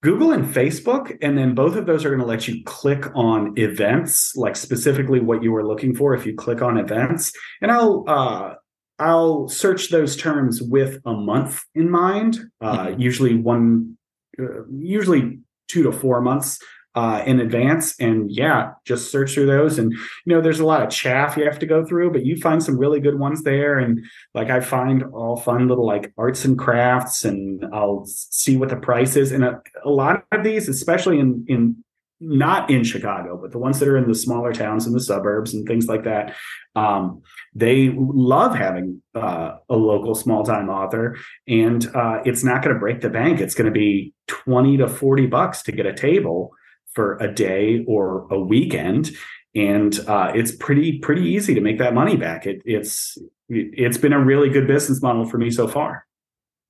Google 0.00 0.30
and 0.30 0.44
Facebook, 0.44 1.18
and 1.22 1.36
then 1.36 1.56
both 1.56 1.74
of 1.74 1.86
those 1.86 2.04
are 2.04 2.08
going 2.10 2.20
to 2.20 2.26
let 2.26 2.46
you 2.46 2.62
click 2.64 3.06
on 3.16 3.52
events, 3.56 4.36
like 4.36 4.54
specifically 4.54 5.18
what 5.18 5.42
you 5.42 5.50
were 5.50 5.66
looking 5.66 5.92
for. 5.92 6.14
If 6.14 6.24
you 6.24 6.36
click 6.36 6.62
on 6.62 6.78
events, 6.78 7.32
and 7.60 7.72
I'll 7.72 8.04
uh, 8.06 8.54
I'll 9.00 9.48
search 9.48 9.88
those 9.88 10.16
terms 10.16 10.62
with 10.62 11.00
a 11.04 11.14
month 11.14 11.64
in 11.74 11.90
mind. 11.90 12.38
Uh, 12.60 12.86
mm-hmm. 12.86 13.00
Usually 13.00 13.34
one, 13.34 13.98
uh, 14.38 14.66
usually 14.70 15.40
two 15.66 15.82
to 15.82 15.90
four 15.90 16.20
months 16.20 16.60
uh, 16.94 17.22
in 17.26 17.40
advance. 17.40 17.98
And 17.98 18.30
yeah, 18.30 18.72
just 18.84 19.10
search 19.10 19.34
through 19.34 19.46
those. 19.46 19.78
And, 19.78 19.92
you 19.92 20.34
know, 20.34 20.40
there's 20.40 20.60
a 20.60 20.66
lot 20.66 20.82
of 20.82 20.90
chaff 20.90 21.36
you 21.36 21.44
have 21.44 21.58
to 21.58 21.66
go 21.66 21.84
through, 21.84 22.12
but 22.12 22.24
you 22.24 22.36
find 22.36 22.62
some 22.62 22.78
really 22.78 23.00
good 23.00 23.18
ones 23.18 23.42
there. 23.42 23.78
And 23.78 24.04
like 24.34 24.50
I 24.50 24.60
find 24.60 25.02
all 25.12 25.36
fun 25.36 25.68
little 25.68 25.86
like 25.86 26.12
arts 26.16 26.44
and 26.44 26.58
crafts 26.58 27.24
and 27.24 27.64
I'll 27.72 28.04
see 28.06 28.56
what 28.56 28.68
the 28.68 28.76
price 28.76 29.16
is. 29.16 29.32
And 29.32 29.44
a, 29.44 29.60
a 29.84 29.90
lot 29.90 30.24
of 30.32 30.44
these, 30.44 30.68
especially 30.68 31.18
in, 31.18 31.44
in, 31.48 31.76
not 32.20 32.70
in 32.70 32.84
Chicago, 32.84 33.36
but 33.36 33.50
the 33.50 33.58
ones 33.58 33.80
that 33.80 33.88
are 33.88 33.98
in 33.98 34.08
the 34.08 34.14
smaller 34.14 34.52
towns 34.52 34.86
and 34.86 34.94
the 34.94 35.00
suburbs 35.00 35.52
and 35.52 35.66
things 35.66 35.88
like 35.88 36.04
that, 36.04 36.34
um, 36.74 37.20
they 37.54 37.92
love 37.96 38.54
having 38.54 39.02
uh, 39.14 39.56
a 39.68 39.76
local 39.76 40.14
small 40.14 40.42
time 40.44 40.70
author, 40.70 41.16
and 41.46 41.86
uh, 41.94 42.20
it's 42.24 42.42
not 42.42 42.62
going 42.62 42.72
to 42.72 42.80
break 42.80 43.00
the 43.00 43.10
bank. 43.10 43.40
It's 43.40 43.54
going 43.54 43.66
to 43.66 43.72
be 43.72 44.14
twenty 44.26 44.76
to 44.78 44.88
forty 44.88 45.26
bucks 45.26 45.62
to 45.64 45.72
get 45.72 45.86
a 45.86 45.92
table, 45.92 46.52
for 46.94 47.16
a 47.18 47.32
day 47.32 47.84
or 47.86 48.26
a 48.30 48.38
weekend 48.38 49.10
and 49.54 50.00
uh, 50.08 50.32
it's 50.34 50.52
pretty 50.52 50.98
pretty 50.98 51.22
easy 51.22 51.54
to 51.54 51.60
make 51.60 51.78
that 51.78 51.94
money 51.94 52.16
back. 52.16 52.46
It, 52.46 52.60
it's 52.64 53.16
it's 53.48 53.98
been 53.98 54.12
a 54.12 54.20
really 54.20 54.48
good 54.48 54.66
business 54.66 55.00
model 55.00 55.24
for 55.24 55.38
me 55.38 55.50
so 55.50 55.68
far. 55.68 56.06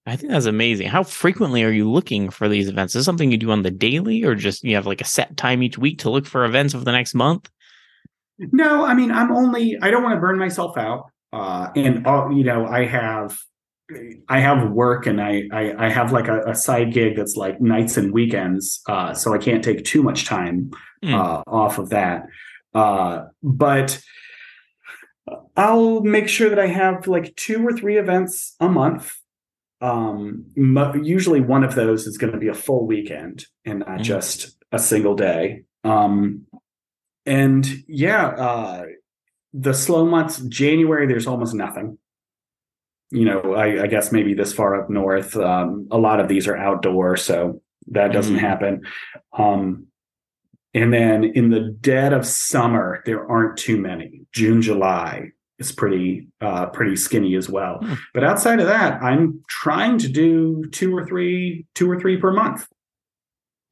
I 0.06 0.16
think 0.16 0.32
that's 0.32 0.44
amazing. 0.44 0.88
How 0.88 1.02
frequently 1.02 1.64
are 1.64 1.70
you 1.70 1.90
looking 1.90 2.28
for 2.28 2.46
these 2.46 2.68
events? 2.68 2.94
Is 2.94 3.00
this 3.00 3.04
something 3.06 3.30
you 3.30 3.38
do 3.38 3.50
on 3.50 3.62
the 3.62 3.70
daily 3.70 4.22
or 4.22 4.34
just 4.34 4.62
you 4.62 4.74
have 4.74 4.86
like 4.86 5.00
a 5.00 5.06
set 5.06 5.34
time 5.38 5.62
each 5.62 5.78
week 5.78 6.00
to 6.00 6.10
look 6.10 6.26
for 6.26 6.44
events 6.44 6.74
over 6.74 6.84
the 6.84 6.92
next 6.92 7.14
month? 7.14 7.50
No 8.38 8.84
i 8.84 8.94
mean 8.94 9.12
i'm 9.12 9.30
only 9.30 9.78
i 9.80 9.92
don't 9.92 10.02
want 10.02 10.16
to 10.16 10.20
burn 10.20 10.38
myself 10.38 10.76
out 10.76 11.06
uh, 11.32 11.68
and 11.76 12.04
uh, 12.04 12.28
you 12.30 12.42
know 12.42 12.66
i 12.66 12.84
have 12.84 13.38
I 14.28 14.40
have 14.40 14.70
work 14.70 15.06
and 15.06 15.20
I 15.20 15.44
I, 15.52 15.86
I 15.86 15.88
have 15.88 16.12
like 16.12 16.28
a, 16.28 16.40
a, 16.42 16.54
side 16.54 16.92
gig 16.92 17.16
that's 17.16 17.36
like 17.36 17.60
nights 17.60 17.96
and 17.96 18.12
weekends, 18.12 18.80
uh, 18.88 19.14
so 19.14 19.34
I 19.34 19.38
can't 19.38 19.62
take 19.62 19.84
too 19.84 20.02
much 20.02 20.24
time 20.24 20.70
mm. 21.04 21.14
uh, 21.14 21.42
off 21.46 21.78
of 21.78 21.90
that. 21.90 22.26
Uh, 22.74 23.26
but 23.42 24.00
I'll 25.56 26.00
make 26.00 26.28
sure 26.28 26.48
that 26.48 26.58
I 26.58 26.66
have 26.66 27.06
like 27.06 27.34
two 27.36 27.66
or 27.66 27.72
three 27.72 27.98
events 27.98 28.56
a 28.60 28.68
month. 28.68 29.14
Um, 29.80 30.46
usually 30.56 31.40
one 31.40 31.64
of 31.64 31.74
those 31.74 32.06
is 32.06 32.18
going 32.18 32.32
to 32.32 32.38
be 32.38 32.48
a 32.48 32.54
full 32.54 32.86
weekend 32.86 33.46
and 33.64 33.80
not 33.80 34.00
mm. 34.00 34.02
just 34.02 34.56
a 34.72 34.78
single 34.78 35.14
day. 35.14 35.64
Um, 35.84 36.46
and 37.26 37.66
yeah, 37.86 38.26
uh, 38.28 38.84
the 39.52 39.72
slow 39.72 40.04
months, 40.04 40.40
January, 40.40 41.06
there's 41.06 41.26
almost 41.26 41.54
nothing. 41.54 41.98
You 43.14 43.24
know, 43.24 43.54
I, 43.54 43.84
I 43.84 43.86
guess 43.86 44.12
maybe 44.12 44.34
this 44.34 44.52
far 44.52 44.80
up 44.80 44.90
north, 44.90 45.36
um, 45.36 45.88
a 45.90 45.98
lot 45.98 46.20
of 46.20 46.28
these 46.28 46.48
are 46.48 46.56
outdoor, 46.56 47.16
so 47.16 47.62
that 47.88 48.12
doesn't 48.12 48.36
mm. 48.36 48.40
happen. 48.40 48.82
Um, 49.38 49.86
and 50.74 50.92
then 50.92 51.24
in 51.24 51.50
the 51.50 51.60
dead 51.80 52.12
of 52.12 52.26
summer, 52.26 53.02
there 53.06 53.28
aren't 53.30 53.56
too 53.56 53.78
many. 53.78 54.22
June, 54.32 54.60
July 54.60 55.30
is 55.58 55.70
pretty 55.70 56.26
uh, 56.40 56.66
pretty 56.66 56.96
skinny 56.96 57.36
as 57.36 57.48
well. 57.48 57.78
Mm. 57.80 57.98
But 58.12 58.24
outside 58.24 58.58
of 58.58 58.66
that, 58.66 59.00
I'm 59.02 59.42
trying 59.48 59.98
to 59.98 60.08
do 60.08 60.64
two 60.72 60.96
or 60.96 61.06
three, 61.06 61.66
two 61.74 61.88
or 61.88 62.00
three 62.00 62.16
per 62.16 62.32
month. 62.32 62.66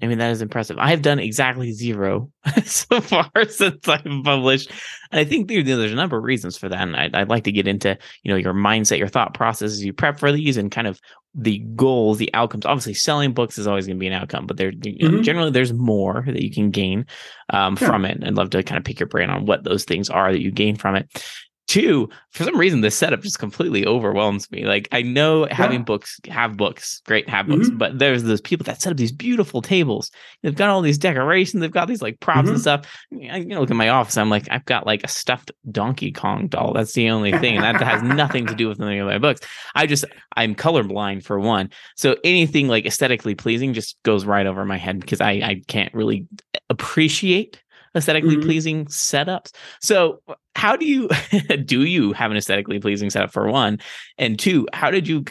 I 0.03 0.09
mean, 0.09 0.19
that 0.19 0.33
is 0.33 0.43
impressive. 0.43 0.79
I 0.79 0.91
have 0.91 1.01
done 1.01 1.21
exactly 1.21 1.71
zero 1.71 2.31
so 2.65 3.01
far 3.01 3.31
since 3.49 3.89
I've 3.89 4.05
published. 4.25 4.71
And 5.13 5.21
I 5.21 5.25
think 5.25 5.49
there's 5.49 5.93
a 5.93 5.95
number 5.95 6.19
of 6.19 6.25
reasons 6.25 6.59
for 6.59 6.69
that. 6.69 6.81
And 6.81 6.97
I'd, 6.97 7.15
I'd, 7.15 7.29
like 7.29 7.45
to 7.45 7.53
get 7.53 7.69
into, 7.69 7.97
you 8.25 8.31
know, 8.33 8.37
your 8.37 8.53
mindset, 8.53 8.99
your 8.99 9.09
thought 9.09 9.33
processes, 9.33 9.85
you 9.85 9.93
prep 9.93 10.19
for 10.19 10.33
these 10.33 10.57
and 10.57 10.73
kind 10.73 10.89
of 10.89 11.01
the 11.35 11.59
goals, 11.77 12.19
the 12.19 12.35
outcomes. 12.35 12.67
Obviously, 12.67 12.95
selling 12.95 13.33
books 13.33 13.59
is 13.59 13.69
always 13.69 13.87
going 13.87 13.97
to 13.97 14.01
be 14.01 14.09
an 14.09 14.13
outcome, 14.13 14.47
but 14.47 14.57
there, 14.57 14.73
you 14.83 15.09
know, 15.09 15.15
mm-hmm. 15.15 15.23
generally 15.23 15.51
there's 15.51 15.73
more 15.73 16.25
that 16.27 16.43
you 16.43 16.51
can 16.51 16.71
gain 16.71 17.07
um, 17.51 17.79
yeah. 17.81 17.87
from 17.87 18.05
it. 18.05 18.23
I'd 18.25 18.35
love 18.35 18.51
to 18.51 18.63
kind 18.65 18.79
of 18.79 18.85
pick 18.85 18.99
your 18.99 19.09
brain 19.09 19.31
on 19.31 19.47
what 19.47 19.63
those 19.63 19.85
things 19.85 20.11
are 20.11 20.33
that 20.33 20.43
you 20.43 20.51
gain 20.51 20.77
from 20.77 20.97
it. 20.97 21.25
Two, 21.69 22.11
for 22.33 22.45
some 22.45 22.59
reason, 22.59 22.81
this 22.81 22.97
setup 22.97 23.21
just 23.21 23.39
completely 23.39 23.87
overwhelms 23.87 24.51
me. 24.51 24.67
Like 24.67 24.89
I 24.93 25.01
know 25.01 25.47
having 25.51 25.85
books, 25.85 26.21
have 26.29 26.57
books, 26.57 27.01
great, 27.07 27.29
have 27.29 27.47
books, 27.47 27.69
mm-hmm. 27.69 27.79
but 27.79 27.99
there's 27.99 28.25
those 28.25 28.41
people 28.41 28.65
that 28.65 28.83
set 28.83 28.91
up 28.91 28.99
these 28.99 29.13
beautiful 29.13 29.63
tables. 29.63 30.11
They've 30.43 30.55
got 30.55 30.69
all 30.69 30.83
these 30.83 30.99
decorations, 30.99 31.61
they've 31.61 31.71
got 31.71 31.89
these 31.89 32.03
like 32.03 32.21
props 32.21 32.47
mm-hmm. 32.47 32.55
and 32.55 32.61
stuff. 32.61 32.87
I, 33.31 33.37
you 33.39 33.47
know, 33.47 33.61
look 33.61 33.71
at 33.71 33.77
my 33.77 33.89
office. 33.89 34.19
I'm 34.19 34.29
like, 34.29 34.49
I've 34.51 34.65
got 34.65 34.87
like 34.87 35.05
a 35.05 35.09
stuffed 35.09 35.51
Donkey 35.71 36.13
Kong 36.13 36.49
doll. 36.49 36.73
That's 36.75 36.93
the 36.93 37.09
only 37.09 37.33
thing, 37.39 37.57
and 37.57 37.65
that 37.65 37.81
has 37.81 38.03
nothing 38.03 38.47
to 38.49 38.55
do 38.55 38.69
with 38.69 38.81
any 38.81 38.99
of 38.99 39.07
my 39.07 39.19
books. 39.19 39.41
I 39.75 39.87
just 39.87 40.05
I'm 40.37 40.55
colorblind 40.55 41.25
for 41.25 41.39
one, 41.39 41.71
so 41.97 42.17
anything 42.25 42.69
like 42.69 42.87
aesthetically 42.87 43.35
pleasing 43.35 43.73
just 43.73 43.97
goes 44.03 44.27
right 44.27 44.47
over 44.47 44.65
my 44.65 44.79
head 44.79 45.01
because 45.01 45.21
I 45.21 45.31
I 45.31 45.63
can't 45.69 45.95
really 45.95 46.27
appreciate 46.69 47.63
aesthetically 47.95 48.37
mm-hmm. 48.37 48.47
pleasing 48.47 48.87
setups. 48.87 49.53
So 49.81 50.21
how 50.55 50.77
do 50.77 50.87
you 50.87 51.09
do 51.65 51.85
you 51.85 52.13
have 52.13 52.31
an 52.31 52.37
aesthetically 52.37 52.81
pleasing 52.81 53.11
setup 53.11 53.33
for 53.33 53.51
one? 53.51 53.81
And 54.19 54.39
two, 54.39 54.67
how 54.73 54.91
did 54.91 55.09
you 55.09 55.25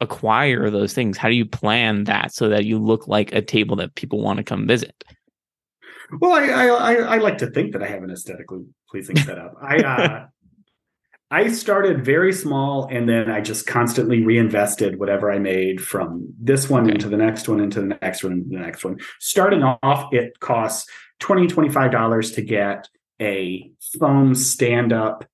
acquire 0.00 0.70
those 0.70 0.94
things? 0.94 1.16
How 1.16 1.28
do 1.28 1.34
you 1.34 1.46
plan 1.46 2.04
that 2.04 2.32
so 2.32 2.48
that 2.48 2.64
you 2.64 2.78
look 2.78 3.08
like 3.08 3.32
a 3.32 3.42
table 3.42 3.76
that 3.76 3.94
people 3.94 4.22
want 4.22 4.38
to 4.38 4.44
come 4.44 4.66
visit? 4.66 5.04
Well, 6.20 6.32
I 6.32 6.46
I, 6.48 6.94
I 6.94 7.18
like 7.18 7.38
to 7.38 7.50
think 7.50 7.72
that 7.72 7.82
I 7.82 7.86
have 7.86 8.02
an 8.02 8.10
aesthetically 8.10 8.64
pleasing 8.90 9.16
setup. 9.18 9.54
I 9.60 9.76
uh, 9.76 10.26
I 11.30 11.48
started 11.48 12.04
very 12.04 12.32
small 12.32 12.88
and 12.90 13.06
then 13.06 13.30
I 13.30 13.42
just 13.42 13.66
constantly 13.66 14.24
reinvested 14.24 14.98
whatever 14.98 15.30
I 15.30 15.38
made 15.38 15.82
from 15.82 16.32
this 16.40 16.70
one 16.70 16.84
okay. 16.84 16.92
into 16.92 17.08
the 17.10 17.18
next 17.18 17.48
one, 17.48 17.60
into 17.60 17.82
the 17.82 17.98
next 18.00 18.24
one, 18.24 18.32
into 18.32 18.48
the 18.48 18.58
next 18.58 18.82
one. 18.82 18.96
Starting 19.20 19.62
off, 19.62 20.08
it 20.12 20.40
costs 20.40 20.88
20 21.20 21.48
$25 21.48 22.34
to 22.34 22.42
get 22.42 22.88
a 23.20 23.70
foam 23.98 24.34
stand 24.34 24.92
up 24.92 25.24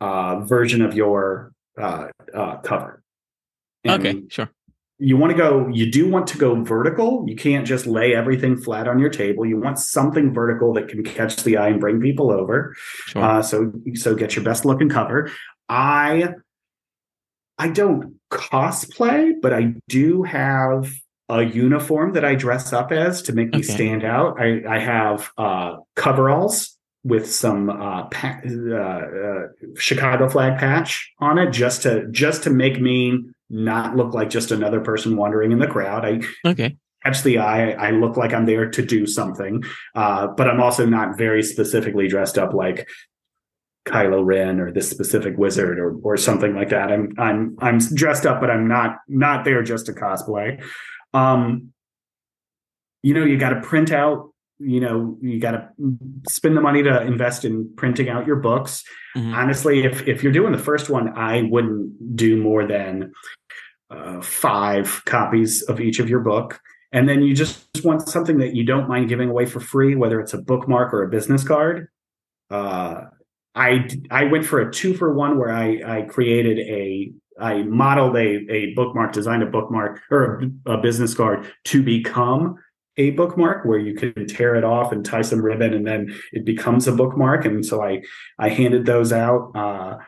uh, 0.00 0.40
version 0.40 0.82
of 0.82 0.94
your 0.94 1.52
uh, 1.80 2.08
uh, 2.34 2.56
cover. 2.58 3.02
And 3.84 4.06
okay, 4.06 4.22
sure. 4.28 4.50
You 4.98 5.18
want 5.18 5.32
to 5.32 5.36
go, 5.36 5.68
you 5.68 5.90
do 5.90 6.08
want 6.08 6.26
to 6.28 6.38
go 6.38 6.62
vertical. 6.62 7.24
You 7.28 7.36
can't 7.36 7.66
just 7.66 7.86
lay 7.86 8.14
everything 8.14 8.56
flat 8.56 8.88
on 8.88 8.98
your 8.98 9.10
table. 9.10 9.44
You 9.44 9.60
want 9.60 9.78
something 9.78 10.32
vertical 10.32 10.72
that 10.72 10.88
can 10.88 11.04
catch 11.04 11.36
the 11.44 11.58
eye 11.58 11.68
and 11.68 11.78
bring 11.78 12.00
people 12.00 12.30
over. 12.30 12.74
Sure. 12.78 13.22
Uh, 13.22 13.42
so, 13.42 13.72
so 13.94 14.14
get 14.14 14.34
your 14.34 14.44
best 14.44 14.64
looking 14.64 14.88
cover. 14.88 15.30
I, 15.68 16.30
I 17.58 17.68
don't 17.68 18.18
cosplay, 18.30 19.32
but 19.42 19.52
I 19.52 19.74
do 19.88 20.22
have 20.22 20.90
a 21.28 21.42
uniform 21.42 22.12
that 22.12 22.24
I 22.24 22.34
dress 22.34 22.72
up 22.72 22.92
as 22.92 23.22
to 23.22 23.32
make 23.32 23.52
me 23.52 23.58
okay. 23.58 23.66
stand 23.66 24.04
out. 24.04 24.40
I, 24.40 24.62
I 24.68 24.78
have 24.78 25.30
uh, 25.36 25.76
coveralls 25.94 26.76
with 27.04 27.30
some 27.30 27.70
uh, 27.70 28.04
pa- 28.06 28.40
uh, 28.44 28.76
uh, 28.76 29.46
Chicago 29.76 30.28
flag 30.28 30.58
patch 30.58 31.12
on 31.20 31.38
it, 31.38 31.50
just 31.50 31.82
to 31.82 32.06
just 32.10 32.42
to 32.44 32.50
make 32.50 32.80
me 32.80 33.18
not 33.48 33.96
look 33.96 34.14
like 34.14 34.30
just 34.30 34.50
another 34.50 34.80
person 34.80 35.16
wandering 35.16 35.52
in 35.52 35.58
the 35.58 35.68
crowd. 35.68 36.04
I 36.04 36.48
okay. 36.48 36.76
Catch 37.04 37.22
the 37.22 37.38
eye. 37.38 37.70
I 37.72 37.90
look 37.90 38.16
like 38.16 38.32
I'm 38.32 38.46
there 38.46 38.68
to 38.68 38.82
do 38.82 39.06
something, 39.06 39.62
uh, 39.94 40.26
but 40.28 40.48
I'm 40.48 40.60
also 40.60 40.84
not 40.84 41.16
very 41.16 41.42
specifically 41.42 42.08
dressed 42.08 42.38
up 42.38 42.52
like 42.52 42.88
Kylo 43.86 44.24
Ren 44.24 44.58
or 44.58 44.72
this 44.72 44.90
specific 44.90 45.38
wizard 45.38 45.78
or 45.78 45.96
or 46.02 46.16
something 46.16 46.54
like 46.54 46.70
that. 46.70 46.90
I'm 46.90 47.14
I'm 47.18 47.56
I'm 47.60 47.78
dressed 47.78 48.26
up, 48.26 48.40
but 48.40 48.50
I'm 48.50 48.66
not 48.66 48.98
not 49.08 49.44
there 49.44 49.62
just 49.62 49.86
to 49.86 49.92
cosplay. 49.92 50.60
Um, 51.16 51.72
you 53.02 53.14
know, 53.14 53.24
you 53.24 53.38
got 53.38 53.50
to 53.50 53.60
print 53.60 53.92
out. 53.92 54.30
You 54.58 54.80
know, 54.80 55.18
you 55.20 55.38
got 55.38 55.50
to 55.50 55.68
spend 56.28 56.56
the 56.56 56.62
money 56.62 56.82
to 56.82 57.02
invest 57.02 57.44
in 57.44 57.70
printing 57.76 58.08
out 58.08 58.26
your 58.26 58.36
books. 58.36 58.82
Mm-hmm. 59.16 59.34
Honestly, 59.34 59.84
if 59.84 60.08
if 60.08 60.22
you're 60.22 60.32
doing 60.32 60.52
the 60.52 60.58
first 60.58 60.88
one, 60.88 61.10
I 61.16 61.42
wouldn't 61.42 62.16
do 62.16 62.40
more 62.42 62.66
than 62.66 63.12
uh, 63.90 64.20
five 64.22 65.02
copies 65.04 65.62
of 65.62 65.80
each 65.80 65.98
of 65.98 66.08
your 66.08 66.20
book. 66.20 66.58
And 66.92 67.08
then 67.08 67.22
you 67.22 67.34
just 67.34 67.66
want 67.84 68.08
something 68.08 68.38
that 68.38 68.54
you 68.54 68.64
don't 68.64 68.88
mind 68.88 69.08
giving 69.08 69.28
away 69.28 69.44
for 69.44 69.60
free, 69.60 69.94
whether 69.94 70.20
it's 70.20 70.32
a 70.32 70.38
bookmark 70.40 70.94
or 70.94 71.02
a 71.02 71.08
business 71.08 71.44
card. 71.44 71.88
Uh, 72.50 73.02
I 73.54 73.88
I 74.10 74.24
went 74.24 74.46
for 74.46 74.60
a 74.60 74.72
two 74.72 74.94
for 74.94 75.12
one 75.12 75.38
where 75.38 75.50
I 75.50 75.80
I 75.84 76.02
created 76.02 76.58
a 76.58 77.12
I 77.40 77.62
modeled 77.62 78.16
a, 78.16 78.50
a 78.50 78.74
bookmark, 78.74 79.12
designed 79.12 79.42
a 79.42 79.46
bookmark 79.46 80.00
or 80.10 80.42
a, 80.66 80.72
a, 80.72 80.78
business 80.78 81.14
card 81.14 81.52
to 81.64 81.82
become 81.82 82.56
a 82.96 83.10
bookmark 83.10 83.64
where 83.64 83.78
you 83.78 83.94
can 83.94 84.26
tear 84.26 84.54
it 84.54 84.64
off 84.64 84.92
and 84.92 85.04
tie 85.04 85.22
some 85.22 85.42
ribbon 85.42 85.74
and 85.74 85.86
then 85.86 86.14
it 86.32 86.44
becomes 86.44 86.88
a 86.88 86.92
bookmark. 86.92 87.44
And 87.44 87.64
so 87.64 87.82
I, 87.82 88.02
I 88.38 88.48
handed 88.48 88.86
those 88.86 89.12
out, 89.12 89.52
uh, 89.54 89.98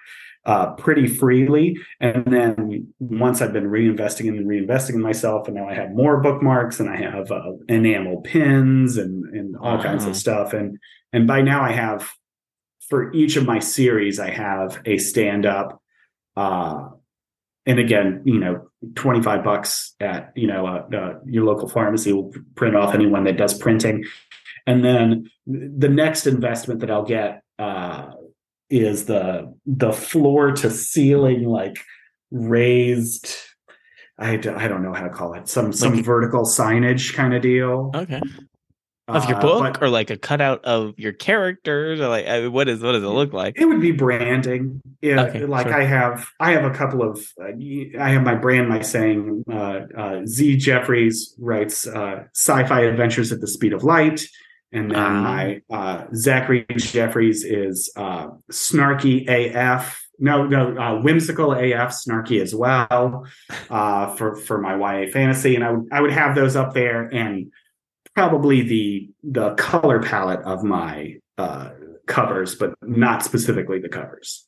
uh, 0.47 0.73
pretty 0.77 1.07
freely. 1.07 1.77
And 2.01 2.25
then 2.25 2.88
once 2.99 3.43
I've 3.43 3.53
been 3.53 3.69
reinvesting 3.69 4.29
and 4.29 4.47
reinvesting 4.47 4.95
in 4.95 5.03
myself, 5.03 5.47
and 5.47 5.57
now 5.57 5.69
I 5.69 5.75
have 5.75 5.91
more 5.91 6.21
bookmarks 6.21 6.81
and 6.81 6.88
I 6.88 6.97
have 6.97 7.31
uh, 7.31 7.53
enamel 7.69 8.23
pins 8.23 8.97
and, 8.97 9.25
and 9.37 9.57
all 9.59 9.75
uh-huh. 9.75 9.83
kinds 9.83 10.07
of 10.07 10.17
stuff. 10.17 10.55
And, 10.55 10.79
and 11.12 11.27
by 11.27 11.43
now 11.43 11.62
I 11.62 11.73
have, 11.73 12.09
for 12.88 13.12
each 13.12 13.37
of 13.37 13.45
my 13.45 13.59
series, 13.59 14.19
I 14.19 14.31
have 14.31 14.81
a 14.87 14.97
stand 14.97 15.45
up, 15.45 15.83
uh, 16.35 16.88
and 17.68 17.78
again, 17.78 18.22
you 18.24 18.40
know, 18.40 18.70
25 18.94 19.44
bucks 19.44 19.94
at, 20.00 20.33
you 20.35 20.46
know, 20.46 20.66
uh, 20.66 20.96
uh, 20.96 21.18
your 21.26 21.44
local 21.44 21.68
pharmacy 21.68 22.14
will 22.14 22.33
print 22.54 22.74
off 22.74 22.94
anyone 22.94 23.24
that 23.24 23.37
does 23.37 23.57
printing. 23.59 24.04
And 24.66 24.83
then 24.83 25.31
the 25.46 25.90
next 25.90 26.26
investment 26.26 26.81
that 26.81 26.90
I'll 26.90 27.04
get 27.04 27.42
uh, 27.59 28.12
is 28.70 29.04
the 29.04 29.54
the 29.66 29.92
floor 29.92 30.52
to 30.52 30.70
ceiling 30.70 31.44
like 31.44 31.76
raised 32.31 33.35
I, 34.18 34.33
I 34.35 34.68
don't 34.68 34.83
know 34.83 34.92
how 34.92 35.04
to 35.04 35.11
call 35.11 35.35
it 35.35 35.48
some 35.48 35.72
some 35.72 35.96
like, 35.96 36.04
vertical 36.04 36.44
signage 36.44 37.14
kind 37.14 37.35
of 37.35 37.42
deal. 37.42 37.90
Okay 37.94 38.20
of 39.09 39.29
your 39.29 39.38
uh, 39.38 39.40
book 39.40 39.83
uh, 39.83 39.85
or 39.85 39.88
like 39.88 40.11
a 40.11 40.16
cutout 40.16 40.64
of 40.64 40.94
your 40.99 41.12
characters 41.12 42.01
or 42.01 42.09
like 42.09 42.27
I 42.27 42.40
mean, 42.42 42.53
what 42.53 42.68
is 42.68 42.83
what 42.83 42.92
does 42.92 43.03
it 43.03 43.09
look 43.09 43.33
like? 43.33 43.59
It 43.59 43.64
would 43.64 43.81
be 43.81 43.92
branding. 43.92 44.81
Yeah 45.01 45.25
okay, 45.25 45.44
like 45.44 45.68
sure. 45.68 45.81
i 45.81 45.85
have 45.85 46.29
i 46.40 46.53
have 46.53 46.64
a 46.64 46.75
couple 46.75 47.03
of 47.03 47.25
uh, 47.40 47.53
i 48.01 48.11
have 48.11 48.23
my 48.23 48.35
brand 48.35 48.68
my 48.68 48.83
saying 48.83 49.44
uh, 49.51 49.81
uh 49.97 50.27
z 50.27 50.57
jeffries 50.57 51.35
writes 51.38 51.87
uh, 51.87 52.25
sci-fi 52.35 52.83
adventures 52.83 53.33
at 53.33 53.40
the 53.40 53.49
speed 53.49 53.73
of 53.73 53.85
light. 53.85 54.27
And 54.71 54.90
then 54.90 55.12
my 55.23 55.62
zachary 56.14 56.66
jeffries 56.77 57.42
is 57.42 57.90
snarky 57.97 59.27
af 59.55 60.07
no 60.18 60.47
no 60.47 61.01
whimsical 61.03 61.55
af 61.55 61.88
snarky 61.88 62.42
as 62.42 62.55
well 62.55 63.27
for 64.18 64.37
for 64.37 64.61
my 64.61 64.77
ya 64.77 65.11
fantasy. 65.11 65.55
And 65.55 65.64
i 65.64 65.71
would 65.71 65.88
i 65.90 66.01
would 66.03 66.12
have 66.12 66.35
those 66.35 66.55
up 66.55 66.75
there 66.75 67.05
and 67.05 67.51
probably 68.18 68.62
the 68.62 69.09
the 69.22 69.54
color 69.54 70.02
palette 70.02 70.40
of 70.40 70.64
my 70.64 71.14
uh, 71.38 71.70
covers, 72.07 72.57
but 72.57 72.74
not 72.83 73.22
specifically 73.22 73.78
the 73.78 73.88
covers. 73.88 74.44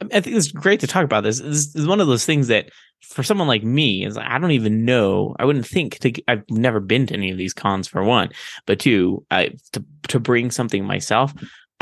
I 0.00 0.20
think 0.20 0.34
it's 0.34 0.50
great 0.50 0.80
to 0.80 0.88
talk 0.88 1.04
about 1.04 1.22
this. 1.22 1.38
This 1.38 1.76
is 1.76 1.86
one 1.86 2.00
of 2.00 2.08
those 2.08 2.26
things 2.26 2.48
that 2.48 2.70
for 3.02 3.22
someone 3.22 3.46
like 3.46 3.62
me 3.62 4.04
is 4.04 4.18
I 4.18 4.38
don't 4.38 4.50
even 4.50 4.84
know. 4.84 5.36
I 5.38 5.44
wouldn't 5.44 5.66
think 5.66 6.00
to. 6.00 6.12
I've 6.26 6.42
never 6.50 6.80
been 6.80 7.06
to 7.06 7.14
any 7.14 7.30
of 7.30 7.38
these 7.38 7.54
cons 7.54 7.86
for 7.86 8.02
one, 8.02 8.30
but 8.66 8.80
two, 8.80 9.24
I 9.30 9.50
to 9.74 9.84
to 10.08 10.18
bring 10.18 10.50
something 10.50 10.84
myself. 10.84 11.32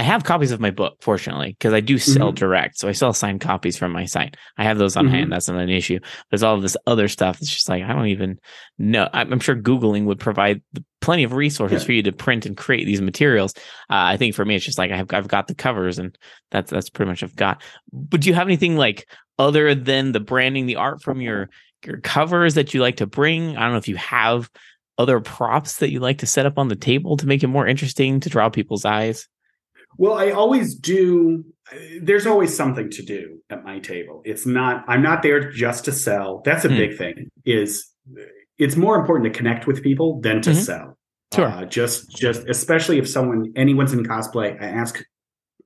I 0.01 0.03
have 0.03 0.25
copies 0.25 0.51
of 0.51 0.61
my 0.61 0.71
book, 0.71 0.97
fortunately, 1.03 1.51
because 1.51 1.75
I 1.75 1.81
do 1.81 1.99
sell 1.99 2.29
mm-hmm. 2.29 2.37
direct. 2.37 2.79
So 2.79 2.89
I 2.89 2.93
sell 2.93 3.13
signed 3.13 3.43
copies 3.43 3.77
from 3.77 3.93
my 3.93 4.07
site. 4.07 4.35
I 4.57 4.65
have 4.65 4.79
those 4.79 4.97
on 4.97 5.05
mm-hmm. 5.05 5.15
hand. 5.15 5.33
That's 5.33 5.47
not 5.47 5.61
an 5.61 5.69
issue. 5.69 5.99
There's 6.31 6.43
all 6.43 6.55
of 6.55 6.63
this 6.63 6.75
other 6.87 7.07
stuff. 7.07 7.39
It's 7.39 7.51
just 7.51 7.69
like, 7.69 7.83
I 7.83 7.93
don't 7.93 8.07
even 8.07 8.41
know. 8.79 9.11
I'm 9.13 9.41
sure 9.41 9.55
Googling 9.55 10.07
would 10.07 10.19
provide 10.19 10.63
plenty 11.03 11.25
of 11.25 11.35
resources 11.35 11.83
yeah. 11.83 11.87
for 11.87 11.93
you 11.93 12.03
to 12.05 12.13
print 12.13 12.47
and 12.47 12.57
create 12.57 12.87
these 12.87 13.03
materials. 13.03 13.53
Uh, 13.91 14.09
I 14.09 14.17
think 14.17 14.35
for 14.35 14.43
me, 14.43 14.57
it's 14.57 14.65
just 14.65 14.79
like 14.79 14.91
I've, 14.91 15.13
I've 15.13 15.29
got 15.29 15.49
the 15.49 15.55
covers 15.55 15.99
and 15.99 16.17
that's, 16.51 16.71
that's 16.71 16.89
pretty 16.89 17.11
much 17.11 17.23
I've 17.23 17.37
got. 17.37 17.61
But 17.93 18.23
do 18.23 18.31
you 18.31 18.35
have 18.35 18.49
anything 18.49 18.77
like 18.77 19.07
other 19.39 19.75
than 19.75 20.13
the 20.13 20.21
branding, 20.21 20.65
the 20.65 20.77
art 20.77 21.03
from 21.03 21.21
your, 21.21 21.51
your 21.85 22.01
covers 22.01 22.55
that 22.55 22.73
you 22.73 22.81
like 22.81 22.97
to 22.97 23.07
bring? 23.07 23.55
I 23.59 23.65
don't 23.65 23.73
know 23.73 23.77
if 23.77 23.87
you 23.87 23.97
have 23.97 24.49
other 24.97 25.21
props 25.21 25.77
that 25.77 25.91
you 25.91 26.01
like 26.01 26.17
to 26.21 26.27
set 26.27 26.47
up 26.47 26.57
on 26.57 26.69
the 26.69 26.75
table 26.75 27.19
to 27.19 27.27
make 27.27 27.43
it 27.43 27.49
more 27.49 27.67
interesting 27.67 28.19
to 28.21 28.31
draw 28.31 28.49
people's 28.49 28.87
eyes. 28.87 29.29
Well, 29.97 30.15
I 30.15 30.31
always 30.31 30.75
do. 30.75 31.45
There's 32.01 32.27
always 32.27 32.57
something 32.57 32.91
to 32.91 33.03
do 33.03 33.39
at 33.51 33.65
my 33.65 33.79
table. 33.79 34.23
It's 34.25 34.47
not, 34.47 34.85
I'm 34.89 35.03
not 35.03 35.23
there 35.23 35.51
just 35.51 35.85
to 35.85 35.93
sell. 35.93 36.43
That's 36.45 36.65
a 36.65 36.69
mm. 36.69 36.77
big 36.77 36.99
thing 36.99 37.31
is 37.45 37.89
it's 38.59 38.77
more 38.77 38.99
important 38.99 39.33
to 39.33 39.37
connect 39.37 39.67
with 39.67 39.83
people 39.83 40.21
than 40.21 40.43
to 40.43 40.51
mm-hmm. 40.51 40.59
sell. 40.59 40.99
Sure. 41.33 41.47
Uh, 41.47 41.65
just, 41.65 42.11
just, 42.11 42.49
especially 42.49 42.99
if 42.99 43.09
someone, 43.09 43.53
anyone's 43.55 43.93
in 43.93 44.05
cosplay, 44.05 44.61
I 44.61 44.67
ask 44.67 45.01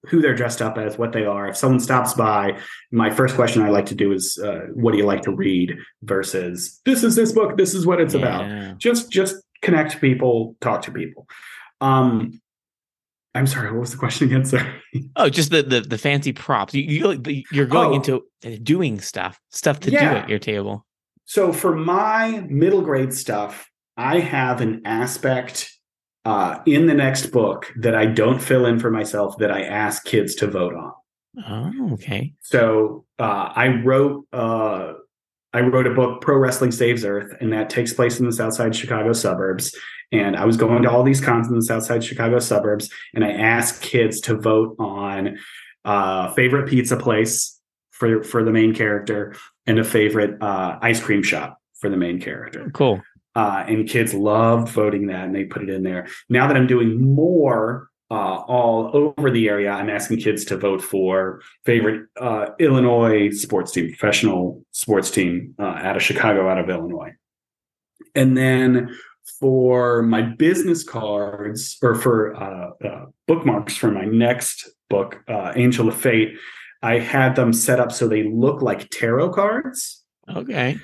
who 0.09 0.21
they're 0.21 0.35
dressed 0.35 0.61
up 0.61 0.77
as, 0.77 0.99
what 0.99 1.13
they 1.13 1.25
are. 1.25 1.49
If 1.49 1.57
someone 1.57 1.81
stops 1.81 2.13
by, 2.13 2.59
my 2.93 3.11
first 3.11 3.35
question 3.35 3.63
I 3.63 3.71
like 3.71 3.87
to 3.87 3.95
do 3.95 4.13
is, 4.13 4.39
uh, 4.43 4.67
"What 4.75 4.93
do 4.93 4.99
you 4.99 5.07
like 5.07 5.23
to 5.23 5.33
read?" 5.33 5.75
Versus, 6.03 6.81
"This 6.85 7.03
is 7.03 7.17
this 7.17 7.33
book. 7.33 7.57
This 7.57 7.73
is 7.75 7.87
what 7.87 8.01
it's 8.01 8.15
yeah. 8.15 8.21
about." 8.21 8.79
Just, 8.79 9.11
just 9.11 9.37
connect 9.63 10.01
people, 10.01 10.57
talk 10.61 10.83
to 10.83 10.93
people. 10.93 11.27
Um, 11.81 12.39
I'm 13.35 13.47
sorry. 13.47 13.73
What 13.73 13.81
was 13.81 13.91
the 13.91 13.97
question 13.97 14.29
again? 14.29 14.45
Sorry. 14.45 14.71
Oh, 15.17 15.29
just 15.29 15.51
the 15.51 15.63
the, 15.63 15.81
the 15.81 15.99
fancy 15.99 16.33
props. 16.33 16.73
You, 16.75 16.83
you 17.51 17.63
are 17.63 17.67
going 17.67 17.91
oh. 17.91 17.95
into 17.95 18.59
doing 18.59 19.01
stuff, 19.01 19.41
stuff 19.51 19.81
to 19.81 19.91
yeah. 19.91 20.11
do 20.13 20.17
at 20.21 20.29
your 20.29 20.39
table. 20.39 20.87
So 21.25 21.53
for 21.53 21.75
my 21.75 22.45
middle 22.49 22.83
grade 22.83 23.13
stuff, 23.13 23.69
I 23.97 24.21
have 24.21 24.61
an 24.61 24.83
aspect 24.85 25.71
uh, 26.25 26.61
in 26.67 26.87
the 26.87 26.95
next 26.95 27.27
book 27.27 27.73
that 27.77 27.95
I 27.95 28.07
don't 28.07 28.41
fill 28.41 28.67
in 28.67 28.79
for 28.79 28.91
myself 28.91 29.39
that 29.39 29.51
I 29.51 29.63
ask 29.63 30.05
kids 30.05 30.35
to 30.37 30.47
vote 30.47 30.75
on. 30.75 30.93
Oh, 31.49 31.95
okay. 31.95 32.35
So 32.43 33.05
uh, 33.19 33.51
I 33.55 33.83
wrote 33.83 34.27
uh, 34.33 34.93
I 35.53 35.61
wrote 35.61 35.87
a 35.87 35.95
book, 35.95 36.21
Pro 36.21 36.37
Wrestling 36.37 36.73
Saves 36.73 37.05
Earth, 37.05 37.33
and 37.41 37.53
that 37.53 37.71
takes 37.71 37.93
place 37.93 38.19
in 38.19 38.27
the 38.27 38.33
Southside 38.33 38.75
Chicago 38.75 39.13
suburbs. 39.13 39.75
And 40.13 40.37
I 40.37 40.45
was 40.45 40.57
going 40.57 40.83
to 40.83 40.91
all 40.91 41.03
these 41.03 41.21
cons 41.21 41.49
in 41.49 41.55
the 41.55 41.63
Southside 41.63 42.05
Chicago 42.05 42.39
suburbs, 42.39 42.91
and 43.15 43.25
I 43.25 43.33
asked 43.33 43.83
kids 43.83 44.21
to 44.23 44.37
vote 44.37 44.77
on 44.79 45.39
uh, 45.85 46.33
favorite 46.35 46.69
pizza 46.69 46.97
place 46.97 47.61
for 47.91 48.23
for 48.23 48.45
the 48.45 48.53
main 48.53 48.75
character 48.75 49.35
and 49.67 49.79
a 49.79 49.85
favorite 49.85 50.41
uh, 50.43 50.79
ice 50.83 51.01
cream 51.01 51.23
shop 51.23 51.59
for 51.75 51.91
the 51.91 51.97
main 51.97 52.21
character. 52.21 52.71
Cool. 52.73 53.03
Uh, 53.35 53.65
and 53.67 53.89
kids 53.89 54.15
loved 54.15 54.69
voting 54.69 55.09
that, 55.09 55.25
and 55.25 55.35
they 55.35 55.45
put 55.45 55.63
it 55.63 55.69
in 55.69 55.83
there. 55.83 56.07
Now 56.29 56.47
that 56.47 56.57
I'm 56.57 56.69
doing 56.69 57.15
more 57.15 57.89
uh, 58.11 58.45
all 58.47 58.91
over 58.95 59.31
the 59.31 59.49
area. 59.49 59.71
I'm 59.71 59.91
asking 59.91 60.19
kids 60.19 60.45
to 60.47 60.57
vote 60.57 60.83
for 60.83 61.41
favorite 61.65 62.07
uh, 62.21 62.47
Illinois 62.61 63.31
sports 63.31 63.73
team, 63.73 63.89
professional 63.89 64.63
sports 64.71 65.11
team 65.11 65.55
uh, 65.59 65.63
out 65.63 65.97
of 65.97 66.03
Chicago, 66.03 66.49
out 66.49 66.59
of 66.59 66.69
Illinois. 66.69 67.13
And 68.15 68.37
then 68.37 68.97
for 69.41 70.03
my 70.03 70.23
business 70.23 70.85
cards 70.85 71.77
or 71.83 71.95
for 71.95 72.35
uh, 72.37 72.71
uh, 72.87 73.07
bookmarks 73.27 73.77
for 73.77 73.91
my 73.91 74.05
next 74.05 74.69
book, 74.89 75.23
uh, 75.29 75.53
Angel 75.57 75.89
of 75.89 75.97
Fate, 75.97 76.37
I 76.83 76.99
had 76.99 77.37
them 77.37 77.53
set 77.53 77.81
up 77.81 77.93
so 77.93 78.07
they 78.07 78.25
look 78.25 78.63
like 78.63 78.91
tarot 78.91 79.31
cards. 79.33 80.03
Okay. 80.29 80.79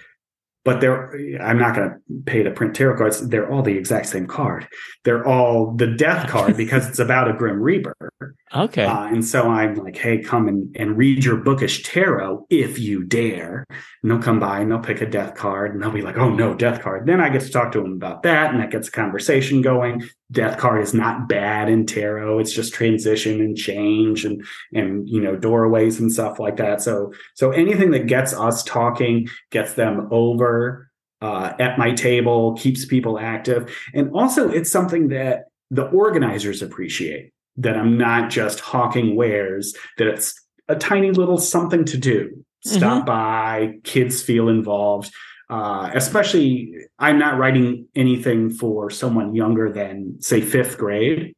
But 0.64 0.80
they're 0.80 1.14
I'm 1.40 1.58
not 1.58 1.74
going 1.74 1.90
to 1.90 1.96
pay 2.26 2.42
to 2.42 2.50
print 2.50 2.74
tarot 2.74 2.98
cards. 2.98 3.26
They're 3.28 3.50
all 3.50 3.62
the 3.62 3.76
exact 3.76 4.06
same 4.06 4.26
card. 4.26 4.68
They're 5.04 5.26
all 5.26 5.74
the 5.74 5.86
death 5.86 6.28
card 6.28 6.56
because 6.56 6.86
it's 6.86 6.98
about 6.98 7.30
a 7.30 7.32
Grim 7.32 7.60
Reaper. 7.60 8.09
Okay. 8.54 8.84
Uh, 8.84 9.06
and 9.06 9.24
so 9.24 9.48
I'm 9.48 9.76
like, 9.76 9.96
hey, 9.96 10.18
come 10.18 10.48
and, 10.48 10.74
and 10.76 10.98
read 10.98 11.24
your 11.24 11.36
bookish 11.36 11.84
tarot 11.84 12.46
if 12.50 12.78
you 12.78 13.04
dare. 13.04 13.64
And 14.02 14.10
they'll 14.10 14.18
come 14.18 14.40
by 14.40 14.60
and 14.60 14.70
they'll 14.70 14.80
pick 14.80 15.00
a 15.00 15.06
death 15.06 15.34
card 15.34 15.72
and 15.72 15.82
they'll 15.82 15.92
be 15.92 16.02
like, 16.02 16.16
oh 16.16 16.28
no, 16.28 16.54
death 16.54 16.82
card. 16.82 17.06
Then 17.06 17.20
I 17.20 17.28
get 17.28 17.42
to 17.42 17.50
talk 17.50 17.72
to 17.72 17.82
them 17.82 17.92
about 17.92 18.22
that 18.24 18.50
and 18.50 18.60
that 18.60 18.70
gets 18.70 18.88
a 18.88 18.92
conversation 18.92 19.62
going. 19.62 20.02
Death 20.32 20.58
card 20.58 20.82
is 20.82 20.92
not 20.92 21.28
bad 21.28 21.68
in 21.68 21.86
tarot. 21.86 22.40
It's 22.40 22.52
just 22.52 22.74
transition 22.74 23.40
and 23.40 23.56
change 23.56 24.24
and 24.24 24.44
and 24.74 25.08
you 25.08 25.20
know 25.20 25.36
doorways 25.36 25.98
and 26.00 26.12
stuff 26.12 26.38
like 26.38 26.56
that. 26.56 26.82
So 26.82 27.12
so 27.34 27.52
anything 27.52 27.92
that 27.92 28.06
gets 28.06 28.34
us 28.34 28.62
talking, 28.64 29.28
gets 29.50 29.74
them 29.74 30.08
over 30.10 30.90
uh, 31.22 31.52
at 31.58 31.78
my 31.78 31.92
table, 31.92 32.54
keeps 32.54 32.84
people 32.84 33.18
active. 33.18 33.74
And 33.94 34.10
also 34.12 34.50
it's 34.50 34.70
something 34.70 35.08
that 35.08 35.44
the 35.70 35.86
organizers 35.86 36.62
appreciate 36.62 37.32
that 37.56 37.76
I'm 37.76 37.98
not 37.98 38.30
just 38.30 38.60
hawking 38.60 39.16
wares, 39.16 39.74
that 39.98 40.06
it's 40.06 40.34
a 40.68 40.76
tiny 40.76 41.10
little 41.10 41.38
something 41.38 41.84
to 41.86 41.98
do. 41.98 42.44
Stop 42.64 42.98
mm-hmm. 42.98 43.06
by, 43.06 43.74
kids 43.84 44.22
feel 44.22 44.48
involved. 44.48 45.12
Uh, 45.48 45.90
especially, 45.94 46.74
I'm 46.98 47.18
not 47.18 47.38
writing 47.38 47.88
anything 47.96 48.50
for 48.50 48.88
someone 48.88 49.34
younger 49.34 49.72
than, 49.72 50.20
say, 50.20 50.40
fifth 50.40 50.78
grade, 50.78 51.34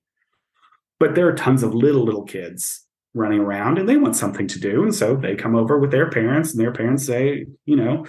but 1.01 1.15
there 1.15 1.27
are 1.29 1.35
tons 1.35 1.63
of 1.63 1.75
little, 1.75 2.05
little 2.05 2.25
kids 2.25 2.87
running 3.15 3.41
around 3.41 3.79
and 3.79 3.89
they 3.89 3.97
want 3.97 4.17
something 4.17 4.47
to 4.49 4.59
do. 4.59 4.83
And 4.83 4.95
so 4.95 5.17
they 5.17 5.35
come 5.35 5.55
over 5.55 5.79
with 5.79 5.91
their 5.91 6.11
parents, 6.11 6.53
and 6.53 6.61
their 6.61 6.73
parents 6.73 7.07
say, 7.07 7.47
you 7.65 7.77
know, 7.77 8.07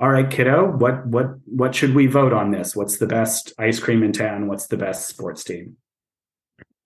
all 0.00 0.10
right, 0.10 0.28
kiddo, 0.28 0.72
what 0.72 1.06
what 1.06 1.26
what 1.44 1.74
should 1.74 1.94
we 1.94 2.06
vote 2.06 2.32
on 2.32 2.50
this? 2.50 2.74
What's 2.74 2.98
the 2.98 3.06
best 3.06 3.52
ice 3.58 3.78
cream 3.78 4.02
in 4.02 4.12
town? 4.12 4.48
What's 4.48 4.66
the 4.66 4.76
best 4.76 5.08
sports 5.08 5.44
team? 5.44 5.76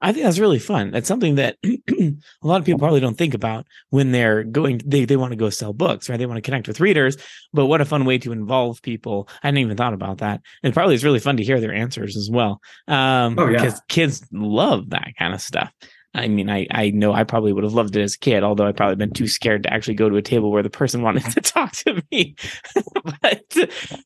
I 0.01 0.13
think 0.13 0.25
that's 0.25 0.39
really 0.39 0.59
fun. 0.61 0.93
That's 0.93 1.09
something 1.09 1.35
that 1.37 1.57
a 1.65 2.13
lot 2.43 2.61
of 2.61 2.65
people 2.65 2.79
probably 2.79 3.01
don't 3.01 3.19
think 3.19 3.35
about 3.35 3.67
when 3.91 4.13
they're 4.13 4.45
going, 4.45 4.81
they, 4.85 5.05
they 5.05 5.17
want 5.17 5.33
to 5.33 5.37
go 5.37 5.51
sell 5.51 5.73
books, 5.73 6.09
right? 6.09 6.17
They 6.17 6.27
want 6.27 6.37
to 6.37 6.43
connect 6.43 6.69
with 6.69 6.81
readers, 6.81 7.17
but 7.53 7.67
what 7.67 7.81
a 7.81 7.85
fun 7.85 8.05
way 8.05 8.19
to 8.19 8.33
involve 8.33 8.81
people. 8.83 9.29
I 9.43 9.49
hadn't 9.49 9.59
even 9.59 9.77
thought 9.77 9.95
about 9.95 10.19
that. 10.19 10.41
And 10.63 10.73
probably 10.73 10.95
it's 10.95 11.05
really 11.05 11.19
fun 11.19 11.37
to 11.39 11.45
hear 11.45 11.61
their 11.61 11.75
answers 11.75 12.17
as 12.17 12.31
well. 12.31 12.61
Um, 12.87 13.37
oh, 13.39 13.49
yeah. 13.49 13.63
because 13.63 13.83
kids 13.89 14.25
love 14.33 14.91
that 14.91 15.15
kind 15.19 15.35
of 15.35 15.41
stuff. 15.41 15.73
I 16.15 16.27
mean, 16.27 16.49
I, 16.49 16.67
I 16.71 16.91
know 16.91 17.13
I 17.13 17.25
probably 17.25 17.53
would 17.53 17.65
have 17.65 17.75
loved 17.75 17.95
it 17.95 18.03
as 18.03 18.15
a 18.15 18.19
kid, 18.19 18.43
although 18.43 18.67
I'd 18.67 18.77
probably 18.77 18.97
been 18.97 19.13
too 19.13 19.29
scared 19.29 19.65
to 19.65 19.73
actually 19.73 19.95
go 19.95 20.09
to 20.09 20.17
a 20.17 20.23
table 20.23 20.51
where 20.51 20.63
the 20.63 20.71
person 20.71 21.03
wanted 21.03 21.25
to 21.33 21.41
talk 21.41 21.73
to 21.73 22.03
me. 22.11 22.35
but, 23.23 23.45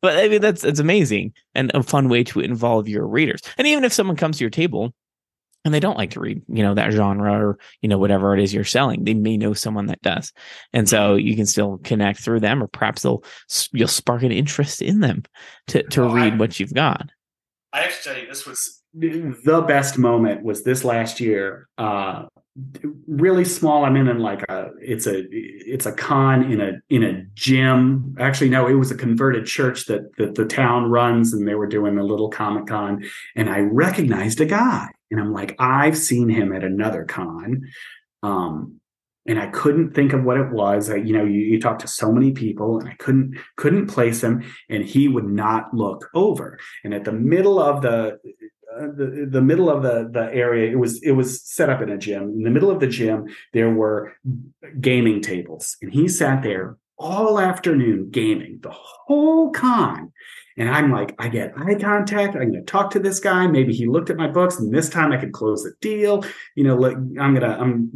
but 0.01 0.19
I 0.19 0.29
mean, 0.29 0.41
that's, 0.41 0.65
it's 0.65 0.81
amazing 0.81 1.33
and 1.55 1.71
a 1.75 1.83
fun 1.83 2.09
way 2.09 2.25
to 2.25 2.41
involve 2.41 2.89
your 2.89 3.07
readers. 3.07 3.41
And 3.57 3.67
even 3.67 3.85
if 3.85 3.93
someone 3.93 4.17
comes 4.17 4.39
to 4.39 4.45
your 4.45 4.51
table 4.51 4.93
and 5.65 5.73
they 5.73 5.81
don't 5.81 5.97
like 5.97 6.11
to 6.11 6.21
read, 6.21 6.43
you 6.49 6.63
know, 6.63 6.75
that 6.75 6.93
genre 6.93 7.33
or, 7.33 7.59
you 7.81 7.89
know, 7.89 7.99
whatever 7.99 8.37
it 8.37 8.43
is 8.43 8.53
you're 8.53 8.65
selling. 8.65 9.05
They 9.05 9.15
may 9.15 9.37
know 9.37 9.55
someone 9.55 9.87
that 9.87 10.03
does. 10.03 10.33
And 10.73 10.89
so 10.89 11.15
you 11.15 11.37
can 11.37 11.47
still 11.47 11.79
connect 11.85 12.21
through 12.21 12.41
them 12.41 12.63
or 12.63 12.67
perhaps 12.67 13.03
they'll, 13.03 13.23
you'll 13.73 13.89
spark 13.89 14.23
an 14.23 14.33
interest 14.33 14.83
in 14.83 15.01
them 15.01 15.23
to, 15.69 15.83
to 15.85 16.03
oh, 16.03 16.15
read 16.15 16.35
I, 16.35 16.37
what 16.37 16.59
you've 16.59 16.75
got. 16.75 17.11
I 17.73 17.83
have 17.83 17.97
to 17.97 18.03
tell 18.03 18.19
you, 18.19 18.27
this 18.27 18.47
was 18.47 18.83
the 18.95 19.65
best 19.67 19.99
moment 19.99 20.43
was 20.43 20.65
this 20.65 20.85
last 20.85 21.21
year. 21.21 21.69
Uh, 21.79 22.25
really 23.07 23.45
small. 23.45 23.85
I'm 23.85 23.97
in, 23.97 24.09
in 24.09 24.19
like 24.19 24.43
a, 24.49 24.71
it's 24.81 25.07
a, 25.07 25.25
it's 25.31 25.87
a 25.87 25.93
con 25.93 26.51
in 26.51 26.61
a, 26.61 26.73
in 26.91 27.03
a 27.03 27.25
gym. 27.35 28.15
Actually, 28.21 28.51
no, 28.51 28.67
it 28.67 28.75
was 28.75 28.91
a 28.91 28.97
converted 28.97 29.47
church 29.47 29.87
that, 29.87 30.15
that 30.19 30.35
the 30.35 30.45
town 30.45 30.91
runs 30.91 31.33
and 31.33 31.49
they 31.49 31.55
were 31.55 31.67
doing 31.67 31.99
a 31.99 32.05
little 32.05 32.29
comic 32.29 32.67
con 32.67 33.05
and 33.37 33.49
I 33.49 33.61
recognized 33.61 34.41
a 34.41 34.47
guy 34.47 34.89
and 35.11 35.21
I'm 35.21 35.33
like, 35.33 35.55
I've 35.59 35.97
seen 35.97 36.29
him 36.29 36.53
at 36.53 36.65
another 36.65 37.05
con. 37.05 37.63
Um, 38.23 38.81
and 39.27 39.39
I 39.39 39.47
couldn't 39.49 39.95
think 39.95 40.13
of 40.13 40.25
what 40.25 40.37
it 40.37 40.51
was. 40.51 40.91
I, 40.91 40.97
you 40.97 41.13
know, 41.13 41.25
you, 41.25 41.41
you 41.41 41.61
talk 41.61 41.79
to 41.81 41.87
so 41.87 42.11
many 42.11 42.33
people, 42.33 42.81
and 42.81 42.89
I 42.89 42.95
couldn't 42.95 43.39
couldn't 43.57 43.87
place 43.87 44.23
him, 44.23 44.43
and 44.69 44.85
he 44.85 45.07
would 45.07 45.27
not 45.27 45.73
look 45.73 46.09
over. 46.15 46.59
And 46.83 46.93
at 46.93 47.05
the 47.05 47.13
middle 47.13 47.61
of 47.61 47.83
the 47.83 48.19
uh, 48.81 48.87
the 48.97 49.29
the 49.31 49.43
middle 49.43 49.71
of 49.71 49.83
the 49.83 50.09
the 50.11 50.33
area, 50.33 50.71
it 50.71 50.79
was 50.79 51.03
it 51.03 51.13
was 51.13 51.43
set 51.43 51.71
up 51.71 51.83
in 51.83 51.91
a 51.91 51.99
gym. 51.99 52.23
In 52.23 52.43
the 52.43 52.51
middle 52.51 52.71
of 52.71 52.81
the 52.81 52.87
gym, 52.87 53.27
there 53.53 53.71
were 53.71 54.13
gaming 54.81 55.21
tables, 55.21 55.77
and 55.83 55.93
he 55.93 56.09
sat 56.09 56.43
there 56.43 56.77
all 56.99 57.41
afternoon 57.41 58.11
gaming 58.11 58.61
the 58.63 58.71
whole 58.71 59.51
con 59.51 60.13
and 60.57 60.69
I'm 60.69 60.91
like, 60.91 61.15
I 61.19 61.29
get 61.29 61.55
eye 61.57 61.75
contact. 61.75 62.35
I'm 62.35 62.51
going 62.51 62.53
to 62.53 62.63
talk 62.63 62.91
to 62.91 62.99
this 62.99 63.21
guy. 63.21 63.47
Maybe 63.47 63.73
he 63.73 63.87
looked 63.87 64.11
at 64.11 64.17
my 64.17 64.29
books, 64.29 64.59
and 64.59 64.73
this 64.73 64.89
time 64.89 65.13
I 65.13 65.17
could 65.17 65.33
close 65.33 65.63
the 65.63 65.73
deal. 65.81 66.25
You 66.55 66.65
know, 66.65 66.77
like 66.77 66.97
I'm 66.97 67.35
gonna, 67.35 67.57
I'm, 67.59 67.93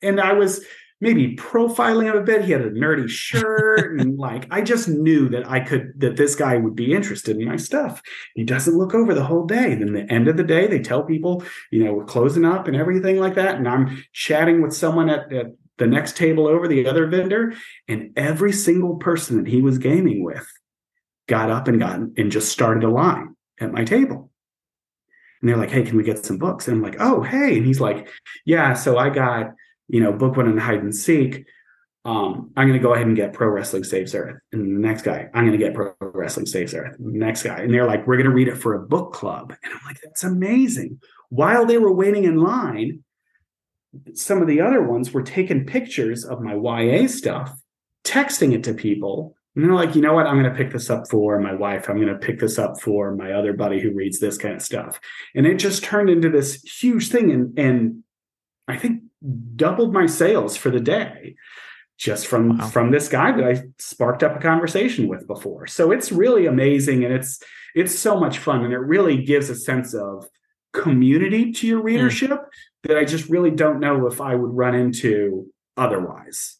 and 0.00 0.20
I 0.20 0.32
was 0.32 0.64
maybe 1.02 1.34
profiling 1.34 2.04
him 2.04 2.16
a 2.16 2.22
bit. 2.22 2.44
He 2.44 2.52
had 2.52 2.62
a 2.62 2.70
nerdy 2.70 3.08
shirt, 3.08 4.00
and 4.00 4.16
like 4.28 4.46
I 4.50 4.62
just 4.62 4.88
knew 4.88 5.28
that 5.30 5.50
I 5.50 5.60
could 5.60 5.92
that 5.98 6.16
this 6.16 6.34
guy 6.34 6.56
would 6.56 6.76
be 6.76 6.94
interested 6.94 7.36
in 7.36 7.44
my 7.44 7.56
stuff. 7.56 8.00
He 8.34 8.44
doesn't 8.44 8.78
look 8.78 8.94
over 8.94 9.12
the 9.12 9.24
whole 9.24 9.44
day. 9.44 9.74
Then 9.74 9.92
the 9.92 10.10
end 10.10 10.28
of 10.28 10.36
the 10.36 10.44
day, 10.44 10.68
they 10.68 10.78
tell 10.78 11.02
people, 11.02 11.44
you 11.70 11.84
know, 11.84 11.92
we're 11.92 12.04
closing 12.04 12.44
up 12.44 12.68
and 12.68 12.76
everything 12.76 13.18
like 13.18 13.34
that. 13.34 13.56
And 13.56 13.68
I'm 13.68 14.02
chatting 14.12 14.62
with 14.62 14.72
someone 14.72 15.10
at, 15.10 15.30
at 15.32 15.46
the 15.78 15.86
next 15.88 16.16
table 16.16 16.46
over, 16.46 16.68
the 16.68 16.86
other 16.86 17.06
vendor, 17.08 17.52
and 17.88 18.12
every 18.16 18.52
single 18.52 18.96
person 18.96 19.42
that 19.42 19.50
he 19.50 19.60
was 19.60 19.78
gaming 19.78 20.22
with 20.22 20.46
got 21.26 21.50
up 21.50 21.66
and 21.66 21.80
got 21.80 21.98
and 21.98 22.30
just 22.30 22.52
started 22.52 22.84
a 22.84 22.88
line 22.88 23.34
at 23.60 23.72
my 23.72 23.84
table. 23.84 24.30
And 25.40 25.48
they're 25.48 25.56
like, 25.56 25.70
hey, 25.70 25.82
can 25.82 25.96
we 25.96 26.04
get 26.04 26.24
some 26.24 26.38
books? 26.38 26.68
And 26.68 26.76
I'm 26.76 26.82
like, 26.82 27.00
oh, 27.00 27.22
hey. 27.22 27.56
And 27.56 27.66
he's 27.66 27.80
like, 27.80 28.08
yeah, 28.46 28.74
so 28.74 28.96
I 28.96 29.10
got, 29.10 29.54
you 29.88 30.00
know, 30.00 30.12
book 30.12 30.36
one 30.36 30.48
and 30.48 30.60
hide 30.60 30.82
and 30.82 30.94
seek. 30.94 31.44
Um, 32.04 32.50
I'm 32.56 32.66
going 32.66 32.78
to 32.78 32.82
go 32.82 32.94
ahead 32.94 33.06
and 33.06 33.14
get 33.14 33.32
Pro 33.32 33.48
Wrestling 33.48 33.84
Saves 33.84 34.14
Earth. 34.14 34.36
And 34.50 34.76
the 34.76 34.88
next 34.88 35.02
guy, 35.02 35.28
I'm 35.34 35.46
going 35.46 35.58
to 35.58 35.64
get 35.64 35.74
Pro 35.74 35.94
Wrestling 36.00 36.46
Saves 36.46 36.74
Earth. 36.74 36.96
next 36.98 37.44
guy. 37.44 37.60
And 37.60 37.72
they're 37.72 37.86
like, 37.86 38.06
we're 38.06 38.16
going 38.16 38.28
to 38.28 38.34
read 38.34 38.48
it 38.48 38.56
for 38.56 38.74
a 38.74 38.80
book 38.80 39.12
club. 39.12 39.54
And 39.62 39.72
I'm 39.72 39.80
like, 39.84 40.00
that's 40.02 40.24
amazing. 40.24 41.00
While 41.28 41.64
they 41.64 41.78
were 41.78 41.92
waiting 41.92 42.24
in 42.24 42.36
line, 42.38 43.04
some 44.14 44.42
of 44.42 44.48
the 44.48 44.60
other 44.60 44.82
ones 44.82 45.12
were 45.12 45.22
taking 45.22 45.64
pictures 45.64 46.24
of 46.24 46.40
my 46.40 46.54
YA 46.54 47.06
stuff, 47.06 47.56
texting 48.04 48.52
it 48.52 48.64
to 48.64 48.74
people, 48.74 49.36
and 49.54 49.64
they're 49.64 49.74
like, 49.74 49.94
you 49.94 50.00
know 50.00 50.14
what? 50.14 50.26
I'm 50.26 50.40
going 50.40 50.50
to 50.50 50.56
pick 50.56 50.72
this 50.72 50.88
up 50.88 51.08
for 51.10 51.38
my 51.38 51.52
wife. 51.52 51.88
I'm 51.88 51.96
going 51.96 52.08
to 52.08 52.18
pick 52.18 52.40
this 52.40 52.58
up 52.58 52.80
for 52.80 53.14
my 53.14 53.32
other 53.32 53.52
buddy 53.52 53.80
who 53.80 53.92
reads 53.92 54.18
this 54.18 54.38
kind 54.38 54.54
of 54.54 54.62
stuff. 54.62 54.98
And 55.34 55.46
it 55.46 55.58
just 55.58 55.84
turned 55.84 56.08
into 56.08 56.30
this 56.30 56.62
huge 56.62 57.10
thing. 57.10 57.30
And, 57.30 57.58
and 57.58 58.04
I 58.68 58.76
think 58.76 59.02
doubled 59.56 59.92
my 59.92 60.06
sales 60.06 60.56
for 60.56 60.70
the 60.70 60.80
day 60.80 61.36
just 61.98 62.26
from 62.26 62.58
wow. 62.58 62.68
from 62.68 62.90
this 62.90 63.08
guy 63.08 63.32
that 63.32 63.44
I 63.44 63.62
sparked 63.78 64.22
up 64.22 64.36
a 64.36 64.40
conversation 64.40 65.08
with 65.08 65.26
before. 65.26 65.66
So 65.66 65.92
it's 65.92 66.10
really 66.10 66.46
amazing 66.46 67.04
and 67.04 67.12
it's 67.12 67.40
it's 67.74 67.96
so 67.98 68.18
much 68.18 68.38
fun 68.38 68.64
and 68.64 68.72
it 68.72 68.78
really 68.78 69.22
gives 69.22 69.50
a 69.50 69.54
sense 69.54 69.94
of 69.94 70.26
community 70.72 71.52
to 71.52 71.66
your 71.66 71.80
hmm. 71.80 71.86
readership 71.86 72.30
mm. 72.30 72.46
that 72.84 72.96
I 72.96 73.04
just 73.04 73.28
really 73.28 73.50
don't 73.50 73.78
know 73.78 74.06
if 74.06 74.20
I 74.20 74.34
would 74.34 74.52
run 74.52 74.74
into 74.74 75.46
otherwise 75.76 76.56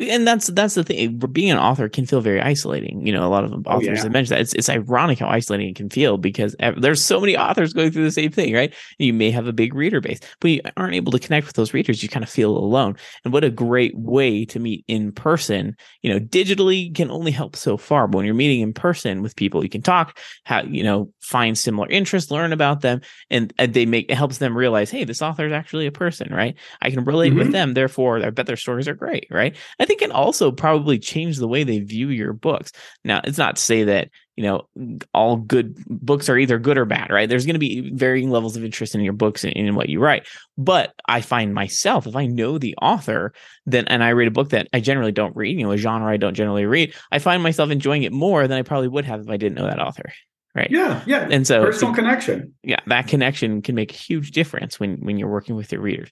and 0.00 0.26
that's 0.26 0.48
that's 0.48 0.74
the 0.74 0.84
thing. 0.84 1.18
Being 1.18 1.50
an 1.50 1.58
author 1.58 1.88
can 1.88 2.06
feel 2.06 2.20
very 2.20 2.40
isolating. 2.40 3.06
You 3.06 3.12
know, 3.12 3.26
a 3.26 3.28
lot 3.28 3.44
of 3.44 3.52
authors 3.66 3.88
oh, 3.88 3.92
yeah. 3.92 4.02
have 4.02 4.12
mentioned 4.12 4.36
that. 4.36 4.40
It's 4.40 4.54
it's 4.54 4.68
ironic 4.68 5.18
how 5.18 5.28
isolating 5.28 5.68
it 5.68 5.76
can 5.76 5.90
feel 5.90 6.16
because 6.16 6.56
there's 6.78 7.04
so 7.04 7.20
many 7.20 7.36
authors 7.36 7.72
going 7.72 7.90
through 7.90 8.04
the 8.04 8.10
same 8.10 8.30
thing, 8.30 8.54
right? 8.54 8.74
You 8.98 9.12
may 9.12 9.30
have 9.30 9.46
a 9.46 9.52
big 9.52 9.74
reader 9.74 10.00
base, 10.00 10.20
but 10.40 10.50
you 10.50 10.60
aren't 10.76 10.94
able 10.94 11.12
to 11.12 11.18
connect 11.18 11.46
with 11.46 11.56
those 11.56 11.74
readers. 11.74 12.02
You 12.02 12.08
kind 12.08 12.22
of 12.22 12.30
feel 12.30 12.56
alone. 12.56 12.96
And 13.24 13.32
what 13.32 13.44
a 13.44 13.50
great 13.50 13.96
way 13.96 14.44
to 14.46 14.58
meet 14.58 14.84
in 14.88 15.12
person. 15.12 15.76
You 16.02 16.12
know, 16.12 16.20
digitally 16.20 16.94
can 16.94 17.10
only 17.10 17.30
help 17.32 17.56
so 17.56 17.76
far, 17.76 18.08
but 18.08 18.18
when 18.18 18.26
you're 18.26 18.34
meeting 18.34 18.60
in 18.60 18.72
person 18.72 19.22
with 19.22 19.36
people, 19.36 19.62
you 19.62 19.70
can 19.70 19.82
talk, 19.82 20.18
how 20.44 20.62
you 20.62 20.82
know, 20.82 21.12
find 21.20 21.58
similar 21.58 21.88
interests, 21.88 22.30
learn 22.30 22.52
about 22.52 22.80
them, 22.80 23.00
and, 23.30 23.52
and 23.58 23.74
they 23.74 23.86
make 23.86 24.10
it 24.10 24.16
helps 24.16 24.38
them 24.38 24.56
realize, 24.56 24.90
hey, 24.90 25.04
this 25.04 25.22
author 25.22 25.46
is 25.46 25.52
actually 25.52 25.86
a 25.86 25.92
person, 25.92 26.32
right? 26.32 26.56
I 26.80 26.90
can 26.90 27.04
relate 27.04 27.30
mm-hmm. 27.30 27.38
with 27.38 27.52
them. 27.52 27.74
Therefore, 27.74 28.24
I 28.24 28.30
bet 28.30 28.46
their 28.46 28.56
stories 28.56 28.88
are 28.88 28.94
great, 28.94 29.26
right? 29.30 29.56
I 29.78 29.84
think 29.90 30.00
can 30.00 30.12
also 30.12 30.52
probably 30.52 30.98
change 31.00 31.38
the 31.38 31.48
way 31.48 31.64
they 31.64 31.80
view 31.80 32.08
your 32.10 32.32
books. 32.32 32.70
Now, 33.04 33.20
it's 33.24 33.38
not 33.38 33.56
to 33.56 33.62
say 33.62 33.84
that, 33.84 34.08
you 34.36 34.44
know, 34.44 34.68
all 35.12 35.36
good 35.36 35.76
books 35.86 36.28
are 36.28 36.38
either 36.38 36.60
good 36.60 36.78
or 36.78 36.84
bad, 36.84 37.10
right? 37.10 37.28
There's 37.28 37.44
going 37.44 37.54
to 37.54 37.60
be 37.60 37.90
varying 37.90 38.30
levels 38.30 38.56
of 38.56 38.64
interest 38.64 38.94
in 38.94 39.00
your 39.00 39.12
books 39.12 39.42
and 39.42 39.52
in 39.52 39.74
what 39.74 39.88
you 39.88 39.98
write. 39.98 40.28
But 40.56 40.94
I 41.08 41.22
find 41.22 41.52
myself, 41.52 42.06
if 42.06 42.14
I 42.14 42.26
know 42.26 42.56
the 42.56 42.76
author, 42.80 43.32
then 43.66 43.88
and 43.88 44.04
I 44.04 44.10
read 44.10 44.28
a 44.28 44.30
book 44.30 44.50
that 44.50 44.68
I 44.72 44.78
generally 44.78 45.12
don't 45.12 45.34
read, 45.34 45.58
you 45.58 45.64
know, 45.64 45.72
a 45.72 45.76
genre 45.76 46.12
I 46.12 46.16
don't 46.16 46.34
generally 46.34 46.66
read, 46.66 46.94
I 47.10 47.18
find 47.18 47.42
myself 47.42 47.70
enjoying 47.70 48.04
it 48.04 48.12
more 48.12 48.46
than 48.46 48.58
I 48.58 48.62
probably 48.62 48.88
would 48.88 49.04
have 49.06 49.20
if 49.20 49.28
I 49.28 49.36
didn't 49.36 49.56
know 49.56 49.66
that 49.66 49.80
author 49.80 50.12
right 50.52 50.66
yeah 50.68 51.00
yeah 51.06 51.28
and 51.30 51.46
so 51.46 51.64
personal 51.64 51.94
connection 51.94 52.52
yeah 52.64 52.80
that 52.88 53.06
connection 53.06 53.62
can 53.62 53.76
make 53.76 53.92
a 53.92 53.96
huge 53.96 54.32
difference 54.32 54.80
when 54.80 54.96
when 54.96 55.16
you're 55.16 55.28
working 55.28 55.54
with 55.54 55.70
your 55.70 55.80
readers 55.80 56.10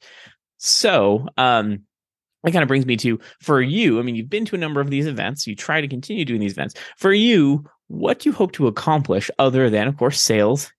so 0.59 1.27
um 1.37 1.81
that 2.49 2.53
kind 2.53 2.63
of 2.63 2.69
brings 2.69 2.87
me 2.87 2.97
to 2.97 3.21
for 3.41 3.61
you. 3.61 3.99
I 3.99 4.03
mean, 4.03 4.17
you've 4.17 4.31
been 4.31 4.47
to 4.47 4.57
a 4.57 4.59
number 4.59 4.81
of 4.81 4.89
these 4.89 5.07
events. 5.07 5.47
You 5.47 5.55
try 5.55 5.83
to 5.83 5.89
continue 5.89 6.25
doing 6.25 6.41
these 6.41 6.53
events. 6.53 6.75
For 6.97 7.13
you, 7.13 7.65
what 7.89 8.21
do 8.21 8.31
you 8.31 8.33
hope 8.35 8.53
to 8.53 8.67
accomplish 8.67 9.31
other 9.39 9.69
than, 9.69 9.87
of 9.87 9.99
course, 9.99 10.21
sales 10.21 10.73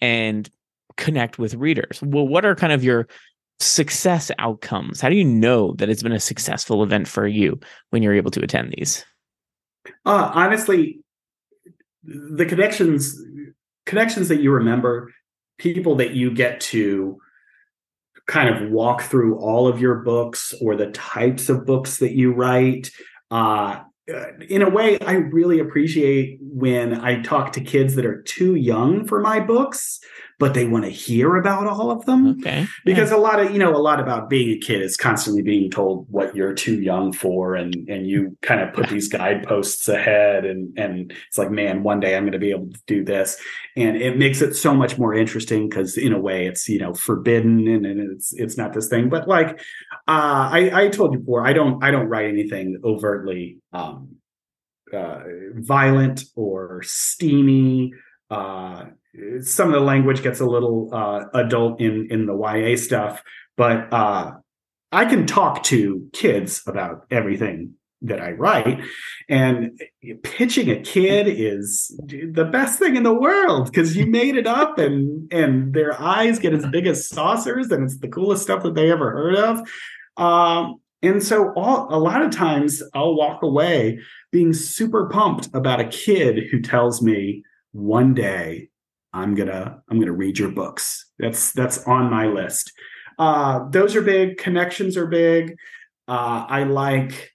and 0.00 0.48
connect 0.96 1.38
with 1.38 1.54
readers? 1.54 2.00
Well, 2.00 2.28
what 2.28 2.44
are 2.44 2.54
kind 2.54 2.72
of 2.72 2.84
your 2.84 3.08
success 3.58 4.30
outcomes? 4.38 5.00
How 5.00 5.08
do 5.08 5.16
you 5.16 5.24
know 5.24 5.74
that 5.74 5.88
it's 5.88 6.02
been 6.02 6.12
a 6.12 6.20
successful 6.20 6.84
event 6.84 7.08
for 7.08 7.26
you 7.26 7.58
when 7.90 8.04
you're 8.04 8.14
able 8.14 8.30
to 8.30 8.42
attend 8.42 8.72
these? 8.76 9.04
Uh, 10.04 10.30
honestly, 10.32 11.00
the 12.04 12.46
connections 12.46 13.20
connections 13.84 14.28
that 14.28 14.40
you 14.40 14.52
remember, 14.52 15.12
people 15.58 15.96
that 15.96 16.10
you 16.10 16.30
get 16.30 16.60
to 16.60 17.18
kind 18.26 18.48
of 18.48 18.70
walk 18.70 19.02
through 19.02 19.38
all 19.38 19.68
of 19.68 19.80
your 19.80 19.96
books 19.96 20.52
or 20.60 20.76
the 20.76 20.90
types 20.90 21.48
of 21.48 21.64
books 21.64 21.98
that 21.98 22.12
you 22.12 22.32
write. 22.32 22.90
Uh, 23.30 23.80
in 24.48 24.62
a 24.62 24.70
way, 24.70 24.98
I 25.00 25.14
really 25.14 25.58
appreciate 25.58 26.38
when 26.40 26.94
I 27.00 27.22
talk 27.22 27.52
to 27.52 27.60
kids 27.60 27.96
that 27.96 28.06
are 28.06 28.22
too 28.22 28.54
young 28.54 29.06
for 29.06 29.20
my 29.20 29.40
books 29.40 30.00
but 30.38 30.54
they 30.54 30.66
want 30.66 30.84
to 30.84 30.90
hear 30.90 31.36
about 31.36 31.66
all 31.66 31.90
of 31.90 32.04
them. 32.04 32.38
Okay. 32.38 32.66
Because 32.84 33.10
yeah. 33.10 33.16
a 33.16 33.18
lot 33.18 33.40
of, 33.40 33.52
you 33.52 33.58
know, 33.58 33.74
a 33.74 33.78
lot 33.78 34.00
about 34.00 34.28
being 34.28 34.50
a 34.50 34.58
kid 34.58 34.82
is 34.82 34.96
constantly 34.96 35.42
being 35.42 35.70
told 35.70 36.06
what 36.10 36.36
you're 36.36 36.52
too 36.52 36.80
young 36.80 37.12
for 37.12 37.54
and 37.54 37.74
and 37.88 38.06
you 38.06 38.36
kind 38.42 38.60
of 38.60 38.74
put 38.74 38.88
these 38.88 39.08
guideposts 39.08 39.88
ahead 39.88 40.44
and 40.44 40.78
and 40.78 41.12
it's 41.28 41.38
like, 41.38 41.50
man, 41.50 41.82
one 41.82 42.00
day 42.00 42.16
I'm 42.16 42.24
going 42.24 42.32
to 42.32 42.38
be 42.38 42.50
able 42.50 42.70
to 42.70 42.80
do 42.86 43.04
this. 43.04 43.40
And 43.76 43.96
it 43.96 44.18
makes 44.18 44.42
it 44.42 44.54
so 44.54 44.74
much 44.74 44.98
more 44.98 45.14
interesting 45.14 45.68
because 45.68 45.96
in 45.96 46.12
a 46.12 46.20
way 46.20 46.46
it's, 46.46 46.68
you 46.68 46.78
know, 46.78 46.92
forbidden 46.92 47.66
and, 47.66 47.86
and 47.86 48.12
it's 48.12 48.34
it's 48.34 48.58
not 48.58 48.74
this 48.74 48.88
thing. 48.88 49.08
But 49.08 49.28
like 49.28 49.58
uh 50.08 50.50
I, 50.52 50.70
I 50.72 50.88
told 50.88 51.12
you 51.12 51.20
before, 51.20 51.46
I 51.46 51.52
don't 51.54 51.82
I 51.82 51.90
don't 51.90 52.08
write 52.08 52.28
anything 52.28 52.80
overtly 52.84 53.58
um 53.72 54.16
uh, 54.92 55.20
violent 55.56 56.24
or 56.36 56.80
steamy 56.84 57.92
uh, 58.30 58.84
some 59.40 59.68
of 59.68 59.74
the 59.74 59.80
language 59.80 60.22
gets 60.22 60.40
a 60.40 60.46
little 60.46 60.90
uh, 60.92 61.24
adult 61.34 61.80
in 61.80 62.08
in 62.10 62.26
the 62.26 62.36
YA 62.36 62.76
stuff, 62.76 63.22
but 63.56 63.92
uh, 63.92 64.32
I 64.92 65.04
can 65.04 65.26
talk 65.26 65.62
to 65.64 66.08
kids 66.12 66.62
about 66.66 67.06
everything 67.10 67.74
that 68.02 68.20
I 68.20 68.32
write. 68.32 68.80
And 69.28 69.80
pitching 70.22 70.70
a 70.70 70.80
kid 70.80 71.26
is 71.28 71.98
the 72.06 72.44
best 72.44 72.78
thing 72.78 72.96
in 72.96 73.02
the 73.02 73.14
world 73.14 73.66
because 73.66 73.96
you 73.96 74.06
made 74.06 74.36
it 74.36 74.46
up 74.46 74.78
and 74.78 75.32
and 75.32 75.72
their 75.72 76.00
eyes 76.00 76.38
get 76.38 76.54
as 76.54 76.66
big 76.66 76.86
as 76.86 77.08
saucers 77.08 77.70
and 77.70 77.84
it's 77.84 77.98
the 77.98 78.08
coolest 78.08 78.42
stuff 78.42 78.62
that 78.62 78.74
they 78.74 78.90
ever 78.90 79.10
heard 79.10 79.36
of. 79.36 79.68
Um, 80.16 80.76
and 81.02 81.22
so 81.22 81.52
all, 81.56 81.88
a 81.90 81.98
lot 81.98 82.22
of 82.22 82.30
times 82.30 82.82
I'll 82.94 83.14
walk 83.14 83.42
away 83.42 83.98
being 84.32 84.52
super 84.52 85.08
pumped 85.08 85.48
about 85.54 85.80
a 85.80 85.88
kid 85.88 86.44
who 86.50 86.60
tells 86.60 87.02
me 87.02 87.42
one 87.72 88.14
day 88.14 88.70
I'm 89.16 89.34
gonna 89.34 89.82
I'm 89.90 89.98
gonna 89.98 90.12
read 90.12 90.38
your 90.38 90.50
books. 90.50 91.10
That's 91.18 91.52
that's 91.52 91.78
on 91.84 92.10
my 92.10 92.26
list. 92.26 92.72
Uh, 93.18 93.68
those 93.70 93.96
are 93.96 94.02
big. 94.02 94.36
Connections 94.36 94.96
are 94.96 95.06
big. 95.06 95.56
Uh, 96.06 96.44
I 96.48 96.64
like 96.64 97.32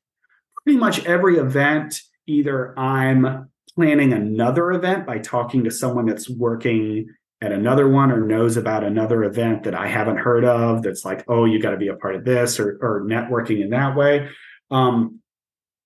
pretty 0.63 0.77
much 0.77 1.03
every 1.05 1.37
event. 1.37 1.99
Either 2.27 2.77
I'm 2.77 3.49
planning 3.75 4.13
another 4.13 4.71
event 4.71 5.07
by 5.07 5.17
talking 5.17 5.63
to 5.63 5.71
someone 5.71 6.05
that's 6.05 6.29
working 6.29 7.07
at 7.41 7.51
another 7.51 7.89
one 7.89 8.11
or 8.11 8.21
knows 8.21 8.57
about 8.57 8.83
another 8.83 9.23
event 9.23 9.63
that 9.63 9.73
I 9.73 9.87
haven't 9.87 10.17
heard 10.17 10.45
of. 10.45 10.83
That's 10.83 11.03
like, 11.03 11.25
oh, 11.27 11.45
you 11.45 11.59
got 11.59 11.71
to 11.71 11.77
be 11.77 11.87
a 11.87 11.95
part 11.95 12.15
of 12.15 12.25
this, 12.25 12.59
or 12.59 12.77
or 12.81 13.01
networking 13.01 13.61
in 13.61 13.71
that 13.71 13.95
way. 13.95 14.29
Um, 14.69 15.19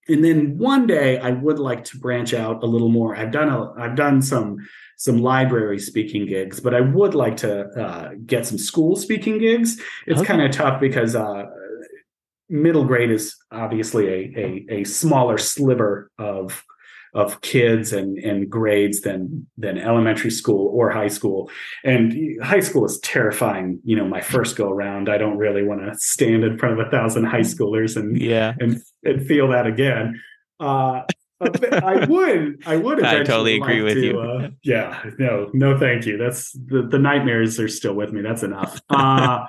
and 0.08 0.23
then 0.23 0.58
one 0.58 0.86
day 0.88 1.17
I 1.17 1.31
would 1.31 1.58
like 1.58 1.86
to 1.86 1.97
branch 1.97 2.34
out 2.34 2.63
a 2.63 2.67
little 2.67 2.89
more. 2.89 3.15
I've 3.15 3.31
done 3.31 3.49
a 3.49 3.71
I've 3.73 3.95
done 3.95 4.21
some 4.21 4.58
some 4.97 5.21
library 5.21 5.79
speaking 5.79 6.25
gigs, 6.25 6.60
but 6.60 6.73
I 6.73 6.81
would 6.81 7.13
like 7.13 7.38
to 7.38 7.65
uh, 7.65 8.12
get 8.25 8.45
some 8.45 8.58
school 8.58 8.95
speaking 8.95 9.39
gigs. 9.39 9.79
It's 10.08 10.21
okay. 10.21 10.27
kind 10.27 10.41
of 10.41 10.51
tough 10.51 10.79
because 10.79 11.15
uh, 11.15 11.45
middle 12.49 12.86
grade 12.86 13.12
is 13.12 13.36
obviously 13.51 14.08
a, 14.08 14.34
a, 14.38 14.65
a 14.81 14.84
smaller 14.84 15.38
sliver 15.38 16.12
of 16.17 16.63
of 17.15 17.39
kids 17.39 17.93
and 17.93 18.17
and 18.19 18.49
grades 18.49 19.01
than 19.01 19.47
than 19.58 19.77
elementary 19.77 20.29
school 20.29 20.69
or 20.73 20.89
high 20.89 21.08
school 21.08 21.49
and 21.86 22.13
high 22.43 22.59
school 22.59 22.84
is 22.86 22.99
terrifying 22.99 23.80
you 23.86 23.95
know 23.95 24.05
my 24.05 24.20
first 24.20 24.57
go 24.57 24.70
around 24.70 25.07
i 25.07 25.17
don't 25.17 25.38
really 25.38 25.63
want 25.63 25.80
to 25.80 25.97
stand 25.97 26.43
in 26.43 26.57
front 26.57 26.78
of 26.78 26.86
a 26.86 26.91
thousand 26.91 27.24
high 27.24 27.39
schoolers 27.39 27.95
and 27.95 28.20
yeah 28.22 28.53
and, 28.59 28.82
and 29.05 29.26
feel 29.26 29.47
that 29.47 29.65
again 29.65 30.22
uh, 30.59 31.01
I 31.41 32.05
would, 32.05 32.63
I 32.65 32.77
would. 32.77 33.03
I 33.03 33.23
totally 33.23 33.55
agree 33.55 33.81
with 33.81 33.95
to, 33.95 34.05
you. 34.05 34.19
Uh, 34.19 34.49
yeah, 34.63 35.03
no, 35.19 35.49
no, 35.53 35.77
thank 35.77 36.05
you. 36.05 36.17
That's 36.17 36.51
the 36.51 36.88
the 36.89 36.99
nightmares 36.99 37.59
are 37.59 37.67
still 37.67 37.93
with 37.93 38.13
me. 38.13 38.21
That's 38.21 38.43
enough. 38.43 38.81
Uh, 38.89 39.45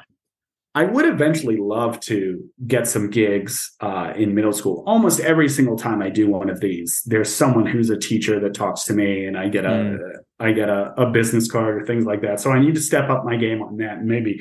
I 0.76 0.84
would 0.84 1.06
eventually 1.06 1.56
love 1.56 2.00
to 2.00 2.50
get 2.66 2.86
some 2.86 3.08
gigs 3.08 3.74
uh, 3.80 4.12
in 4.14 4.34
middle 4.34 4.52
school. 4.52 4.84
Almost 4.86 5.20
every 5.20 5.48
single 5.48 5.76
time 5.78 6.02
I 6.02 6.10
do 6.10 6.28
one 6.28 6.50
of 6.50 6.60
these, 6.60 7.02
there's 7.06 7.34
someone 7.34 7.64
who's 7.64 7.88
a 7.88 7.98
teacher 7.98 8.38
that 8.40 8.52
talks 8.52 8.84
to 8.84 8.92
me, 8.92 9.24
and 9.24 9.38
I 9.38 9.48
get 9.48 9.64
a 9.64 9.68
mm. 9.68 9.98
I 10.38 10.52
get 10.52 10.68
a, 10.68 10.92
a, 11.00 11.10
business 11.10 11.50
card 11.50 11.80
or 11.80 11.86
things 11.86 12.04
like 12.04 12.20
that. 12.20 12.40
So 12.40 12.50
I 12.50 12.58
need 12.58 12.74
to 12.74 12.80
step 12.82 13.08
up 13.08 13.24
my 13.24 13.36
game 13.36 13.62
on 13.62 13.78
that, 13.78 13.98
and 13.98 14.06
maybe 14.06 14.38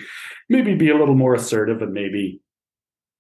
maybe 0.50 0.76
be 0.76 0.90
a 0.90 0.98
little 0.98 1.16
more 1.16 1.36
assertive, 1.36 1.82
and 1.82 1.94
maybe 1.94 2.42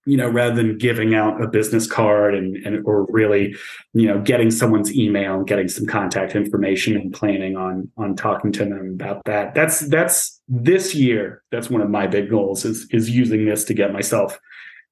you 0.05 0.17
know, 0.17 0.29
rather 0.29 0.55
than 0.55 0.77
giving 0.77 1.15
out 1.15 1.41
a 1.41 1.47
business 1.47 1.87
card 1.87 2.35
and, 2.35 2.55
and 2.65 2.85
or 2.85 3.05
really, 3.09 3.55
you 3.93 4.07
know, 4.07 4.21
getting 4.21 4.51
someone's 4.51 4.95
email 4.95 5.35
and 5.35 5.47
getting 5.47 5.67
some 5.67 5.85
contact 5.85 6.35
information 6.35 6.95
and 6.95 7.13
planning 7.13 7.57
on 7.57 7.89
on 7.97 8.15
talking 8.15 8.51
to 8.53 8.65
them 8.65 8.91
about 8.93 9.23
that. 9.25 9.55
That's 9.55 9.87
that's 9.89 10.39
this 10.47 10.93
year. 10.93 11.43
That's 11.51 11.69
one 11.69 11.81
of 11.81 11.89
my 11.89 12.07
big 12.07 12.29
goals 12.29 12.65
is 12.65 12.87
is 12.91 13.09
using 13.09 13.45
this 13.45 13.63
to 13.65 13.73
get 13.73 13.93
myself 13.93 14.39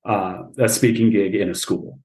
uh, 0.06 0.40
a 0.58 0.68
speaking 0.68 1.12
gig 1.12 1.36
in 1.36 1.50
a 1.50 1.56
school. 1.56 2.00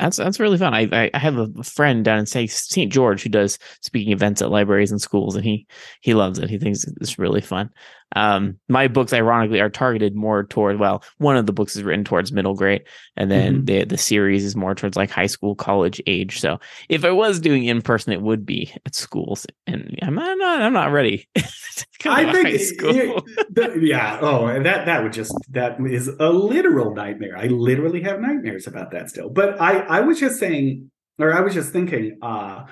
That's 0.00 0.16
that's 0.16 0.40
really 0.40 0.56
fun. 0.56 0.72
I 0.72 1.10
I 1.12 1.18
have 1.18 1.36
a 1.36 1.62
friend 1.62 2.02
down 2.04 2.18
in 2.18 2.26
St. 2.26 2.90
George 2.90 3.22
who 3.22 3.28
does 3.28 3.58
speaking 3.82 4.12
events 4.12 4.40
at 4.40 4.50
libraries 4.50 4.90
and 4.90 5.00
schools, 5.00 5.36
and 5.36 5.44
he 5.44 5.66
he 6.00 6.14
loves 6.14 6.38
it. 6.38 6.48
He 6.48 6.58
thinks 6.58 6.84
it's 6.84 7.18
really 7.18 7.42
fun. 7.42 7.68
Um, 8.16 8.58
my 8.68 8.88
books, 8.88 9.12
ironically, 9.12 9.60
are 9.60 9.70
targeted 9.70 10.14
more 10.14 10.44
toward 10.44 10.78
well, 10.78 11.02
one 11.18 11.36
of 11.36 11.46
the 11.46 11.52
books 11.52 11.76
is 11.76 11.82
written 11.82 12.04
towards 12.04 12.32
middle 12.32 12.54
grade, 12.54 12.82
and 13.16 13.30
then 13.30 13.56
mm-hmm. 13.56 13.64
the 13.66 13.84
the 13.84 13.98
series 13.98 14.44
is 14.44 14.56
more 14.56 14.74
towards 14.74 14.96
like 14.96 15.10
high 15.10 15.26
school, 15.26 15.54
college 15.54 16.00
age. 16.06 16.40
So 16.40 16.58
if 16.88 17.04
I 17.04 17.10
was 17.10 17.40
doing 17.40 17.64
in 17.64 17.82
person, 17.82 18.12
it 18.12 18.22
would 18.22 18.44
be 18.44 18.72
at 18.84 18.94
schools, 18.94 19.46
and 19.66 19.98
I'm 20.02 20.14
not 20.14 20.40
I'm 20.40 20.72
not 20.72 20.92
ready. 20.92 21.28
I 22.04 22.32
think 22.32 22.78
the, 22.80 23.78
yeah. 23.80 24.18
Oh, 24.20 24.46
that 24.46 24.86
that 24.86 25.02
would 25.02 25.12
just 25.12 25.34
that 25.50 25.78
is 25.80 26.08
a 26.08 26.30
literal 26.30 26.94
nightmare. 26.94 27.36
I 27.36 27.46
literally 27.46 28.02
have 28.02 28.20
nightmares 28.20 28.66
about 28.66 28.90
that 28.92 29.10
still. 29.10 29.30
But 29.30 29.60
I 29.60 29.80
I 29.80 30.00
was 30.00 30.18
just 30.18 30.38
saying, 30.38 30.90
or 31.18 31.32
I 31.32 31.40
was 31.40 31.54
just 31.54 31.72
thinking. 31.72 32.18
uh 32.22 32.64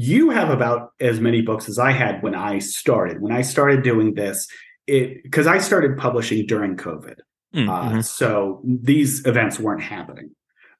you 0.00 0.30
have 0.30 0.48
about 0.48 0.92
as 1.00 1.18
many 1.18 1.42
books 1.42 1.68
as 1.68 1.76
I 1.76 1.90
had 1.90 2.22
when 2.22 2.36
I 2.36 2.60
started. 2.60 3.20
When 3.20 3.32
I 3.32 3.42
started 3.42 3.82
doing 3.82 4.14
this, 4.14 4.46
it 4.86 5.24
because 5.24 5.48
I 5.48 5.58
started 5.58 5.98
publishing 5.98 6.46
during 6.46 6.76
COVID. 6.76 7.16
Mm, 7.52 7.68
uh, 7.68 7.82
mm-hmm. 7.82 7.98
Uh, 7.98 8.02
so 8.02 8.62
these 8.64 9.26
events 9.26 9.58
weren't 9.58 9.82
happening. 9.82 10.30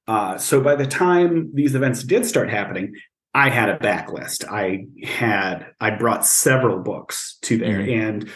Uh, 0.07 0.39
so 0.39 0.61
by 0.61 0.77
the 0.77 0.87
time 0.87 1.51
these 1.53 1.75
events 1.75 2.05
did 2.05 2.27
start 2.27 2.49
happening, 2.49 2.95
I 3.35 3.51
had 3.51 3.69
a 3.69 3.79
backlist. 3.79 4.45
I 4.49 4.87
had 5.05 5.67
I 5.81 5.91
brought 5.91 6.25
several 6.25 6.79
books 6.79 7.39
to 7.43 7.59
there, 7.59 7.81
mm-hmm. 7.81 8.01
and 8.01 8.31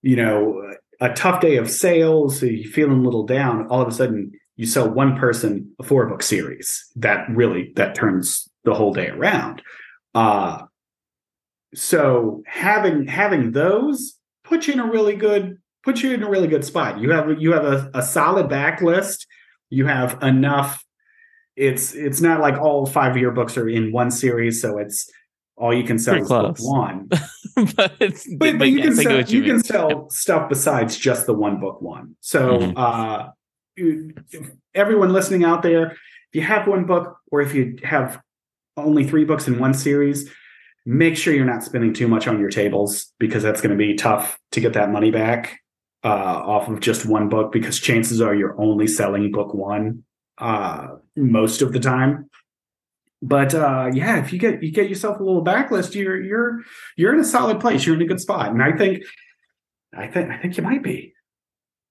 you 0.00 0.16
know, 0.16 0.62
a 0.98 1.12
tough 1.12 1.42
day 1.42 1.56
of 1.56 1.70
sales, 1.70 2.40
so 2.40 2.46
you 2.46 2.70
feeling 2.70 3.00
a 3.00 3.02
little 3.02 3.26
down. 3.26 3.66
All 3.66 3.82
of 3.82 3.88
a 3.88 3.92
sudden, 3.92 4.32
you 4.56 4.64
sell 4.64 4.88
one 4.88 5.18
person 5.18 5.70
a 5.78 5.82
four 5.82 6.06
book 6.06 6.22
series. 6.22 6.90
That 6.96 7.26
really 7.28 7.74
that 7.76 7.94
turns 7.94 8.48
the 8.64 8.72
whole 8.72 8.94
day 8.94 9.08
around. 9.08 9.60
Uh, 10.16 10.64
so 11.74 12.42
having 12.46 13.06
having 13.06 13.52
those 13.52 14.14
puts 14.44 14.66
you 14.66 14.72
in 14.72 14.80
a 14.80 14.86
really 14.86 15.14
good 15.14 15.58
puts 15.84 16.02
you 16.02 16.14
in 16.14 16.22
a 16.22 16.28
really 16.28 16.48
good 16.48 16.64
spot. 16.64 16.98
You 16.98 17.10
have 17.10 17.38
you 17.38 17.52
have 17.52 17.64
a, 17.64 17.90
a 17.92 18.02
solid 18.02 18.48
backlist. 18.48 19.26
You 19.68 19.86
have 19.86 20.22
enough. 20.22 20.82
It's 21.54 21.94
it's 21.94 22.22
not 22.22 22.40
like 22.40 22.58
all 22.58 22.86
five 22.86 23.12
of 23.12 23.18
your 23.18 23.32
books 23.32 23.58
are 23.58 23.68
in 23.68 23.92
one 23.92 24.10
series, 24.10 24.62
so 24.62 24.78
it's 24.78 25.10
all 25.56 25.74
you 25.74 25.84
can 25.84 25.98
sell 25.98 26.16
is 26.16 26.28
book 26.28 26.56
one. 26.60 27.08
but, 27.56 27.76
but, 27.76 27.98
but, 27.98 28.58
but, 28.58 28.68
you 28.68 28.78
yes, 28.78 28.86
can 28.86 28.94
sell, 28.96 29.20
you, 29.20 29.42
you 29.42 29.52
can 29.52 29.62
sell 29.62 30.08
stuff 30.10 30.48
besides 30.48 30.96
just 30.96 31.26
the 31.26 31.34
one 31.34 31.60
book 31.60 31.82
one. 31.82 32.16
So 32.20 32.58
mm-hmm. 32.58 32.76
uh, 32.76 33.28
everyone 34.74 35.12
listening 35.12 35.44
out 35.44 35.62
there, 35.62 35.92
if 35.92 35.98
you 36.32 36.42
have 36.42 36.66
one 36.66 36.84
book 36.84 37.18
or 37.30 37.40
if 37.40 37.54
you 37.54 37.78
have 37.82 38.20
only 38.76 39.06
three 39.06 39.24
books 39.24 39.48
in 39.48 39.58
one 39.58 39.74
series, 39.74 40.30
make 40.84 41.16
sure 41.16 41.34
you're 41.34 41.44
not 41.44 41.64
spending 41.64 41.92
too 41.92 42.08
much 42.08 42.26
on 42.26 42.38
your 42.38 42.50
tables 42.50 43.12
because 43.18 43.42
that's 43.42 43.60
going 43.60 43.70
to 43.70 43.76
be 43.76 43.94
tough 43.94 44.38
to 44.52 44.60
get 44.60 44.74
that 44.74 44.90
money 44.90 45.10
back 45.10 45.60
uh, 46.04 46.08
off 46.08 46.68
of 46.68 46.80
just 46.80 47.04
one 47.04 47.28
book 47.28 47.50
because 47.50 47.80
chances 47.80 48.20
are 48.20 48.34
you're 48.34 48.60
only 48.60 48.86
selling 48.86 49.32
book 49.32 49.52
one 49.52 50.04
uh, 50.38 50.88
most 51.16 51.62
of 51.62 51.72
the 51.72 51.80
time. 51.80 52.30
But 53.22 53.54
uh, 53.54 53.90
yeah, 53.92 54.22
if 54.22 54.32
you 54.32 54.38
get 54.38 54.62
you 54.62 54.70
get 54.70 54.88
yourself 54.88 55.18
a 55.18 55.24
little 55.24 55.44
backlist, 55.44 55.94
you're 55.94 56.22
you're 56.22 56.60
you're 56.96 57.14
in 57.14 57.20
a 57.20 57.24
solid 57.24 57.60
place. 57.60 57.84
You're 57.84 57.96
in 57.96 58.02
a 58.02 58.06
good 58.06 58.20
spot, 58.20 58.50
and 58.50 58.62
I 58.62 58.72
think 58.72 59.02
I 59.92 60.06
think 60.06 60.30
I 60.30 60.36
think 60.36 60.56
you 60.56 60.62
might 60.62 60.82
be. 60.82 61.14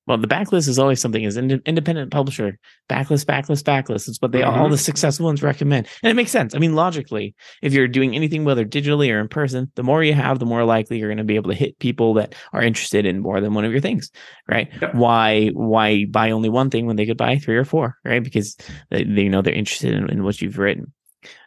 Well, 0.08 0.18
the 0.18 0.28
backlist 0.28 0.68
is 0.68 0.78
always 0.78 1.02
something 1.02 1.26
as 1.26 1.36
an 1.36 1.62
independent 1.66 2.12
publisher. 2.12 2.60
Backlist, 2.90 3.26
backlist, 3.26 3.64
backlist. 3.64 4.08
It's 4.08 4.22
what 4.22 4.32
they 4.32 4.42
mm-hmm. 4.42 4.60
all 4.60 4.70
the 4.70 4.78
successful 4.78 5.26
ones 5.26 5.42
recommend. 5.42 5.88
And 6.04 6.12
it 6.12 6.16
makes 6.16 6.32
sense. 6.32 6.54
I 6.54 6.60
mean, 6.60 6.76
logically, 6.76 7.34
if 7.64 7.74
you're 7.74 7.88
doing 7.88 8.16
anything, 8.16 8.46
whether 8.46 8.66
digitally 8.66 9.12
or 9.12 9.20
in 9.20 9.28
person, 9.28 9.72
the 9.76 9.84
more 9.84 10.04
you 10.04 10.14
have, 10.14 10.38
the 10.38 10.46
more 10.46 10.64
likely 10.64 11.00
you're 11.00 11.10
going 11.10 11.18
to 11.18 11.24
be 11.24 11.36
able 11.36 11.50
to 11.50 11.58
hit 11.58 11.80
people 11.80 12.14
that 12.16 12.36
are 12.54 12.62
interested 12.62 13.06
in 13.06 13.20
more 13.20 13.42
than 13.42 13.54
one 13.56 13.66
of 13.66 13.72
your 13.72 13.82
things, 13.82 14.12
right? 14.48 14.70
Yep. 14.80 14.94
Why, 14.94 15.48
why 15.50 16.06
buy 16.06 16.32
only 16.32 16.50
one 16.50 16.70
thing 16.70 16.86
when 16.86 16.98
they 16.98 17.08
could 17.08 17.18
buy 17.18 17.40
three 17.40 17.58
or 17.58 17.66
four, 17.66 17.98
right? 18.06 18.24
Because 18.24 18.58
they, 18.92 19.04
they 19.04 19.28
know 19.28 19.42
they're 19.42 19.54
interested 19.54 19.94
in, 19.94 20.10
in 20.10 20.24
what 20.24 20.40
you've 20.42 20.60
written. 20.60 20.94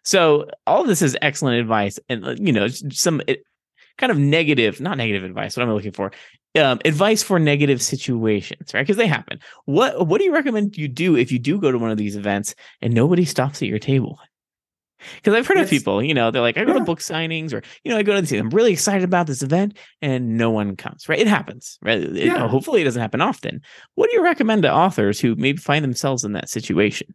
So 0.02 0.46
all 0.66 0.80
of 0.80 0.88
this 0.88 1.02
is 1.02 1.16
excellent 1.22 1.60
advice 1.60 2.00
and, 2.08 2.24
uh, 2.24 2.34
you 2.36 2.52
know, 2.52 2.66
some 2.66 3.22
it, 3.28 3.42
kind 3.98 4.10
of 4.10 4.18
negative, 4.18 4.80
not 4.80 4.96
negative 4.96 5.24
advice, 5.24 5.56
what 5.56 5.62
I'm 5.62 5.72
looking 5.72 5.92
for 5.92 6.12
um, 6.58 6.80
advice 6.84 7.22
for 7.22 7.38
negative 7.38 7.82
situations, 7.82 8.72
right? 8.74 8.82
Because 8.82 8.96
they 8.96 9.06
happen. 9.06 9.38
What 9.64 10.06
What 10.06 10.18
do 10.18 10.24
you 10.24 10.32
recommend 10.32 10.76
you 10.76 10.88
do 10.88 11.16
if 11.16 11.32
you 11.32 11.38
do 11.38 11.60
go 11.60 11.72
to 11.72 11.78
one 11.78 11.90
of 11.90 11.98
these 11.98 12.16
events 12.16 12.54
and 12.82 12.94
nobody 12.94 13.24
stops 13.24 13.62
at 13.62 13.68
your 13.68 13.78
table? 13.78 14.18
Because 15.16 15.34
I've 15.34 15.46
heard 15.46 15.58
yes. 15.58 15.66
of 15.66 15.70
people, 15.70 16.02
you 16.02 16.12
know, 16.12 16.30
they're 16.30 16.42
like, 16.42 16.56
I 16.56 16.64
go 16.64 16.72
yeah. 16.72 16.78
to 16.80 16.84
book 16.84 16.98
signings 16.98 17.52
or, 17.52 17.62
you 17.84 17.92
know, 17.92 17.98
I 17.98 18.02
go 18.02 18.14
to 18.14 18.20
this, 18.20 18.32
I'm 18.32 18.50
really 18.50 18.72
excited 18.72 19.04
about 19.04 19.28
this 19.28 19.42
event 19.42 19.78
and 20.02 20.36
no 20.36 20.50
one 20.50 20.74
comes, 20.74 21.08
right? 21.08 21.18
It 21.18 21.28
happens, 21.28 21.78
right? 21.82 21.98
It, 22.00 22.16
yeah. 22.16 22.48
hopefully 22.48 22.80
it 22.80 22.84
doesn't 22.84 23.00
happen 23.00 23.20
often. 23.20 23.60
What 23.94 24.10
do 24.10 24.16
you 24.16 24.24
recommend 24.24 24.62
to 24.62 24.72
authors 24.72 25.20
who 25.20 25.36
maybe 25.36 25.58
find 25.58 25.84
themselves 25.84 26.24
in 26.24 26.32
that 26.32 26.48
situation? 26.48 27.14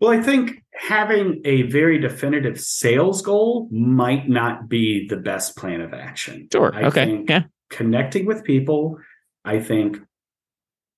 Well, 0.00 0.12
I 0.12 0.22
think 0.22 0.62
having 0.72 1.40
a 1.44 1.62
very 1.62 1.98
definitive 1.98 2.58
sales 2.58 3.22
goal 3.22 3.68
might 3.70 4.28
not 4.28 4.68
be 4.68 5.06
the 5.06 5.16
best 5.16 5.56
plan 5.56 5.80
of 5.82 5.92
action. 5.92 6.48
Sure. 6.52 6.74
I 6.74 6.84
okay. 6.84 7.22
yeah 7.28 7.42
connecting 7.70 8.26
with 8.26 8.44
people. 8.44 8.98
I 9.44 9.60
think 9.60 9.98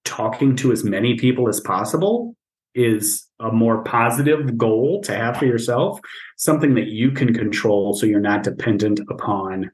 talking 0.05 0.57
to 0.57 0.73
as 0.73 0.85
many 0.85 1.17
people 1.17 1.49
as 1.49 1.61
possible 1.61 2.37
is 2.75 3.27
a 3.41 3.51
more 3.51 3.83
positive 3.83 4.57
goal 4.57 5.01
to 5.03 5.15
have 5.15 5.39
for 5.39 5.47
yourself, 5.47 5.99
something 6.37 6.75
that 6.75 6.87
you 6.87 7.11
can 7.11 7.35
control 7.35 7.95
so 7.95 8.07
you're 8.07 8.21
not 8.21 8.43
dependent 8.43 9.01
upon 9.09 9.71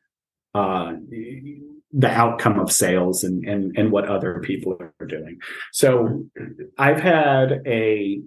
uh, 0.54 0.92
the 1.92 2.08
outcome 2.08 2.58
of 2.58 2.72
sales 2.72 3.22
and, 3.22 3.44
and 3.44 3.76
and 3.76 3.90
what 3.90 4.08
other 4.08 4.40
people 4.40 4.76
are 4.80 5.06
doing. 5.06 5.38
So 5.72 6.24
I've 6.78 7.00
had 7.00 7.62
a 7.66 8.20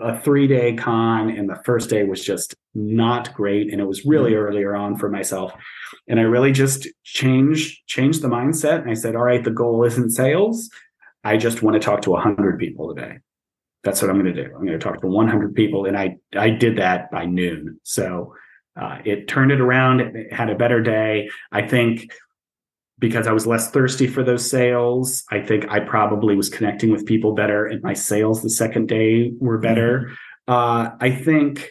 a 0.00 0.18
three 0.20 0.46
day 0.46 0.74
con 0.74 1.30
and 1.30 1.48
the 1.48 1.60
first 1.64 1.90
day 1.90 2.04
was 2.04 2.24
just 2.24 2.54
not 2.74 3.32
great 3.34 3.72
and 3.72 3.80
it 3.80 3.86
was 3.86 4.04
really 4.04 4.32
mm-hmm. 4.32 4.42
earlier 4.42 4.74
on 4.74 4.96
for 4.96 5.08
myself. 5.08 5.52
And 6.08 6.18
i 6.18 6.22
really 6.22 6.52
just 6.52 6.88
changed 7.04 7.80
changed 7.86 8.22
the 8.22 8.28
mindset 8.28 8.82
and 8.82 8.90
i 8.90 8.94
said 8.94 9.14
all 9.14 9.24
right 9.24 9.42
the 9.44 9.50
goal 9.50 9.84
isn't 9.84 10.10
sales. 10.10 10.70
I 11.22 11.36
just 11.36 11.62
want 11.62 11.74
to 11.74 11.80
talk 11.80 12.02
to 12.02 12.10
100 12.10 12.58
people 12.58 12.94
today. 12.94 13.18
That's 13.84 14.02
what 14.02 14.10
i'm 14.10 14.20
going 14.20 14.34
to 14.34 14.44
do. 14.44 14.50
I'm 14.54 14.66
going 14.66 14.78
to 14.78 14.84
talk 14.84 15.00
to 15.00 15.06
100 15.06 15.54
people 15.54 15.86
and 15.86 15.96
i 15.96 16.16
i 16.36 16.50
did 16.50 16.78
that 16.78 17.10
by 17.10 17.26
noon. 17.26 17.80
So 17.84 18.34
uh, 18.80 18.98
it 19.04 19.28
turned 19.28 19.52
it 19.52 19.60
around 19.60 20.00
it 20.00 20.32
had 20.32 20.50
a 20.50 20.54
better 20.54 20.80
day. 20.80 21.28
I 21.52 21.66
think 21.66 22.10
because 23.00 23.26
I 23.26 23.32
was 23.32 23.46
less 23.46 23.70
thirsty 23.70 24.06
for 24.06 24.22
those 24.22 24.48
sales. 24.48 25.24
I 25.30 25.40
think 25.40 25.68
I 25.68 25.80
probably 25.80 26.36
was 26.36 26.48
connecting 26.48 26.90
with 26.90 27.06
people 27.06 27.34
better, 27.34 27.66
and 27.66 27.82
my 27.82 27.94
sales 27.94 28.42
the 28.42 28.50
second 28.50 28.88
day 28.88 29.32
were 29.40 29.58
better. 29.58 30.10
Mm-hmm. 30.48 30.52
Uh, 30.52 30.90
I 31.00 31.10
think 31.10 31.70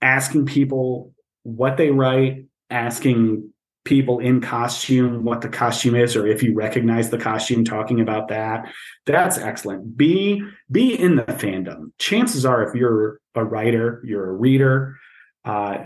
asking 0.00 0.46
people 0.46 1.12
what 1.42 1.76
they 1.76 1.90
write, 1.90 2.46
asking 2.70 3.50
people 3.84 4.18
in 4.18 4.40
costume 4.40 5.24
what 5.24 5.42
the 5.42 5.48
costume 5.48 5.94
is 5.94 6.16
or 6.16 6.26
if 6.26 6.42
you 6.42 6.54
recognize 6.54 7.10
the 7.10 7.18
costume 7.18 7.64
talking 7.64 8.00
about 8.00 8.28
that 8.28 8.66
that's 9.04 9.36
excellent 9.36 9.94
be 9.94 10.42
be 10.70 10.98
in 10.98 11.16
the 11.16 11.22
fandom 11.24 11.92
chances 11.98 12.46
are 12.46 12.62
if 12.62 12.74
you're 12.74 13.20
a 13.34 13.44
writer 13.44 14.02
you're 14.02 14.30
a 14.30 14.32
reader 14.32 14.96
uh, 15.44 15.84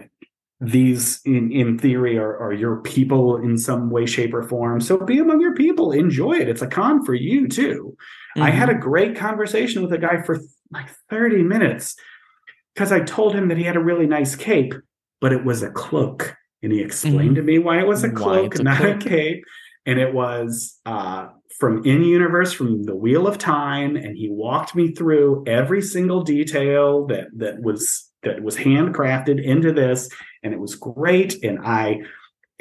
these 0.61 1.21
in 1.25 1.53
in 1.53 1.79
theory 1.79 2.19
are, 2.19 2.37
are 2.39 2.53
your 2.53 2.77
people 2.83 3.37
in 3.37 3.57
some 3.57 3.91
way 3.91 4.07
shape 4.07 4.35
or 4.35 4.43
form. 4.43 4.81
So 4.81 4.99
be 4.99 5.19
among 5.19 5.41
your 5.41 5.55
people. 5.55 5.93
Enjoy 5.93 6.33
it. 6.33 6.49
It's 6.49 6.63
a 6.63 6.67
con 6.67 7.05
for 7.05 7.15
you 7.15 7.49
too. 7.49 7.97
Mm-hmm. 8.37 8.43
i 8.43 8.51
had 8.51 8.69
a 8.69 8.75
great 8.75 9.17
conversation 9.17 9.83
with 9.83 9.93
a 9.93 9.99
guy 9.99 10.21
for 10.23 10.39
like 10.71 10.89
30 11.09 11.43
minutes 11.45 11.97
because 12.75 12.93
i 12.93 13.01
told 13.01 13.35
him 13.35 13.49
that 13.49 13.57
he 13.57 13.65
had 13.65 13.75
a 13.75 13.81
really 13.81 14.07
nice 14.07 14.37
cape 14.37 14.75
but 15.21 15.33
it 15.33 15.45
was 15.45 15.63
a 15.63 15.71
cloak. 15.71 16.37
And 16.63 16.73
he 16.73 16.81
explained 16.81 17.19
mm-hmm. 17.19 17.35
to 17.35 17.43
me 17.43 17.59
why 17.59 17.81
it 17.81 17.87
was 17.87 18.05
a 18.05 18.11
cloak 18.11 18.61
not 18.63 18.85
a 18.85 18.97
cape. 18.97 19.45
And 19.87 19.99
it 19.99 20.13
was 20.13 20.79
uh, 20.85 21.29
from 21.59 21.85
in 21.85 22.05
universe 22.05 22.53
from 22.53 22.83
the 22.83 22.97
Wheel 22.97 23.27
of 23.27 23.39
Time, 23.39 23.97
and 23.97 24.17
he 24.17 24.29
walked 24.29 24.75
me 24.75 24.93
through 24.93 25.45
every 25.47 25.81
single 25.81 26.23
detail 26.23 27.07
that 27.07 27.29
that 27.37 27.63
was 27.63 28.08
that 28.23 28.43
was 28.43 28.57
handcrafted 28.57 29.43
into 29.43 29.73
this, 29.73 30.09
and 30.43 30.53
it 30.53 30.61
was 30.61 30.75
great. 30.75 31.43
And 31.43 31.59
I 31.61 32.03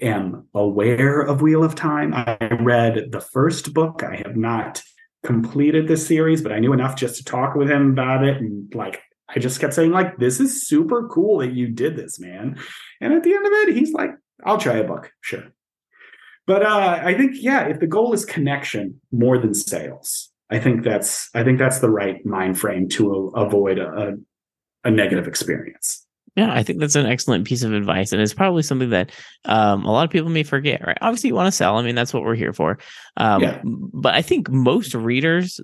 am 0.01 0.47
aware 0.53 1.21
of 1.21 1.41
Wheel 1.41 1.63
of 1.63 1.75
Time. 1.75 2.13
I 2.13 2.37
read 2.59 3.11
the 3.11 3.21
first 3.21 3.73
book. 3.73 4.03
I 4.03 4.17
have 4.17 4.35
not 4.35 4.83
completed 5.23 5.87
this 5.87 6.05
series, 6.05 6.41
but 6.41 6.51
I 6.51 6.59
knew 6.59 6.73
enough 6.73 6.95
just 6.95 7.17
to 7.17 7.23
talk 7.23 7.55
with 7.55 7.69
him 7.69 7.91
about 7.91 8.23
it. 8.23 8.37
And 8.37 8.73
like, 8.75 9.01
I 9.27 9.39
just 9.39 9.59
kept 9.59 9.73
saying, 9.73 9.91
like, 9.91 10.17
this 10.17 10.39
is 10.39 10.67
super 10.67 11.07
cool 11.09 11.39
that 11.39 11.53
you 11.53 11.67
did 11.67 11.95
this, 11.95 12.19
man. 12.19 12.57
And 13.01 13.13
at 13.13 13.23
the 13.23 13.33
end 13.33 13.45
of 13.45 13.51
it, 13.53 13.75
he's 13.75 13.91
like, 13.93 14.11
I'll 14.45 14.59
try 14.59 14.77
a 14.77 14.83
book. 14.83 15.11
Sure. 15.21 15.43
But 16.45 16.63
uh, 16.63 17.01
I 17.03 17.13
think, 17.15 17.33
yeah, 17.35 17.67
if 17.67 17.79
the 17.79 17.87
goal 17.87 18.13
is 18.13 18.23
connection 18.23 19.01
more 19.11 19.37
than 19.37 19.53
sales, 19.53 20.31
I 20.49 20.59
think 20.59 20.83
that's 20.83 21.29
I 21.33 21.43
think 21.43 21.59
that's 21.59 21.79
the 21.79 21.89
right 21.89 22.25
mind 22.25 22.57
frame 22.57 22.87
to 22.89 23.31
a, 23.35 23.41
avoid 23.41 23.79
a, 23.79 24.15
a 24.84 24.91
negative 24.91 25.28
experience. 25.28 26.05
Yeah, 26.36 26.53
I 26.53 26.61
think 26.61 26.80
that's 26.80 26.95
an 26.95 27.07
excellent 27.07 27.47
piece 27.47 27.63
of 27.63 27.73
advice, 27.73 28.11
and 28.11 28.21
it's 28.21 28.34
probably 28.34 28.61
something 28.61 28.91
that 28.91 29.11
um, 29.45 29.84
a 29.86 29.91
lot 29.91 30.03
of 30.03 30.11
people 30.11 30.30
may 30.30 30.43
forget. 30.43 30.86
Right? 30.86 30.97
Obviously, 31.01 31.30
you 31.30 31.36
want 31.36 31.47
to 31.47 31.51
sell. 31.51 31.78
I 31.78 31.82
mean, 31.82 31.95
that's 31.95 32.13
what 32.13 32.23
we're 32.23 32.36
here 32.36 32.53
for. 32.53 32.78
Um, 33.17 33.41
yeah. 33.41 33.61
But 33.63 34.13
I 34.13 34.21
think 34.21 34.47
most 34.49 34.93
readers, 34.93 35.59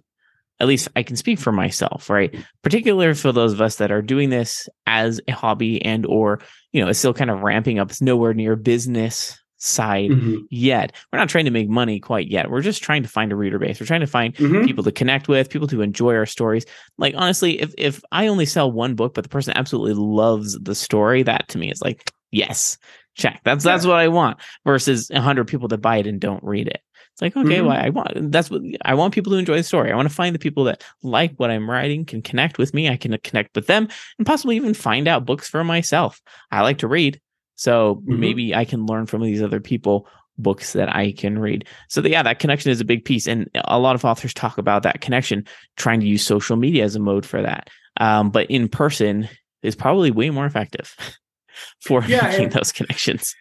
at 0.59 0.68
least 0.68 0.88
I 0.95 1.03
can 1.03 1.16
speak 1.16 1.38
for 1.38 1.51
myself, 1.51 2.09
right? 2.09 2.36
Particularly 2.64 3.14
for 3.14 3.32
those 3.32 3.53
of 3.53 3.61
us 3.61 3.76
that 3.76 3.91
are 3.91 4.01
doing 4.01 4.32
this 4.32 4.68
as 4.88 5.22
a 5.28 5.32
hobby 5.34 5.80
and 5.84 6.07
or 6.07 6.39
you 6.72 6.82
know, 6.82 6.89
it's 6.89 6.99
still 6.99 7.14
kind 7.14 7.30
of 7.30 7.41
ramping 7.41 7.78
up. 7.78 7.91
It's 7.91 8.01
nowhere 8.01 8.34
near 8.34 8.55
business 8.55 9.39
side 9.64 10.11
mm-hmm. 10.11 10.38
yet. 10.49 10.91
We're 11.11 11.20
not 11.20 11.30
trying 11.30 11.45
to 11.45 11.51
make 11.51 11.70
money 11.70 11.99
quite 11.99 12.28
yet. 12.28 12.51
We're 12.51 12.61
just 12.61 12.84
trying 12.84 13.03
to 13.03 13.09
find 13.09 13.32
a 13.32 13.36
reader 13.36 13.57
base. 13.57 13.80
We're 13.80 13.86
trying 13.86 14.01
to 14.01 14.07
find 14.07 14.36
mm-hmm. 14.36 14.66
people 14.66 14.84
to 14.84 14.91
connect 14.91 15.28
with, 15.28 15.49
people 15.49 15.68
to 15.70 15.82
enjoy 15.82 16.16
our 16.16 16.26
stories. 16.26 16.66
Like 16.97 17.16
honestly, 17.18 17.61
if 17.61 17.74
if 17.78 18.01
I 18.11 18.28
only 18.28 18.45
sell 18.45 18.72
one 18.72 18.95
book, 18.95 19.14
but 19.14 19.24
the 19.24 19.30
person 19.30 19.53
absolutely 19.55 19.93
loves 19.93 20.59
the 20.59 20.76
story, 20.76 21.24
that 21.24 21.47
to 21.49 21.57
me 21.57 21.72
is 21.72 21.82
like, 21.82 22.11
yes, 22.32 22.78
check. 23.16 23.41
That's 23.45 23.64
that's 23.64 23.86
what 23.86 23.97
I 23.97 24.09
want. 24.09 24.38
Versus 24.66 25.09
a 25.11 25.22
hundred 25.22 25.47
people 25.47 25.68
that 25.70 25.80
buy 25.80 25.97
it 25.97 26.07
and 26.07 26.20
don't 26.20 26.43
read 26.43 26.68
it. 26.68 26.82
It's 27.14 27.22
like, 27.22 27.38
okay, 27.38 27.57
mm-hmm. 27.57 27.68
well, 27.68 27.78
I 27.80 27.89
want 27.89 28.32
that's 28.32 28.49
what 28.49 28.61
I 28.82 28.95
want 28.95 29.14
people 29.14 29.32
to 29.34 29.38
enjoy 29.38 29.57
the 29.57 29.64
story. 29.64 29.91
I 29.91 29.95
want 29.95 30.09
to 30.09 30.16
find 30.16 30.34
the 30.34 30.39
people 30.39 30.64
that 30.66 30.84
like 31.03 31.34
what 31.38 31.51
I'm 31.51 31.70
writing, 31.70 32.05
can 32.05 32.22
connect 32.22 32.57
with 32.57 32.74
me. 32.74 32.89
I 32.89 32.97
can 32.97 33.16
connect 33.24 33.55
with 33.55 33.68
them 33.68 33.88
and 34.18 34.28
possibly 34.28 34.55
even 34.55 34.74
find 34.74 35.07
out 35.07 35.26
books 35.26 35.47
for 35.47 35.64
myself. 35.64 36.22
I 36.51 36.61
like 36.61 36.80
to 36.80 36.88
read. 36.88 37.22
So 37.64 37.95
mm-hmm. 37.95 38.20
maybe 38.20 38.53
I 38.53 38.66
can 38.66 38.86
learn 38.86 39.05
from 39.05 39.22
these 39.22 39.41
other 39.41 39.61
people 39.61 40.05
books 40.38 40.74
that 40.74 40.93
I 40.93 41.14
can 41.14 41.39
read. 41.39 41.66
So 41.88 42.01
the, 42.01 42.09
yeah, 42.09 42.22
that 42.22 42.39
connection 42.39 42.72
is 42.72 42.82
a 42.82 42.86
big 42.86 43.05
piece, 43.05 43.26
and 43.26 43.49
a 43.64 43.80
lot 43.80 43.95
of 43.95 44.03
authors 44.03 44.34
talk 44.34 44.57
about 44.57 44.84
that 44.84 44.99
connection, 44.99 45.45
trying 45.78 46.01
to 46.01 46.05
use 46.05 46.26
social 46.26 46.57
media 46.57 46.84
as 46.84 46.97
a 46.97 46.99
mode 46.99 47.26
for 47.26 47.41
that. 47.41 47.70
Um, 48.01 48.32
but 48.32 48.51
in 48.51 48.68
person 48.68 49.30
is 49.61 49.78
probably 49.78 50.11
way 50.11 50.30
more 50.30 50.45
effective 50.45 50.93
for 51.80 52.03
yeah, 52.03 52.28
making 52.28 52.45
and, 52.45 52.51
those 52.51 52.74
connections. 52.74 53.34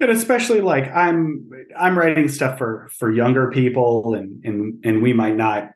And 0.00 0.10
especially 0.10 0.62
like 0.62 0.90
I'm 0.90 1.48
I'm 1.78 1.96
writing 1.96 2.26
stuff 2.26 2.58
for 2.58 2.90
for 2.98 3.12
younger 3.12 3.52
people, 3.52 4.14
and 4.14 4.44
and 4.44 4.84
and 4.84 5.00
we 5.00 5.12
might 5.12 5.36
not. 5.36 5.70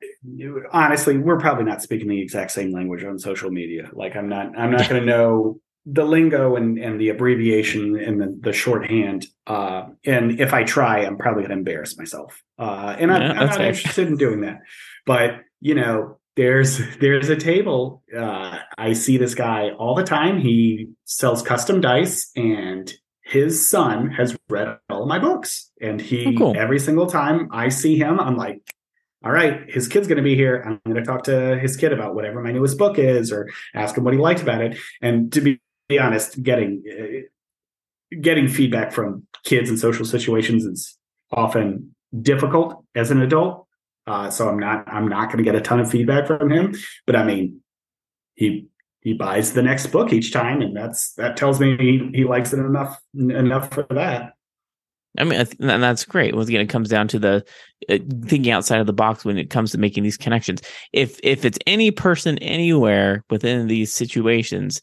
Honestly, 0.72 1.16
we're 1.16 1.38
probably 1.38 1.64
not 1.64 1.80
speaking 1.80 2.09
the 2.09 2.20
exact 2.20 2.51
same 2.51 2.72
language 2.72 3.05
on 3.05 3.20
social 3.20 3.53
media. 3.53 3.88
Like 3.92 4.16
I'm 4.16 4.28
not 4.28 4.59
I'm 4.59 4.72
not 4.72 4.88
going 4.88 5.01
to 5.01 5.07
know 5.07 5.61
the 5.87 6.05
lingo 6.05 6.57
and, 6.57 6.78
and 6.78 7.01
the 7.01 7.11
abbreviation 7.11 7.99
and 7.99 8.20
the, 8.20 8.39
the 8.41 8.53
shorthand. 8.53 9.26
Uh, 9.47 9.85
and 10.05 10.41
if 10.41 10.55
I 10.55 10.64
try, 10.64 11.01
I'm 11.01 11.18
probably 11.18 11.43
going 11.43 11.51
to 11.51 11.59
embarrass 11.59 11.99
myself. 11.99 12.43
Uh, 12.59 12.97
and 12.99 13.12
I'm, 13.12 13.22
I'm, 13.22 13.47
not 13.47 13.57
fair. 13.57 13.68
interested 13.68 14.09
in 14.09 14.16
doing 14.16 14.41
that. 14.43 14.61
But 15.05 15.41
you 15.61 15.74
know, 15.74 16.18
there's 16.37 16.80
there's 17.01 17.28
a 17.28 17.37
table. 17.37 18.03
Uh, 18.16 18.59
I 18.78 18.93
see 18.95 19.18
this 19.18 19.35
guy 19.35 19.70
all 19.70 19.95
the 19.95 20.05
time. 20.05 20.41
He 20.41 20.89
sells 21.05 21.43
custom 21.43 21.80
dice, 21.80 22.30
and 22.35 22.93
his 23.22 23.68
son 23.68 24.11
has 24.11 24.37
read 24.49 24.78
all 24.89 25.03
of 25.03 25.09
my 25.09 25.18
books. 25.18 25.70
And 25.80 26.01
he 26.01 26.26
oh, 26.26 26.39
cool. 26.39 26.57
every 26.57 26.78
single 26.78 27.07
time 27.07 27.49
I 27.53 27.68
see 27.68 27.97
him, 27.97 28.20
I'm 28.20 28.37
like, 28.37 28.61
all 29.24 29.32
right, 29.32 29.70
his 29.70 29.89
kid's 29.89 30.07
going 30.07 30.16
to 30.16 30.22
be 30.22 30.35
here. 30.35 30.62
I'm 30.66 30.80
going 30.85 31.03
to 31.03 31.11
talk 31.11 31.24
to 31.24 31.59
his 31.59 31.76
kid 31.76 31.93
about 31.93 32.14
whatever 32.14 32.43
my 32.43 32.53
newest 32.53 32.78
book 32.78 32.99
is, 32.99 33.32
or 33.32 33.51
ask 33.74 33.97
him 33.97 34.05
what 34.05 34.14
he 34.14 34.20
liked 34.20 34.43
about 34.43 34.61
it. 34.61 34.78
And 35.01 35.32
to 35.32 35.41
be 35.41 35.61
be 35.89 35.99
honest, 35.99 36.43
getting 36.43 36.82
uh, 36.91 38.16
getting 38.20 38.49
feedback 38.49 38.93
from 38.93 39.26
kids 39.45 39.70
in 39.70 39.76
social 39.76 40.05
situations 40.05 40.64
is 40.64 40.97
often 41.30 41.95
difficult 42.22 42.85
as 42.95 43.11
an 43.11 43.20
adult. 43.20 43.66
Uh, 44.07 44.30
so 44.30 44.49
I'm 44.49 44.59
not 44.59 44.85
I'm 44.87 45.09
not 45.09 45.26
going 45.26 45.39
to 45.39 45.45
get 45.45 45.55
a 45.55 45.61
ton 45.61 45.80
of 45.80 45.91
feedback 45.91 46.26
from 46.26 46.51
him. 46.51 46.74
But 47.07 47.16
I 47.16 47.24
mean, 47.24 47.61
he 48.35 48.66
he 49.01 49.14
buys 49.14 49.53
the 49.53 49.62
next 49.62 49.89
book 49.89 50.12
each 50.12 50.32
time, 50.32 50.61
and 50.61 50.76
that's 50.76 51.12
that 51.14 51.37
tells 51.37 51.61
me 51.61 51.76
he, 51.76 52.11
he 52.14 52.24
likes 52.24 52.53
it 52.53 52.59
enough 52.59 52.99
enough 53.14 53.72
for 53.72 53.87
that. 53.91 54.32
I 55.16 55.24
mean, 55.24 55.47
and 55.61 55.82
that's 55.82 56.05
great. 56.05 56.35
Once 56.35 56.49
again, 56.49 56.61
it 56.61 56.68
comes 56.68 56.89
down 56.89 57.07
to 57.09 57.18
the 57.20 57.45
uh, 57.89 57.99
thinking 58.26 58.51
outside 58.51 58.80
of 58.80 58.87
the 58.87 58.93
box 58.93 59.24
when 59.24 59.39
it 59.39 59.49
comes 59.49 59.70
to 59.70 59.78
making 59.78 60.03
these 60.03 60.16
connections. 60.16 60.61
If 60.93 61.20
if 61.22 61.45
it's 61.45 61.59
any 61.66 61.91
person 61.91 62.37
anywhere 62.39 63.24
within 63.30 63.68
these 63.68 63.93
situations 63.93 64.80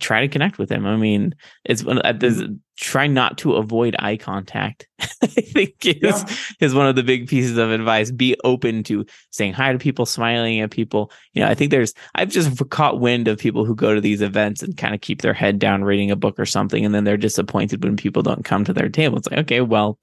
try 0.00 0.20
to 0.20 0.28
connect 0.28 0.58
with 0.58 0.70
him. 0.70 0.86
I 0.86 0.96
mean, 0.96 1.34
it's 1.64 1.84
one 1.84 1.98
uh, 1.98 2.12
mm-hmm. 2.12 2.54
try 2.76 3.06
not 3.06 3.38
to 3.38 3.54
avoid 3.54 3.96
eye 3.98 4.16
contact. 4.16 4.88
I 5.00 5.26
think 5.26 5.84
is 5.86 5.96
yeah. 6.02 6.24
is 6.60 6.74
one 6.74 6.86
of 6.86 6.96
the 6.96 7.02
big 7.02 7.28
pieces 7.28 7.56
of 7.58 7.70
advice. 7.70 8.10
Be 8.10 8.36
open 8.44 8.82
to 8.84 9.04
saying 9.30 9.52
hi 9.52 9.72
to 9.72 9.78
people, 9.78 10.06
smiling 10.06 10.60
at 10.60 10.70
people. 10.70 11.10
You 11.32 11.42
know, 11.42 11.48
I 11.48 11.54
think 11.54 11.70
there's 11.70 11.94
I've 12.14 12.30
just 12.30 12.68
caught 12.70 13.00
wind 13.00 13.28
of 13.28 13.38
people 13.38 13.64
who 13.64 13.74
go 13.74 13.94
to 13.94 14.00
these 14.00 14.20
events 14.20 14.62
and 14.62 14.76
kind 14.76 14.94
of 14.94 15.00
keep 15.00 15.22
their 15.22 15.34
head 15.34 15.58
down 15.58 15.84
reading 15.84 16.10
a 16.10 16.16
book 16.16 16.38
or 16.38 16.46
something, 16.46 16.84
and 16.84 16.94
then 16.94 17.04
they're 17.04 17.16
disappointed 17.16 17.82
when 17.82 17.96
people 17.96 18.22
don't 18.22 18.44
come 18.44 18.64
to 18.64 18.72
their 18.72 18.88
table. 18.88 19.18
It's 19.18 19.30
like, 19.30 19.40
okay, 19.40 19.60
well, 19.60 19.98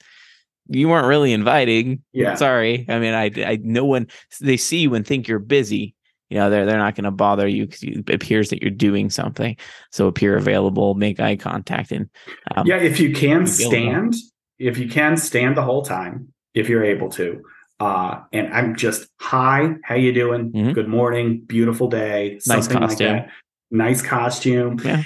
you 0.70 0.88
weren't 0.88 1.08
really 1.08 1.34
inviting. 1.34 2.04
Yeah. 2.14 2.36
Sorry. 2.36 2.86
I 2.88 3.00
mean, 3.00 3.14
I, 3.14 3.32
I, 3.38 3.60
no 3.62 3.86
one, 3.86 4.08
they 4.40 4.58
see 4.58 4.80
you 4.80 4.94
and 4.94 5.06
think 5.06 5.28
you're 5.28 5.40
busy 5.40 5.96
you 6.30 6.38
know 6.38 6.49
they're 6.49 6.65
they're 6.65 6.77
not 6.77 6.95
going 6.95 7.05
to 7.05 7.11
bother 7.11 7.47
you 7.47 7.65
because 7.65 7.84
it 7.84 8.09
appears 8.09 8.49
that 8.49 8.61
you're 8.61 8.71
doing 8.71 9.09
something. 9.09 9.57
So 9.91 10.07
appear 10.07 10.38
available 10.38 10.93
make 10.93 11.19
eye 11.19 11.36
contact 11.36 11.91
and 11.91 12.09
um, 12.55 12.65
yeah 12.67 12.77
if 12.77 12.99
you 12.99 13.13
can 13.13 13.45
stand 13.47 14.15
if 14.57 14.77
you 14.77 14.88
can 14.88 15.17
stand 15.17 15.57
the 15.57 15.63
whole 15.63 15.84
time 15.84 16.34
if 16.53 16.69
you're 16.69 16.84
able 16.84 17.09
to. 17.11 17.41
Uh 17.80 18.19
and 18.34 18.53
i'm 18.53 18.75
just 18.75 19.07
hi 19.21 19.75
how 19.84 19.95
you 19.95 20.11
doing? 20.11 20.51
Mm-hmm. 20.51 20.73
good 20.73 20.89
morning 20.89 21.41
beautiful 21.45 21.88
day 21.88 22.38
nice 22.45 22.67
costume 22.67 23.15
like 23.15 23.30
nice 23.71 24.01
costume. 24.01 24.80
Yeah. 24.84 25.03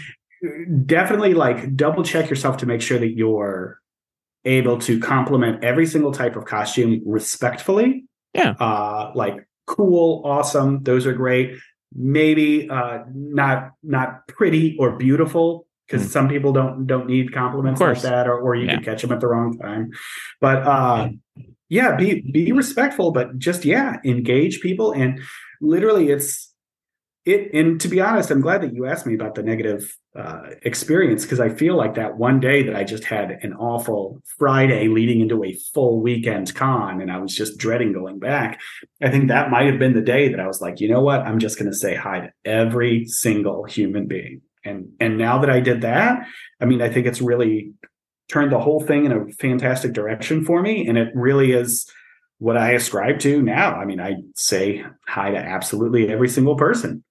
Definitely 0.86 1.34
like 1.34 1.76
double 1.76 2.04
check 2.04 2.30
yourself 2.30 2.58
to 2.58 2.66
make 2.66 2.82
sure 2.82 2.98
that 3.00 3.16
you're 3.16 3.80
able 4.46 4.78
to 4.80 5.00
compliment 5.00 5.64
every 5.64 5.86
single 5.86 6.12
type 6.12 6.36
of 6.36 6.46
costume 6.46 7.02
respectfully. 7.06 8.06
Yeah. 8.34 8.56
Uh 8.60 9.12
like 9.16 9.48
cool, 9.66 10.22
awesome. 10.26 10.84
Those 10.84 11.06
are 11.06 11.14
great. 11.14 11.56
Maybe 11.96 12.70
uh, 12.70 13.00
not 13.14 13.72
not 13.84 14.28
pretty 14.28 14.76
or 14.80 14.98
beautiful 14.98 15.68
because 15.88 16.08
mm. 16.08 16.10
some 16.10 16.28
people 16.28 16.54
don't 16.54 16.88
don't 16.88 17.08
need 17.08 17.34
compliments 17.34 17.80
like 17.80 18.02
that, 18.02 18.28
or, 18.28 18.40
or 18.40 18.56
you 18.56 18.66
yeah. 18.66 18.76
can 18.76 18.84
catch 18.84 19.02
them 19.02 19.12
at 19.12 19.20
the 19.20 19.28
wrong 19.28 19.58
time. 19.58 19.92
But 20.42 20.64
uh, 20.66 21.10
yeah, 21.70 21.96
be 21.96 22.22
be 22.32 22.52
respectful, 22.52 23.12
but 23.12 23.38
just 23.38 23.64
yeah, 23.64 23.98
engage 24.04 24.62
people 24.62 24.92
and 24.92 25.22
literally, 25.64 26.10
it's 26.10 26.54
it. 27.26 27.54
And 27.54 27.80
to 27.82 27.88
be 27.88 28.02
honest, 28.02 28.30
I'm 28.30 28.42
glad 28.42 28.62
that 28.62 28.74
you 28.74 28.86
asked 28.86 29.06
me 29.06 29.16
about 29.16 29.36
the 29.36 29.44
negative 29.44 29.96
uh, 30.16 30.42
experience 30.62 31.24
because 31.24 31.40
I 31.40 31.50
feel 31.50 31.76
like 31.76 31.96
that 31.96 32.18
one 32.18 32.40
day 32.40 32.62
that 32.64 32.76
I 32.76 32.84
just 32.84 33.04
had 33.04 33.40
an 33.42 33.54
awful 33.54 34.22
Friday 34.38 34.88
leading 34.88 35.22
into 35.22 35.44
a 35.44 35.58
full 35.74 36.02
weekend 36.02 36.54
con 36.54 37.02
and 37.02 37.12
I 37.12 37.18
was 37.18 37.34
just 37.34 37.58
dreading 37.58 37.94
going 37.94 38.20
back. 38.20 38.62
I 39.02 39.10
think 39.10 39.28
that 39.30 39.50
might 39.50 39.66
have 39.66 39.80
been 39.80 39.94
the 39.94 40.02
day 40.02 40.30
that 40.30 40.40
I 40.40 40.46
was 40.46 40.62
like, 40.62 40.80
you 40.80 40.88
know 40.88 41.02
what? 41.02 41.22
I'm 41.22 41.40
just 41.40 41.58
going 41.58 41.72
to 41.72 41.78
say 41.78 41.96
hi 41.96 42.20
to 42.20 42.32
every 42.46 43.06
single 43.06 43.64
human 43.64 44.08
being. 44.08 44.42
And 44.64 44.90
and 45.00 45.18
now 45.18 45.40
that 45.40 45.50
I 45.50 45.60
did 45.60 45.82
that, 45.82 46.28
I 46.62 46.66
mean, 46.66 46.82
I 46.82 46.90
think 46.90 47.08
it's 47.08 47.22
really 47.22 47.74
turned 48.30 48.52
the 48.52 48.60
whole 48.60 48.82
thing 48.82 49.06
in 49.06 49.12
a 49.12 49.26
fantastic 49.40 49.94
direction 49.94 50.46
for 50.46 50.62
me. 50.62 50.88
And 50.88 50.98
it 50.98 51.10
really 51.16 51.52
is 51.52 51.90
what 52.38 52.58
I 52.58 52.74
ascribe 52.74 53.20
to 53.20 53.42
now. 53.42 53.76
I 53.76 53.86
mean, 53.86 54.00
I 54.00 54.16
say 54.36 54.86
hi 55.08 55.32
to 55.32 55.38
absolutely 55.38 56.10
every 56.10 56.30
single 56.30 56.56
person. 56.56 57.04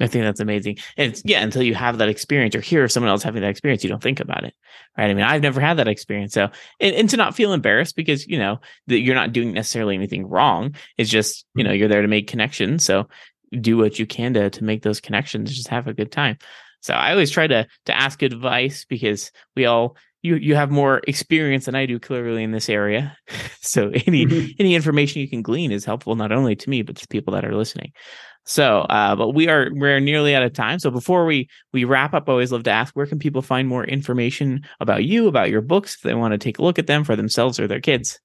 I 0.00 0.06
think 0.06 0.24
that's 0.24 0.40
amazing. 0.40 0.78
And 0.96 1.12
it's, 1.12 1.22
yeah, 1.24 1.42
until 1.42 1.62
you 1.62 1.74
have 1.74 1.98
that 1.98 2.08
experience 2.08 2.54
or 2.54 2.60
hear 2.60 2.88
someone 2.88 3.10
else 3.10 3.22
having 3.22 3.42
that 3.42 3.50
experience, 3.50 3.82
you 3.82 3.90
don't 3.90 4.02
think 4.02 4.20
about 4.20 4.44
it. 4.44 4.54
Right. 4.96 5.10
I 5.10 5.14
mean, 5.14 5.24
I've 5.24 5.42
never 5.42 5.60
had 5.60 5.78
that 5.78 5.88
experience. 5.88 6.32
So, 6.32 6.48
and, 6.80 6.94
and 6.94 7.10
to 7.10 7.16
not 7.16 7.34
feel 7.34 7.52
embarrassed 7.52 7.96
because, 7.96 8.26
you 8.26 8.38
know, 8.38 8.60
that 8.86 9.00
you're 9.00 9.14
not 9.14 9.32
doing 9.32 9.52
necessarily 9.52 9.94
anything 9.94 10.26
wrong. 10.26 10.74
It's 10.96 11.10
just, 11.10 11.46
you 11.54 11.64
know, 11.64 11.72
you're 11.72 11.88
there 11.88 12.02
to 12.02 12.08
make 12.08 12.28
connections. 12.28 12.84
So 12.84 13.08
do 13.60 13.76
what 13.76 13.98
you 13.98 14.06
can 14.06 14.34
to, 14.34 14.50
to 14.50 14.64
make 14.64 14.82
those 14.82 15.00
connections, 15.00 15.56
just 15.56 15.68
have 15.68 15.86
a 15.86 15.94
good 15.94 16.12
time. 16.12 16.38
So 16.80 16.94
I 16.94 17.10
always 17.10 17.30
try 17.30 17.46
to, 17.46 17.66
to 17.86 17.96
ask 17.96 18.22
advice 18.22 18.84
because 18.88 19.32
we 19.56 19.66
all, 19.66 19.96
you 20.22 20.34
you 20.34 20.56
have 20.56 20.70
more 20.70 21.00
experience 21.06 21.66
than 21.66 21.76
I 21.76 21.86
do 21.86 21.98
clearly 21.98 22.42
in 22.42 22.52
this 22.52 22.68
area. 22.68 23.16
So 23.60 23.90
any 24.06 24.24
mm-hmm. 24.24 24.52
any 24.58 24.74
information 24.74 25.20
you 25.20 25.28
can 25.28 25.42
glean 25.42 25.72
is 25.72 25.84
helpful 25.84 26.16
not 26.16 26.32
only 26.32 26.56
to 26.56 26.70
me 26.70 26.80
but 26.80 26.96
to 26.96 27.08
people 27.08 27.34
that 27.34 27.44
are 27.44 27.54
listening. 27.54 27.92
So, 28.48 28.80
uh, 28.80 29.14
but 29.14 29.34
we 29.34 29.46
are 29.48 29.68
we're 29.72 30.00
nearly 30.00 30.34
out 30.34 30.42
of 30.42 30.54
time. 30.54 30.78
So 30.78 30.90
before 30.90 31.26
we 31.26 31.50
we 31.74 31.84
wrap 31.84 32.14
up, 32.14 32.28
I 32.28 32.32
always 32.32 32.50
love 32.50 32.62
to 32.62 32.70
ask 32.70 32.96
where 32.96 33.04
can 33.04 33.18
people 33.18 33.42
find 33.42 33.68
more 33.68 33.84
information 33.84 34.66
about 34.80 35.04
you, 35.04 35.28
about 35.28 35.50
your 35.50 35.60
books, 35.60 35.96
if 35.96 36.00
they 36.00 36.14
want 36.14 36.32
to 36.32 36.38
take 36.38 36.58
a 36.58 36.62
look 36.62 36.78
at 36.78 36.86
them 36.86 37.04
for 37.04 37.14
themselves 37.14 37.60
or 37.60 37.68
their 37.68 37.80
kids. 37.80 38.18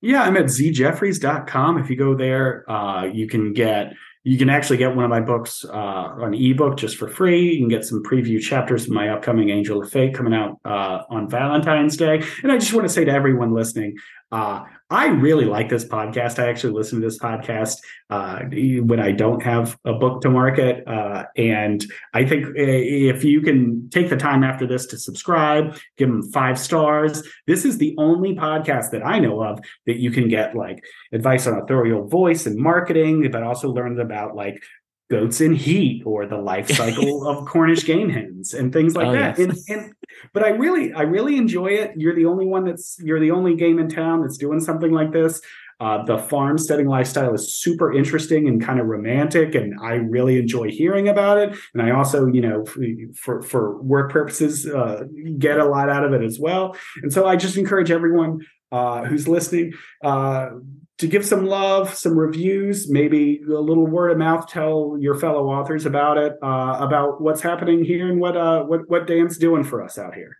Yeah, 0.00 0.22
I'm 0.22 0.36
at 0.36 0.46
zjeffries.com. 0.46 1.78
If 1.78 1.88
you 1.88 1.94
go 1.94 2.16
there, 2.16 2.68
uh, 2.68 3.04
you 3.04 3.28
can 3.28 3.52
get 3.52 3.92
you 4.24 4.36
can 4.36 4.50
actually 4.50 4.76
get 4.76 4.94
one 4.94 5.04
of 5.04 5.10
my 5.10 5.20
books 5.20 5.64
uh, 5.64 5.72
on 5.72 6.34
ebook 6.34 6.76
just 6.76 6.96
for 6.96 7.08
free. 7.08 7.52
You 7.52 7.60
can 7.60 7.68
get 7.68 7.86
some 7.86 8.02
preview 8.02 8.40
chapters 8.40 8.84
of 8.84 8.90
my 8.90 9.08
upcoming 9.08 9.50
Angel 9.50 9.82
of 9.82 9.90
Fate 9.90 10.14
coming 10.14 10.34
out 10.34 10.58
uh, 10.64 11.04
on 11.08 11.30
Valentine's 11.30 11.96
Day. 11.96 12.22
And 12.42 12.52
I 12.52 12.58
just 12.58 12.74
want 12.74 12.86
to 12.86 12.92
say 12.92 13.04
to 13.04 13.10
everyone 13.10 13.54
listening, 13.54 13.96
uh, 14.32 14.64
I 14.90 15.06
really 15.06 15.44
like 15.44 15.68
this 15.68 15.84
podcast. 15.84 16.38
I 16.38 16.48
actually 16.48 16.72
listen 16.72 17.00
to 17.00 17.06
this 17.06 17.18
podcast 17.18 17.78
uh, 18.10 18.40
when 18.84 18.98
I 18.98 19.12
don't 19.12 19.42
have 19.42 19.78
a 19.84 19.92
book 19.92 20.20
to 20.22 20.30
market. 20.30 20.86
Uh, 20.86 21.26
and 21.36 21.84
I 22.12 22.24
think 22.24 22.46
uh, 22.46 22.52
if 22.56 23.22
you 23.24 23.40
can 23.40 23.88
take 23.90 24.08
the 24.08 24.16
time 24.16 24.42
after 24.42 24.66
this 24.66 24.86
to 24.86 24.98
subscribe, 24.98 25.76
give 25.96 26.08
them 26.08 26.22
five 26.32 26.58
stars. 26.58 27.22
This 27.46 27.64
is 27.64 27.78
the 27.78 27.94
only 27.98 28.34
podcast 28.34 28.90
that 28.90 29.04
I 29.04 29.18
know 29.20 29.42
of 29.42 29.60
that 29.86 29.98
you 29.98 30.10
can 30.10 30.28
get 30.28 30.56
like 30.56 30.84
advice 31.12 31.46
on 31.46 31.58
authorial 31.58 32.08
voice 32.08 32.46
and 32.46 32.56
marketing, 32.56 33.28
but 33.30 33.42
also 33.42 33.70
learn 33.70 33.98
about 34.00 34.34
like 34.34 34.62
goats 35.10 35.40
in 35.40 35.54
heat 35.54 36.02
or 36.06 36.26
the 36.26 36.36
life 36.36 36.68
cycle 36.74 37.26
of 37.26 37.46
Cornish 37.46 37.84
game 37.84 38.08
hens 38.08 38.54
and 38.54 38.72
things 38.72 38.94
like 38.94 39.08
oh, 39.08 39.12
that. 39.12 39.38
Yes. 39.38 39.48
And, 39.68 39.80
and, 39.82 39.94
but 40.32 40.44
I 40.44 40.50
really, 40.50 40.92
I 40.92 41.02
really 41.02 41.36
enjoy 41.36 41.68
it. 41.68 41.92
You're 41.96 42.14
the 42.14 42.26
only 42.26 42.46
one 42.46 42.64
that's 42.64 42.98
you're 43.02 43.20
the 43.20 43.30
only 43.30 43.56
game 43.56 43.78
in 43.78 43.88
town 43.88 44.22
that's 44.22 44.38
doing 44.38 44.60
something 44.60 44.92
like 44.92 45.12
this. 45.12 45.40
Uh, 45.80 46.04
the 46.04 46.18
farmsteading 46.18 46.86
lifestyle 46.86 47.32
is 47.32 47.54
super 47.54 47.90
interesting 47.90 48.46
and 48.46 48.62
kind 48.62 48.78
of 48.78 48.86
romantic, 48.86 49.54
and 49.54 49.72
I 49.82 49.94
really 49.94 50.38
enjoy 50.38 50.70
hearing 50.70 51.08
about 51.08 51.38
it. 51.38 51.56
And 51.72 51.82
I 51.82 51.92
also, 51.92 52.26
you 52.26 52.42
know, 52.42 52.66
for 53.14 53.40
for 53.40 53.80
work 53.80 54.12
purposes, 54.12 54.66
uh, 54.66 55.04
get 55.38 55.58
a 55.58 55.64
lot 55.64 55.88
out 55.88 56.04
of 56.04 56.12
it 56.12 56.22
as 56.22 56.38
well. 56.38 56.76
And 57.02 57.10
so 57.10 57.26
I 57.26 57.36
just 57.36 57.56
encourage 57.56 57.90
everyone 57.90 58.40
uh, 58.70 59.04
who's 59.04 59.26
listening 59.26 59.72
uh, 60.04 60.50
to 61.00 61.06
give 61.06 61.24
some 61.24 61.46
love, 61.46 61.94
some 61.94 62.16
reviews, 62.16 62.90
maybe 62.90 63.40
a 63.48 63.58
little 63.58 63.86
word 63.86 64.10
of 64.10 64.18
mouth. 64.18 64.46
Tell 64.46 64.98
your 65.00 65.14
fellow 65.14 65.48
authors 65.48 65.86
about 65.86 66.18
it, 66.18 66.34
uh, 66.42 66.76
about 66.78 67.22
what's 67.22 67.40
happening 67.40 67.82
here 67.82 68.06
and 68.06 68.20
what 68.20 68.36
uh, 68.36 68.64
what 68.64 68.88
what 68.88 69.06
Dan's 69.06 69.38
doing 69.38 69.64
for 69.64 69.82
us 69.82 69.98
out 69.98 70.14
here. 70.14 70.36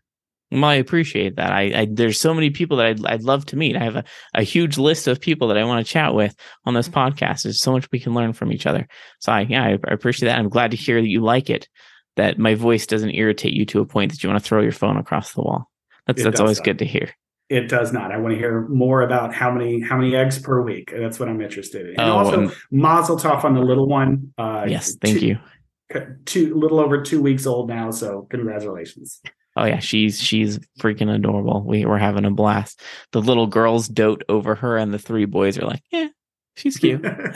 Well, 0.52 0.64
I 0.64 0.74
appreciate 0.74 1.36
that. 1.36 1.52
I, 1.52 1.62
I, 1.80 1.88
there's 1.90 2.20
so 2.20 2.34
many 2.34 2.50
people 2.50 2.78
that 2.78 2.86
I'd, 2.86 3.06
I'd 3.06 3.22
love 3.22 3.46
to 3.46 3.56
meet. 3.56 3.76
I 3.76 3.84
have 3.84 3.96
a, 3.96 4.04
a 4.34 4.42
huge 4.42 4.78
list 4.78 5.06
of 5.06 5.20
people 5.20 5.48
that 5.48 5.56
I 5.56 5.64
want 5.64 5.86
to 5.86 5.90
chat 5.90 6.12
with 6.12 6.34
on 6.64 6.74
this 6.74 6.88
podcast. 6.88 7.44
There's 7.44 7.62
so 7.62 7.72
much 7.72 7.88
we 7.92 8.00
can 8.00 8.14
learn 8.14 8.32
from 8.32 8.52
each 8.52 8.66
other. 8.66 8.86
So 9.20 9.32
I 9.32 9.42
yeah, 9.42 9.64
I, 9.64 9.78
I 9.88 9.92
appreciate 9.92 10.28
that. 10.28 10.38
I'm 10.38 10.48
glad 10.48 10.72
to 10.72 10.76
hear 10.76 11.00
that 11.00 11.08
you 11.08 11.22
like 11.22 11.48
it. 11.48 11.68
That 12.16 12.38
my 12.38 12.54
voice 12.54 12.86
doesn't 12.86 13.14
irritate 13.14 13.54
you 13.54 13.64
to 13.66 13.80
a 13.80 13.86
point 13.86 14.10
that 14.10 14.22
you 14.22 14.28
want 14.28 14.42
to 14.42 14.46
throw 14.46 14.60
your 14.60 14.72
phone 14.72 14.98
across 14.98 15.32
the 15.32 15.40
wall. 15.40 15.70
That's 16.06 16.20
it 16.20 16.24
that's 16.24 16.40
always 16.40 16.60
good 16.60 16.80
to 16.80 16.84
hear. 16.84 17.14
It 17.50 17.68
does 17.68 17.92
not. 17.92 18.12
I 18.12 18.16
want 18.16 18.32
to 18.32 18.38
hear 18.38 18.68
more 18.68 19.02
about 19.02 19.34
how 19.34 19.50
many 19.50 19.80
how 19.80 19.96
many 19.96 20.14
eggs 20.14 20.38
per 20.38 20.62
week. 20.62 20.92
That's 20.96 21.18
what 21.18 21.28
I'm 21.28 21.40
interested 21.40 21.82
in. 21.82 22.00
And 22.00 22.08
oh, 22.08 22.18
also, 22.18 22.40
and 22.42 22.52
Mazel 22.70 23.18
Tov 23.18 23.42
on 23.42 23.54
the 23.54 23.60
little 23.60 23.88
one. 23.88 24.32
Uh, 24.38 24.66
yes, 24.68 24.94
thank 24.94 25.18
two, 25.18 25.26
you. 25.26 25.38
Two 26.26 26.54
little 26.54 26.78
over 26.78 27.02
two 27.02 27.20
weeks 27.20 27.46
old 27.46 27.68
now, 27.68 27.90
so 27.90 28.28
congratulations. 28.30 29.20
Oh 29.56 29.64
yeah, 29.64 29.80
she's 29.80 30.20
she's 30.20 30.60
freaking 30.78 31.12
adorable. 31.12 31.64
We 31.66 31.84
were 31.84 31.98
having 31.98 32.24
a 32.24 32.30
blast. 32.30 32.80
The 33.10 33.20
little 33.20 33.48
girls 33.48 33.88
dote 33.88 34.22
over 34.28 34.54
her, 34.54 34.76
and 34.76 34.94
the 34.94 34.98
three 35.00 35.24
boys 35.24 35.58
are 35.58 35.66
like, 35.66 35.82
"Yeah, 35.90 36.06
she's 36.60 36.76
cute." 36.76 37.02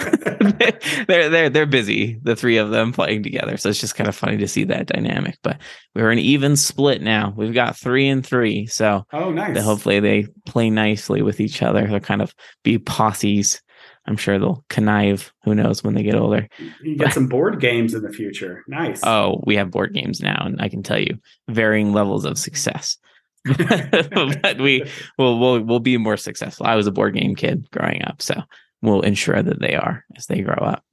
they're 1.09 1.29
they're 1.29 1.51
they're 1.51 1.67
busy, 1.67 2.19
the 2.23 2.37
three 2.37 2.57
of 2.57 2.71
them 2.71 2.93
playing 2.93 3.23
together. 3.23 3.57
So 3.57 3.69
it's 3.69 3.81
just 3.81 3.95
kind 3.95 4.09
of 4.09 4.15
funny 4.15 4.37
to 4.39 4.49
see 4.49 4.65
that 4.65 4.87
dynamic. 4.87 5.39
But 5.43 5.59
we're 5.95 6.11
an 6.11 6.19
even 6.19 6.57
split 6.57 7.03
now. 7.03 7.33
We've 7.37 7.55
got 7.55 7.77
three 7.77 8.09
and 8.09 8.25
three. 8.25 8.67
So 8.67 9.07
oh 9.13 9.31
nice. 9.31 9.61
Hopefully 9.63 10.01
they 10.01 10.27
play 10.47 10.71
nicely 10.71 11.23
with 11.23 11.41
each 11.41 11.63
other. 11.63 11.87
They'll 11.87 12.01
kind 12.01 12.23
of 12.23 12.35
be 12.63 12.79
posses. 12.79 13.61
I'm 14.07 14.17
sure 14.17 14.39
they'll 14.39 14.65
connive. 14.69 15.33
Who 15.45 15.55
knows 15.55 15.83
when 15.83 15.95
they 15.95 16.03
get 16.03 16.15
older? 16.15 16.47
You 16.83 16.97
get 16.97 17.07
but, 17.07 17.15
some 17.15 17.27
board 17.27 17.59
games 17.61 17.95
in 17.95 18.03
the 18.03 18.13
future. 18.13 18.63
Nice. 18.69 19.01
Oh, 19.03 19.43
we 19.47 19.57
have 19.57 19.71
board 19.71 19.95
games 19.95 20.21
now, 20.21 20.43
and 20.45 20.61
I 20.61 20.69
can 20.69 20.83
tell 20.83 20.99
you 20.99 21.19
varying 21.49 21.93
levels 21.93 22.27
of 22.27 22.39
success. 22.39 22.99
but 23.59 24.59
we 24.59 24.85
will 25.19 25.39
we'll, 25.39 25.61
we'll 25.61 25.81
be 25.81 25.99
more 25.99 26.17
successful. 26.17 26.67
I 26.67 26.77
was 26.77 26.87
a 26.87 26.93
board 26.93 27.15
game 27.15 27.35
kid 27.35 27.69
growing 27.71 28.03
up, 28.05 28.23
so 28.23 28.43
we'll 28.85 29.03
ensure 29.03 29.43
that 29.43 29.61
they 29.61 29.75
are 29.75 30.05
as 30.17 30.27
they 30.27 30.43
grow 30.43 30.55
up. 30.55 30.85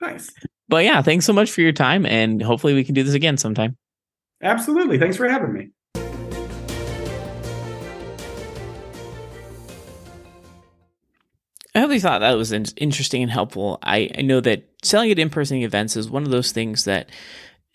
Nice. 0.00 0.30
But 0.68 0.84
yeah, 0.84 1.02
thanks 1.02 1.24
so 1.24 1.32
much 1.32 1.50
for 1.50 1.60
your 1.60 1.72
time, 1.72 2.06
and 2.06 2.42
hopefully 2.42 2.74
we 2.74 2.84
can 2.84 2.94
do 2.94 3.02
this 3.02 3.14
again 3.14 3.36
sometime. 3.36 3.76
Absolutely. 4.42 4.98
Thanks 4.98 5.16
for 5.16 5.28
having 5.28 5.52
me. 5.52 5.70
I 11.72 11.78
hope 11.80 11.92
you 11.92 12.00
thought 12.00 12.20
that 12.20 12.36
was 12.36 12.52
interesting 12.52 13.22
and 13.22 13.30
helpful. 13.30 13.78
I, 13.82 14.10
I 14.18 14.22
know 14.22 14.40
that 14.40 14.64
selling 14.82 15.10
at 15.12 15.18
in 15.18 15.30
person 15.30 15.58
events 15.58 15.96
is 15.96 16.10
one 16.10 16.24
of 16.24 16.30
those 16.30 16.50
things 16.50 16.84
that 16.84 17.10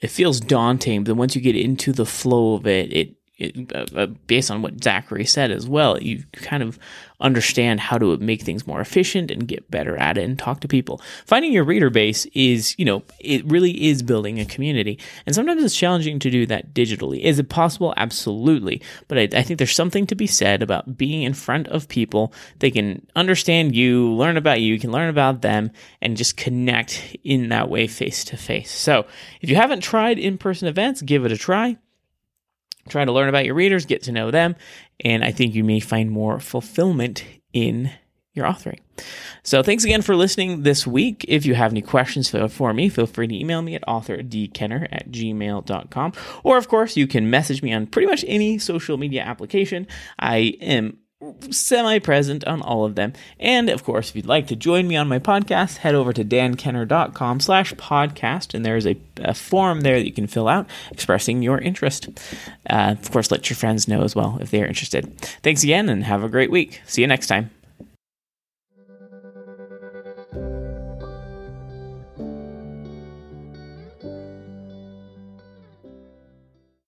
it 0.01 0.09
feels 0.09 0.41
daunting, 0.41 1.05
but 1.05 1.15
once 1.15 1.35
you 1.35 1.41
get 1.41 1.55
into 1.55 1.93
the 1.93 2.05
flow 2.05 2.55
of 2.55 2.67
it, 2.67 2.91
it 2.91 3.15
it, 3.37 3.71
uh, 3.73 3.85
uh, 3.95 4.05
based 4.27 4.49
on 4.49 4.61
what 4.61 4.83
Zachary 4.83 5.25
said 5.25 5.51
as 5.51 5.67
well, 5.67 6.01
you 6.01 6.23
kind 6.31 6.63
of 6.63 6.79
understand 7.19 7.79
how 7.79 7.97
to 7.97 8.17
make 8.17 8.41
things 8.41 8.67
more 8.67 8.81
efficient 8.81 9.31
and 9.31 9.47
get 9.47 9.69
better 9.69 9.97
at 9.97 10.17
it 10.17 10.23
and 10.23 10.37
talk 10.37 10.61
to 10.61 10.67
people. 10.67 11.01
Finding 11.25 11.51
your 11.51 11.63
reader 11.63 11.89
base 11.89 12.25
is, 12.33 12.75
you 12.77 12.85
know, 12.85 13.03
it 13.19 13.45
really 13.45 13.85
is 13.87 14.03
building 14.03 14.39
a 14.39 14.45
community. 14.45 14.99
And 15.25 15.35
sometimes 15.35 15.63
it's 15.63 15.75
challenging 15.75 16.19
to 16.19 16.29
do 16.29 16.45
that 16.47 16.73
digitally. 16.73 17.21
Is 17.21 17.39
it 17.39 17.49
possible? 17.49 17.93
Absolutely. 17.97 18.81
But 19.07 19.17
I, 19.17 19.21
I 19.33 19.41
think 19.41 19.57
there's 19.57 19.75
something 19.75 20.07
to 20.07 20.15
be 20.15 20.27
said 20.27 20.61
about 20.61 20.97
being 20.97 21.23
in 21.23 21.33
front 21.33 21.67
of 21.67 21.87
people. 21.87 22.33
They 22.59 22.71
can 22.71 23.05
understand 23.15 23.75
you, 23.75 24.13
learn 24.13 24.37
about 24.37 24.61
you, 24.61 24.73
you 24.73 24.79
can 24.79 24.91
learn 24.91 25.09
about 25.09 25.41
them, 25.41 25.71
and 26.01 26.17
just 26.17 26.37
connect 26.37 27.17
in 27.23 27.49
that 27.49 27.69
way 27.69 27.87
face 27.87 28.23
to 28.25 28.37
face. 28.37 28.71
So 28.71 29.05
if 29.41 29.49
you 29.49 29.55
haven't 29.55 29.81
tried 29.81 30.19
in 30.19 30.37
person 30.37 30.67
events, 30.67 31.01
give 31.01 31.25
it 31.25 31.31
a 31.31 31.37
try 31.37 31.77
try 32.89 33.05
to 33.05 33.11
learn 33.11 33.29
about 33.29 33.45
your 33.45 33.55
readers, 33.55 33.85
get 33.85 34.03
to 34.03 34.11
know 34.11 34.31
them, 34.31 34.55
and 35.03 35.23
I 35.23 35.31
think 35.31 35.55
you 35.55 35.63
may 35.63 35.79
find 35.79 36.11
more 36.11 36.39
fulfillment 36.39 37.23
in 37.53 37.91
your 38.33 38.45
authoring. 38.45 38.79
So 39.43 39.63
thanks 39.63 39.85
again 39.85 40.01
for 40.01 40.15
listening 40.15 40.63
this 40.63 40.85
week. 40.85 41.23
If 41.27 41.45
you 41.45 41.55
have 41.55 41.71
any 41.71 41.81
questions 41.81 42.29
for 42.29 42.73
me, 42.73 42.89
feel 42.89 43.07
free 43.07 43.27
to 43.27 43.33
email 43.35 43.61
me 43.61 43.75
at 43.75 43.85
authordkenner 43.87 44.87
at 44.91 45.09
gmail.com. 45.09 46.13
Or, 46.43 46.57
of 46.57 46.67
course, 46.67 46.97
you 46.97 47.07
can 47.07 47.29
message 47.29 47.63
me 47.63 47.71
on 47.73 47.87
pretty 47.87 48.07
much 48.07 48.25
any 48.27 48.57
social 48.57 48.97
media 48.97 49.21
application. 49.21 49.87
I 50.19 50.57
am 50.59 50.97
semi 51.51 51.99
present 51.99 52.45
on 52.45 52.61
all 52.61 52.85
of 52.85 52.95
them. 52.95 53.13
And 53.39 53.69
of 53.69 53.83
course, 53.83 54.09
if 54.09 54.15
you'd 54.15 54.25
like 54.25 54.47
to 54.47 54.55
join 54.55 54.87
me 54.87 54.95
on 54.95 55.07
my 55.07 55.19
podcast, 55.19 55.77
head 55.77 55.95
over 55.95 56.13
to 56.13 56.25
dankenner.com 56.25 57.39
slash 57.39 57.73
podcast, 57.73 58.53
and 58.53 58.65
there's 58.65 58.85
a, 58.85 58.97
a, 59.17 59.33
form 59.33 59.81
there 59.81 59.97
that 59.97 60.05
you 60.05 60.13
can 60.13 60.27
fill 60.27 60.47
out 60.47 60.67
expressing 60.91 61.41
your 61.41 61.59
interest. 61.59 62.09
Uh, 62.69 62.95
of 62.99 63.11
course, 63.11 63.31
let 63.31 63.49
your 63.49 63.57
friends 63.57 63.87
know 63.87 64.01
as 64.01 64.15
well 64.15 64.37
if 64.41 64.51
they 64.51 64.61
are 64.61 64.67
interested. 64.67 65.19
Thanks 65.41 65.63
again, 65.63 65.89
and 65.89 66.03
have 66.03 66.23
a 66.23 66.29
great 66.29 66.51
week. 66.51 66.81
See 66.85 67.01
you 67.01 67.07
next 67.07 67.27
time. 67.27 67.51